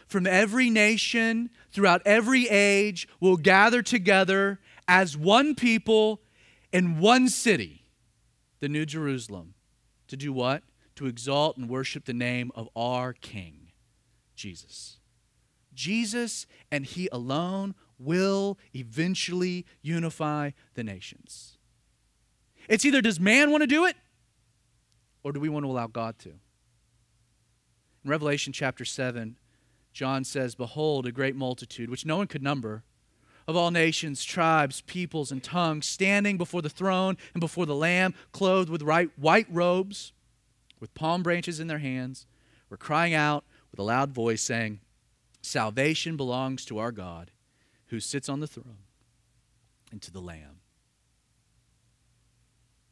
from 0.08 0.28
every 0.28 0.70
nation 0.70 1.50
throughout 1.72 2.02
every 2.06 2.50
age 2.50 3.08
will 3.22 3.38
gather 3.38 3.82
together 3.82 4.60
as 4.88 5.16
one 5.16 5.56
people 5.56 6.22
in 6.74 7.00
one 7.00 7.30
city, 7.30 7.86
the 8.60 8.68
New 8.68 8.86
Jerusalem, 8.86 9.54
to 10.08 10.18
do 10.18 10.34
what? 10.34 10.64
To 10.96 11.06
exalt 11.06 11.56
and 11.56 11.70
worship 11.70 12.06
the 12.06 12.14
name 12.14 12.52
of 12.56 12.68
our 12.76 13.14
King, 13.14 13.72
Jesus. 14.36 15.00
Jesus 15.74 16.46
and 16.70 16.86
He 16.86 17.08
alone 17.12 17.74
will 17.98 18.58
eventually 18.76 19.66
unify 19.82 20.52
the 20.74 20.84
nations. 20.84 21.58
It's 22.68 22.84
either 22.84 23.02
does 23.02 23.20
man 23.20 23.52
want 23.52 23.62
to 23.62 23.68
do 23.68 23.86
it 23.86 23.96
or 25.24 25.32
do 25.32 25.40
we 25.40 25.50
want 25.50 25.66
to 25.66 25.70
allow 25.72 25.88
God 25.88 26.18
to? 26.20 26.30
In 28.04 28.10
Revelation 28.10 28.52
chapter 28.54 28.86
7, 28.86 29.38
John 29.94 30.24
says, 30.24 30.56
Behold, 30.56 31.06
a 31.06 31.12
great 31.12 31.36
multitude, 31.36 31.90
which 31.90 32.06
no 32.06 32.18
one 32.18 32.28
could 32.28 32.42
number, 32.42 32.84
of 33.48 33.56
all 33.56 33.72
nations, 33.72 34.24
tribes, 34.24 34.82
peoples, 34.82 35.32
and 35.32 35.44
tongues, 35.44 35.86
standing 35.86 36.38
before 36.38 36.62
the 36.62 36.70
throne 36.70 37.18
and 37.34 37.42
before 37.42 37.66
the 37.66 37.76
Lamb, 37.76 38.14
clothed 38.32 38.70
with 38.70 38.82
white 38.82 39.48
robes, 39.50 40.14
with 40.80 40.94
palm 40.94 41.22
branches 41.22 41.60
in 41.60 41.68
their 41.68 41.80
hands, 41.80 42.26
were 42.70 42.78
crying 42.78 43.14
out 43.14 43.44
with 43.70 43.80
a 43.80 43.84
loud 43.84 44.12
voice, 44.12 44.42
saying, 44.42 44.80
Salvation 45.42 46.18
belongs 46.18 46.66
to 46.66 46.78
our 46.78 46.92
God, 46.92 47.32
who 47.88 48.00
sits 48.00 48.30
on 48.30 48.40
the 48.40 48.48
throne, 48.48 48.86
and 49.92 50.02
to 50.02 50.12
the 50.12 50.22
Lamb. 50.22 50.62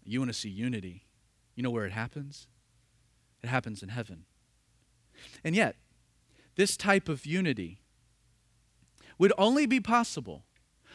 You 0.04 0.20
want 0.20 0.30
to 0.30 0.38
see 0.38 0.50
unity 0.50 1.04
you 1.60 1.64
know 1.64 1.72
where 1.72 1.86
it 1.86 1.92
happens? 1.92 2.48
It 3.44 3.50
happens 3.50 3.84
in 3.84 3.90
heaven. 3.90 4.24
And 5.44 5.58
yet, 5.58 5.76
this 6.56 6.78
type 6.78 7.10
of 7.10 7.26
unity 7.26 7.82
would 9.18 9.34
only 9.38 9.66
be 9.66 9.82
possible 9.82 10.46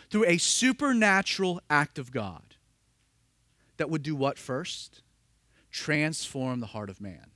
through 0.09 0.25
a 0.25 0.39
supernatural 0.39 1.61
act 1.69 1.99
of 1.99 2.11
God 2.11 2.57
that 3.77 3.91
would 3.91 4.03
do 4.03 4.17
what 4.17 4.39
first? 4.39 5.03
Transform 5.71 6.61
the 6.61 6.69
heart 6.69 6.89
of 6.89 6.99
man. 6.99 7.27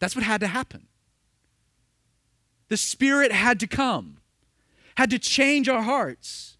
That's 0.00 0.16
what 0.16 0.24
had 0.24 0.40
to 0.40 0.48
happen. 0.48 0.88
The 2.66 2.76
Spirit 2.76 3.30
had 3.30 3.60
to 3.60 3.68
come, 3.68 4.18
had 4.96 5.10
to 5.10 5.20
change 5.20 5.68
our 5.68 5.82
hearts 5.82 6.55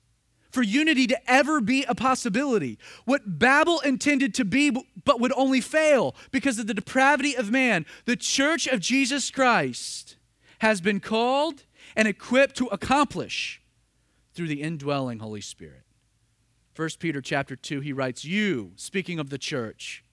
for 0.57 0.63
unity 0.63 1.07
to 1.07 1.31
ever 1.31 1.61
be 1.61 1.85
a 1.85 1.95
possibility. 1.95 2.79
What 3.05 3.39
Babel 3.39 3.81
intended 3.81 4.33
to 4.37 4.45
be, 4.47 4.71
but 5.05 5.21
would 5.21 5.35
only 5.37 5.61
fail 5.61 6.17
because 6.31 6.59
of 6.59 6.67
the 6.67 6.73
depravity 6.73 7.37
of 7.37 7.51
man, 7.51 7.85
the 8.07 8.17
church 8.17 8.67
of 8.67 8.81
Jesus 8.81 9.31
Christ 9.31 10.17
has 10.61 10.81
been 10.81 10.99
called 10.99 11.65
and 11.95 12.09
equipped 12.09 12.57
to 12.57 12.69
accomplish 12.69 13.61
through 14.33 14.47
the 14.47 14.63
indwelling 14.63 15.19
Holy 15.19 15.43
Spirit. 15.43 15.83
1 16.75 16.89
Peter 17.01 17.21
chapter 17.21 17.55
2 17.55 17.81
he 17.81 17.93
writes 17.93 18.25
you 18.25 18.73
speaking 18.77 19.19
of 19.19 19.29
the 19.29 19.39
church 19.39 20.05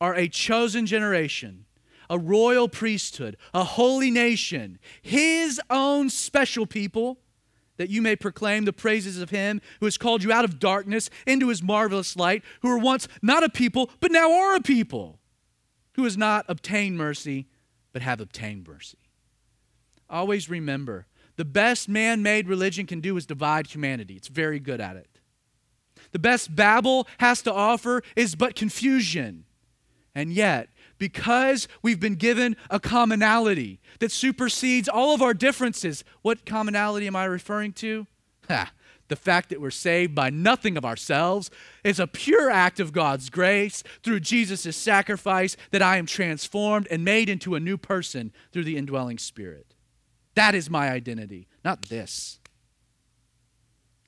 are 0.00 0.16
a 0.16 0.26
chosen 0.26 0.86
generation 0.86 1.66
a 2.10 2.18
royal 2.18 2.68
priesthood 2.68 3.36
a 3.54 3.62
holy 3.64 4.10
nation 4.10 4.78
his 5.00 5.60
own 5.70 6.08
special 6.08 6.66
people 6.66 7.18
that 7.82 7.90
you 7.90 8.00
may 8.00 8.14
proclaim 8.14 8.64
the 8.64 8.72
praises 8.72 9.20
of 9.20 9.30
him 9.30 9.60
who 9.80 9.86
has 9.86 9.98
called 9.98 10.22
you 10.22 10.30
out 10.30 10.44
of 10.44 10.60
darkness 10.60 11.10
into 11.26 11.48
his 11.48 11.64
marvelous 11.64 12.14
light, 12.14 12.44
who 12.60 12.68
were 12.68 12.78
once 12.78 13.08
not 13.20 13.42
a 13.42 13.48
people, 13.48 13.90
but 13.98 14.12
now 14.12 14.32
are 14.32 14.54
a 14.54 14.60
people, 14.60 15.18
who 15.94 16.04
has 16.04 16.16
not 16.16 16.44
obtained 16.48 16.96
mercy, 16.96 17.48
but 17.92 18.00
have 18.00 18.20
obtained 18.20 18.68
mercy. 18.68 18.98
Always 20.08 20.48
remember 20.48 21.06
the 21.34 21.44
best 21.44 21.88
man 21.88 22.22
made 22.22 22.46
religion 22.46 22.86
can 22.86 23.00
do 23.00 23.16
is 23.16 23.26
divide 23.26 23.66
humanity, 23.66 24.14
it's 24.14 24.28
very 24.28 24.60
good 24.60 24.80
at 24.80 24.94
it. 24.94 25.18
The 26.12 26.20
best 26.20 26.54
Babel 26.54 27.08
has 27.18 27.42
to 27.42 27.52
offer 27.52 28.04
is 28.14 28.36
but 28.36 28.54
confusion. 28.54 29.44
And 30.14 30.32
yet, 30.32 30.68
because 31.02 31.66
we've 31.82 31.98
been 31.98 32.14
given 32.14 32.54
a 32.70 32.78
commonality 32.78 33.80
that 33.98 34.12
supersedes 34.12 34.88
all 34.88 35.12
of 35.12 35.20
our 35.20 35.34
differences. 35.34 36.04
What 36.22 36.46
commonality 36.46 37.08
am 37.08 37.16
I 37.16 37.24
referring 37.24 37.72
to? 37.72 38.06
Ha, 38.46 38.70
the 39.08 39.16
fact 39.16 39.48
that 39.48 39.60
we're 39.60 39.72
saved 39.72 40.14
by 40.14 40.30
nothing 40.30 40.76
of 40.76 40.84
ourselves 40.84 41.50
is 41.82 41.98
a 41.98 42.06
pure 42.06 42.50
act 42.50 42.78
of 42.78 42.92
God's 42.92 43.30
grace 43.30 43.82
through 44.04 44.20
Jesus' 44.20 44.76
sacrifice 44.76 45.56
that 45.72 45.82
I 45.82 45.96
am 45.96 46.06
transformed 46.06 46.86
and 46.88 47.04
made 47.04 47.28
into 47.28 47.56
a 47.56 47.60
new 47.60 47.76
person 47.76 48.32
through 48.52 48.62
the 48.62 48.76
indwelling 48.76 49.18
Spirit. 49.18 49.74
That 50.36 50.54
is 50.54 50.70
my 50.70 50.88
identity, 50.88 51.48
not 51.64 51.86
this. 51.86 52.38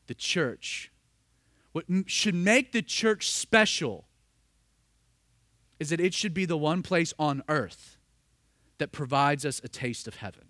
The 0.07 0.15
church. 0.15 0.93
What 1.73 1.87
should 2.07 2.37
make 2.37 2.71
the 2.71 2.83
church 2.83 3.29
special 3.29 4.07
is 5.79 5.91
that 5.91 6.01
it 6.01 6.15
should 6.15 6.35
be 6.35 6.45
the 6.45 6.57
one 6.57 6.83
place 6.83 7.13
on 7.19 7.43
earth 7.49 7.99
that 8.79 8.93
provides 8.93 9.45
us 9.45 9.61
a 9.63 9.69
taste 9.69 10.09
of 10.09 10.17
heaven, 10.17 10.45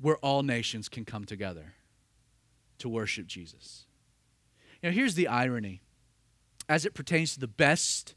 where 0.00 0.16
all 0.18 0.42
nations 0.42 0.88
can 0.88 1.04
come 1.04 1.24
together 1.24 1.74
to 2.78 2.88
worship 2.88 3.26
Jesus. 3.26 3.86
Now, 4.82 4.90
here's 4.90 5.14
the 5.14 5.28
irony 5.28 5.80
as 6.68 6.84
it 6.84 6.94
pertains 6.94 7.34
to 7.34 7.40
the 7.40 7.48
best 7.48 8.14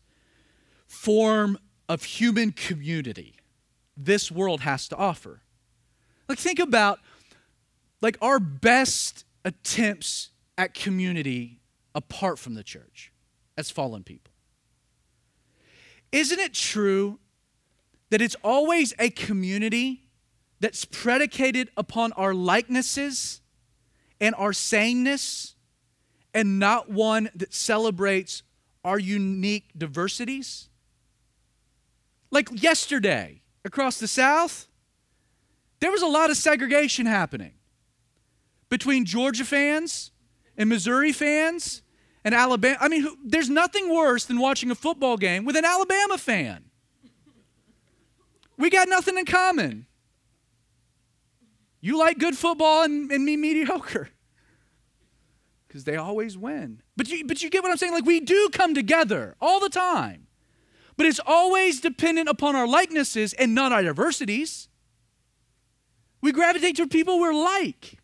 form 0.88 1.58
of 1.88 2.04
human 2.04 2.52
community 2.52 3.36
this 3.96 4.32
world 4.32 4.62
has 4.62 4.88
to 4.88 4.96
offer. 4.96 5.42
Like, 6.28 6.40
think 6.40 6.60
about 6.60 7.00
like 8.02 8.18
our 8.22 8.40
best 8.40 9.26
attempts 9.44 10.30
at 10.58 10.74
community 10.74 11.60
apart 11.94 12.40
from 12.40 12.54
the 12.54 12.64
church 12.64 13.09
as 13.60 13.70
fallen 13.70 14.04
people. 14.04 14.32
Isn't 16.14 16.40
it 16.40 16.54
true 16.54 17.20
that 18.10 18.22
it's 18.22 18.36
always 18.42 18.94
a 18.98 19.10
community 19.10 20.08
that's 20.62 20.86
predicated 20.86 21.70
upon 21.76 22.14
our 22.14 22.34
likenesses 22.34 23.42
and 24.22 24.34
our 24.36 24.54
sameness 24.54 25.56
and 26.34 26.58
not 26.58 26.90
one 26.90 27.30
that 27.36 27.54
celebrates 27.54 28.44
our 28.86 28.98
unique 28.98 29.72
diversities? 29.78 30.70
Like 32.32 32.48
yesterday, 32.64 33.42
across 33.66 34.00
the 34.00 34.08
South, 34.08 34.68
there 35.82 35.92
was 35.92 36.02
a 36.02 36.08
lot 36.08 36.30
of 36.30 36.38
segregation 36.38 37.06
happening 37.06 37.56
between 38.70 39.04
Georgia 39.04 39.44
fans 39.44 40.12
and 40.58 40.70
Missouri 40.70 41.12
fans 41.12 41.82
and 42.24 42.36
Alabama. 42.36 42.78
I 42.80 42.88
mean, 42.88 43.08
there's 43.24 43.50
nothing 43.50 43.94
worse 43.94 44.26
than 44.26 44.40
watching 44.40 44.72
a 44.72 44.76
football 44.76 45.18
game 45.18 45.46
with 45.46 45.56
an 45.56 45.66
Alabama 45.66 46.18
fan. 46.18 46.66
We 48.58 48.70
got 48.70 48.90
nothing 48.90 49.18
in 49.18 49.26
common. 49.26 49.86
You 51.82 51.98
like 51.98 52.20
good 52.20 52.38
football 52.38 52.84
and, 52.84 53.10
and 53.12 53.24
me 53.24 53.38
mediocre. 53.38 54.10
Because 55.68 55.86
they 55.86 55.96
always 55.96 56.38
win. 56.38 56.82
But 56.98 57.08
you, 57.10 57.26
but 57.26 57.42
you 57.42 57.50
get 57.50 57.64
what 57.64 57.72
I'm 57.72 57.78
saying? 57.78 57.94
Like, 57.94 58.06
we 58.06 58.20
do 58.20 58.50
come 58.52 58.74
together 58.74 59.36
all 59.40 59.60
the 59.60 59.70
time. 59.70 60.28
But 60.98 61.06
it's 61.06 61.20
always 61.26 61.80
dependent 61.80 62.28
upon 62.28 62.56
our 62.58 62.68
likenesses 62.68 63.32
and 63.34 63.56
not 63.56 63.72
our 63.72 63.84
diversities. 63.84 64.68
We 66.22 66.34
gravitate 66.34 66.76
to 66.78 66.88
people 66.88 67.20
we're 67.20 67.34
like, 67.34 68.00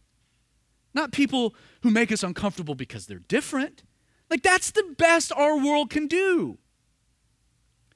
not 0.93 1.11
people 1.11 1.53
who 1.81 1.91
make 1.91 2.11
us 2.11 2.23
uncomfortable 2.23 2.75
because 2.75 3.07
they're 3.07 3.19
different. 3.19 3.83
Like, 4.29 4.43
that's 4.43 4.71
the 4.71 4.95
best 4.97 5.31
our 5.31 5.57
world 5.57 5.89
can 5.89 6.07
do. 6.07 6.57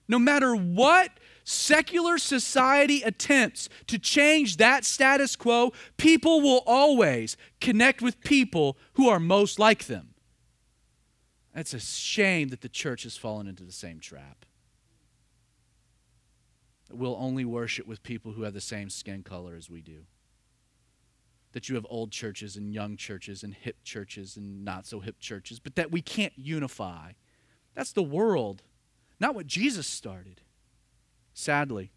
No 0.08 0.20
matter 0.20 0.56
what 0.56 1.20
secular 1.44 2.18
society 2.18 3.02
attempts 3.02 3.70
to 3.88 3.98
change 3.98 4.58
that 4.58 4.86
status 4.86 5.36
quo, 5.36 5.72
people 5.98 6.42
will 6.42 6.64
always 6.66 7.38
connect 7.60 8.02
with 8.02 8.22
people 8.22 8.78
who 8.94 9.10
are 9.10 9.20
most 9.20 9.58
like 9.58 9.86
them. 9.86 10.14
It's 11.56 11.74
a 11.74 11.80
shame 11.80 12.50
that 12.50 12.62
the 12.62 12.70
church 12.70 13.04
has 13.04 13.18
fallen 13.18 13.48
into 13.48 13.64
the 13.64 13.72
same 13.72 14.00
trap. 14.00 14.46
We'll 16.92 17.18
only 17.20 17.46
worship 17.46 17.86
with 17.86 18.04
people 18.04 18.32
who 18.34 18.44
have 18.44 18.54
the 18.54 18.62
same 18.62 18.90
skin 18.90 19.24
color 19.24 19.56
as 19.56 19.70
we 19.70 19.82
do. 19.82 20.06
That 21.54 21.68
you 21.68 21.76
have 21.76 21.86
old 21.90 22.12
churches 22.12 22.56
and 22.56 22.74
young 22.74 22.96
churches 22.96 23.44
and 23.44 23.54
hip 23.54 23.78
churches 23.84 24.38
and 24.38 24.64
not 24.64 24.86
so 24.86 25.00
hip 25.00 25.20
churches, 25.20 25.60
but 25.60 25.76
that 25.76 25.92
we 25.92 26.02
can't 26.02 26.34
unify. 26.36 27.14
That's 27.74 27.92
the 27.92 28.04
world, 28.04 28.62
not 29.20 29.34
what 29.34 29.48
Jesus 29.48 29.88
started. 29.88 30.42
Sadly, 31.34 31.92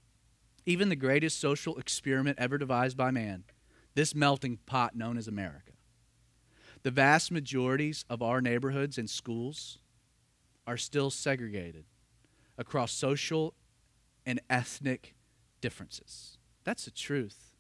even 0.65 0.89
the 0.89 0.97
greatest 0.97 1.41
social 1.41 1.77
experiment 1.77 2.39
ever 2.39 2.57
devised 2.57 2.97
by 2.97 3.11
man, 3.11 3.45
this 3.95 4.15
melting 4.15 4.59
pot 4.65 4.95
known 4.95 5.19
as 5.19 5.29
America, 5.29 5.73
the 6.83 6.91
vast 6.91 7.31
majorities 7.31 8.05
of 8.09 8.23
our 8.23 8.41
neighborhoods 8.41 8.97
and 8.97 9.11
schools 9.11 9.79
are 10.67 10.77
still 10.77 11.11
segregated 11.11 11.85
across 12.57 12.93
social 12.93 13.55
and 14.25 14.41
ethnic 14.49 15.15
differences. 15.61 16.39
That's 16.65 16.85
the 16.85 16.91
truth. 16.91 17.52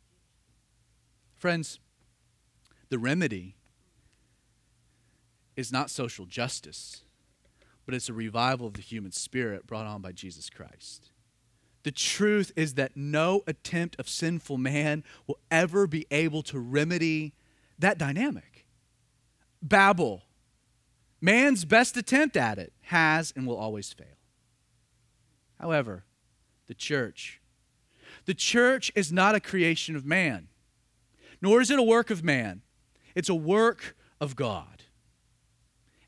Friends, 1.42 1.80
the 2.88 3.00
remedy 3.00 3.56
is 5.56 5.72
not 5.72 5.90
social 5.90 6.24
justice, 6.24 7.02
but 7.84 7.96
it's 7.96 8.08
a 8.08 8.12
revival 8.12 8.68
of 8.68 8.74
the 8.74 8.80
human 8.80 9.10
spirit 9.10 9.66
brought 9.66 9.84
on 9.84 10.00
by 10.02 10.12
Jesus 10.12 10.48
Christ. 10.48 11.10
The 11.82 11.90
truth 11.90 12.52
is 12.54 12.74
that 12.74 12.96
no 12.96 13.42
attempt 13.48 13.96
of 13.98 14.08
sinful 14.08 14.56
man 14.56 15.02
will 15.26 15.40
ever 15.50 15.88
be 15.88 16.06
able 16.12 16.42
to 16.42 16.60
remedy 16.60 17.34
that 17.76 17.98
dynamic. 17.98 18.64
Babel, 19.60 20.22
man's 21.20 21.64
best 21.64 21.96
attempt 21.96 22.36
at 22.36 22.56
it, 22.56 22.72
has 22.82 23.32
and 23.34 23.48
will 23.48 23.56
always 23.56 23.92
fail. 23.92 24.06
However, 25.58 26.04
the 26.68 26.74
church, 26.74 27.40
the 28.26 28.34
church 28.34 28.92
is 28.94 29.10
not 29.10 29.34
a 29.34 29.40
creation 29.40 29.96
of 29.96 30.06
man, 30.06 30.46
nor 31.42 31.60
is 31.60 31.70
it 31.70 31.78
a 31.78 31.82
work 31.82 32.10
of 32.10 32.22
man. 32.22 32.62
It's 33.16 33.28
a 33.28 33.34
work 33.34 33.96
of 34.20 34.36
God. 34.36 34.84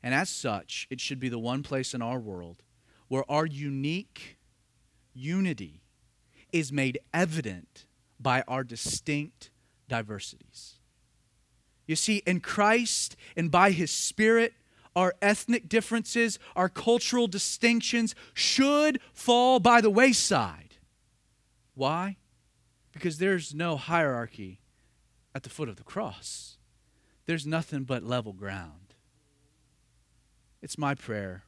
And 0.01 0.13
as 0.13 0.29
such, 0.29 0.87
it 0.89 1.01
should 1.01 1.19
be 1.19 1.29
the 1.29 1.37
one 1.37 1.61
place 1.61 1.93
in 1.93 2.01
our 2.01 2.19
world 2.19 2.63
where 3.09 3.29
our 3.29 3.45
unique 3.45 4.37
unity 5.13 5.81
is 6.51 6.71
made 6.71 6.99
evident 7.13 7.85
by 8.19 8.43
our 8.47 8.63
distinct 8.63 9.51
diversities. 9.89 10.75
You 11.85 11.95
see, 11.95 12.23
in 12.25 12.39
Christ 12.39 13.15
and 13.35 13.51
by 13.51 13.71
His 13.71 13.91
Spirit, 13.91 14.53
our 14.95 15.13
ethnic 15.21 15.67
differences, 15.67 16.39
our 16.55 16.69
cultural 16.69 17.27
distinctions 17.27 18.15
should 18.33 18.99
fall 19.13 19.59
by 19.59 19.81
the 19.81 19.89
wayside. 19.89 20.77
Why? 21.73 22.17
Because 22.93 23.17
there's 23.17 23.53
no 23.53 23.75
hierarchy 23.75 24.61
at 25.35 25.43
the 25.43 25.49
foot 25.49 25.67
of 25.67 25.75
the 25.75 25.83
cross, 25.83 26.57
there's 27.25 27.45
nothing 27.45 27.83
but 27.83 28.03
level 28.03 28.31
ground. 28.31 28.95
It's 30.61 30.77
my 30.77 30.95
prayer 30.95 31.43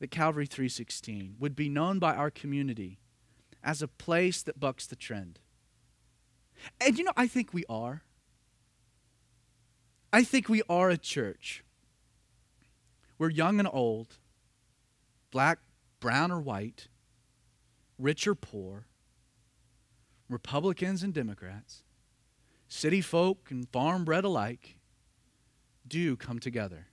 that 0.00 0.10
Calvary 0.10 0.46
316 0.46 1.36
would 1.38 1.54
be 1.54 1.68
known 1.68 1.98
by 1.98 2.14
our 2.14 2.30
community 2.30 2.98
as 3.62 3.82
a 3.82 3.86
place 3.86 4.42
that 4.42 4.58
bucks 4.58 4.86
the 4.86 4.96
trend. 4.96 5.38
And 6.80 6.98
you 6.98 7.04
know, 7.04 7.12
I 7.16 7.26
think 7.26 7.52
we 7.52 7.64
are. 7.68 8.02
I 10.12 10.24
think 10.24 10.48
we 10.48 10.62
are 10.68 10.90
a 10.90 10.98
church 10.98 11.64
We're 13.18 13.30
young 13.30 13.58
and 13.60 13.68
old, 13.70 14.18
black, 15.30 15.58
brown, 16.00 16.32
or 16.32 16.40
white, 16.40 16.88
rich 17.98 18.26
or 18.26 18.34
poor, 18.34 18.86
Republicans 20.28 21.02
and 21.04 21.14
Democrats, 21.14 21.84
city 22.72 23.02
folk 23.02 23.50
and 23.50 23.68
farm 23.68 24.02
bred 24.02 24.24
alike, 24.24 24.78
do 25.86 26.16
come 26.16 26.38
together. 26.38 26.86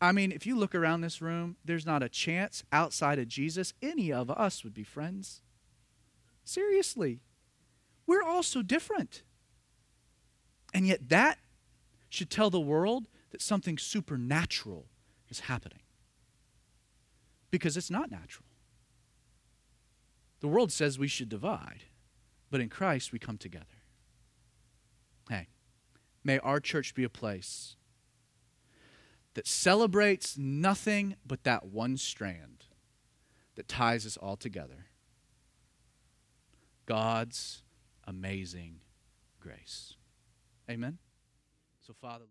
I 0.00 0.10
mean, 0.10 0.32
if 0.32 0.46
you 0.46 0.56
look 0.56 0.74
around 0.74 1.00
this 1.00 1.22
room, 1.22 1.56
there's 1.64 1.86
not 1.86 2.02
a 2.02 2.08
chance 2.08 2.64
outside 2.72 3.20
of 3.20 3.28
Jesus 3.28 3.72
any 3.80 4.12
of 4.12 4.30
us 4.30 4.64
would 4.64 4.74
be 4.74 4.82
friends. 4.82 5.42
Seriously. 6.42 7.20
We're 8.06 8.22
all 8.22 8.42
so 8.42 8.62
different. 8.62 9.22
And 10.74 10.88
yet, 10.88 11.08
that 11.08 11.38
should 12.08 12.28
tell 12.28 12.50
the 12.50 12.60
world 12.60 13.06
that 13.30 13.40
something 13.40 13.78
supernatural 13.78 14.86
is 15.28 15.40
happening. 15.40 15.82
Because 17.52 17.76
it's 17.76 17.90
not 17.90 18.10
natural. 18.10 18.48
The 20.40 20.48
world 20.48 20.72
says 20.72 20.98
we 20.98 21.08
should 21.08 21.28
divide, 21.28 21.84
but 22.50 22.60
in 22.60 22.68
Christ 22.68 23.12
we 23.12 23.20
come 23.20 23.38
together. 23.38 23.73
Hey, 25.28 25.48
may 26.22 26.38
our 26.38 26.60
church 26.60 26.94
be 26.94 27.04
a 27.04 27.08
place 27.08 27.76
that 29.34 29.46
celebrates 29.46 30.38
nothing 30.38 31.16
but 31.26 31.44
that 31.44 31.66
one 31.66 31.96
strand 31.96 32.64
that 33.56 33.68
ties 33.68 34.06
us 34.06 34.16
all 34.16 34.36
together 34.36 34.86
God's 36.86 37.62
amazing 38.06 38.80
grace. 39.40 39.94
Amen. 40.68 40.98
So, 41.86 41.94
Father. 41.94 42.26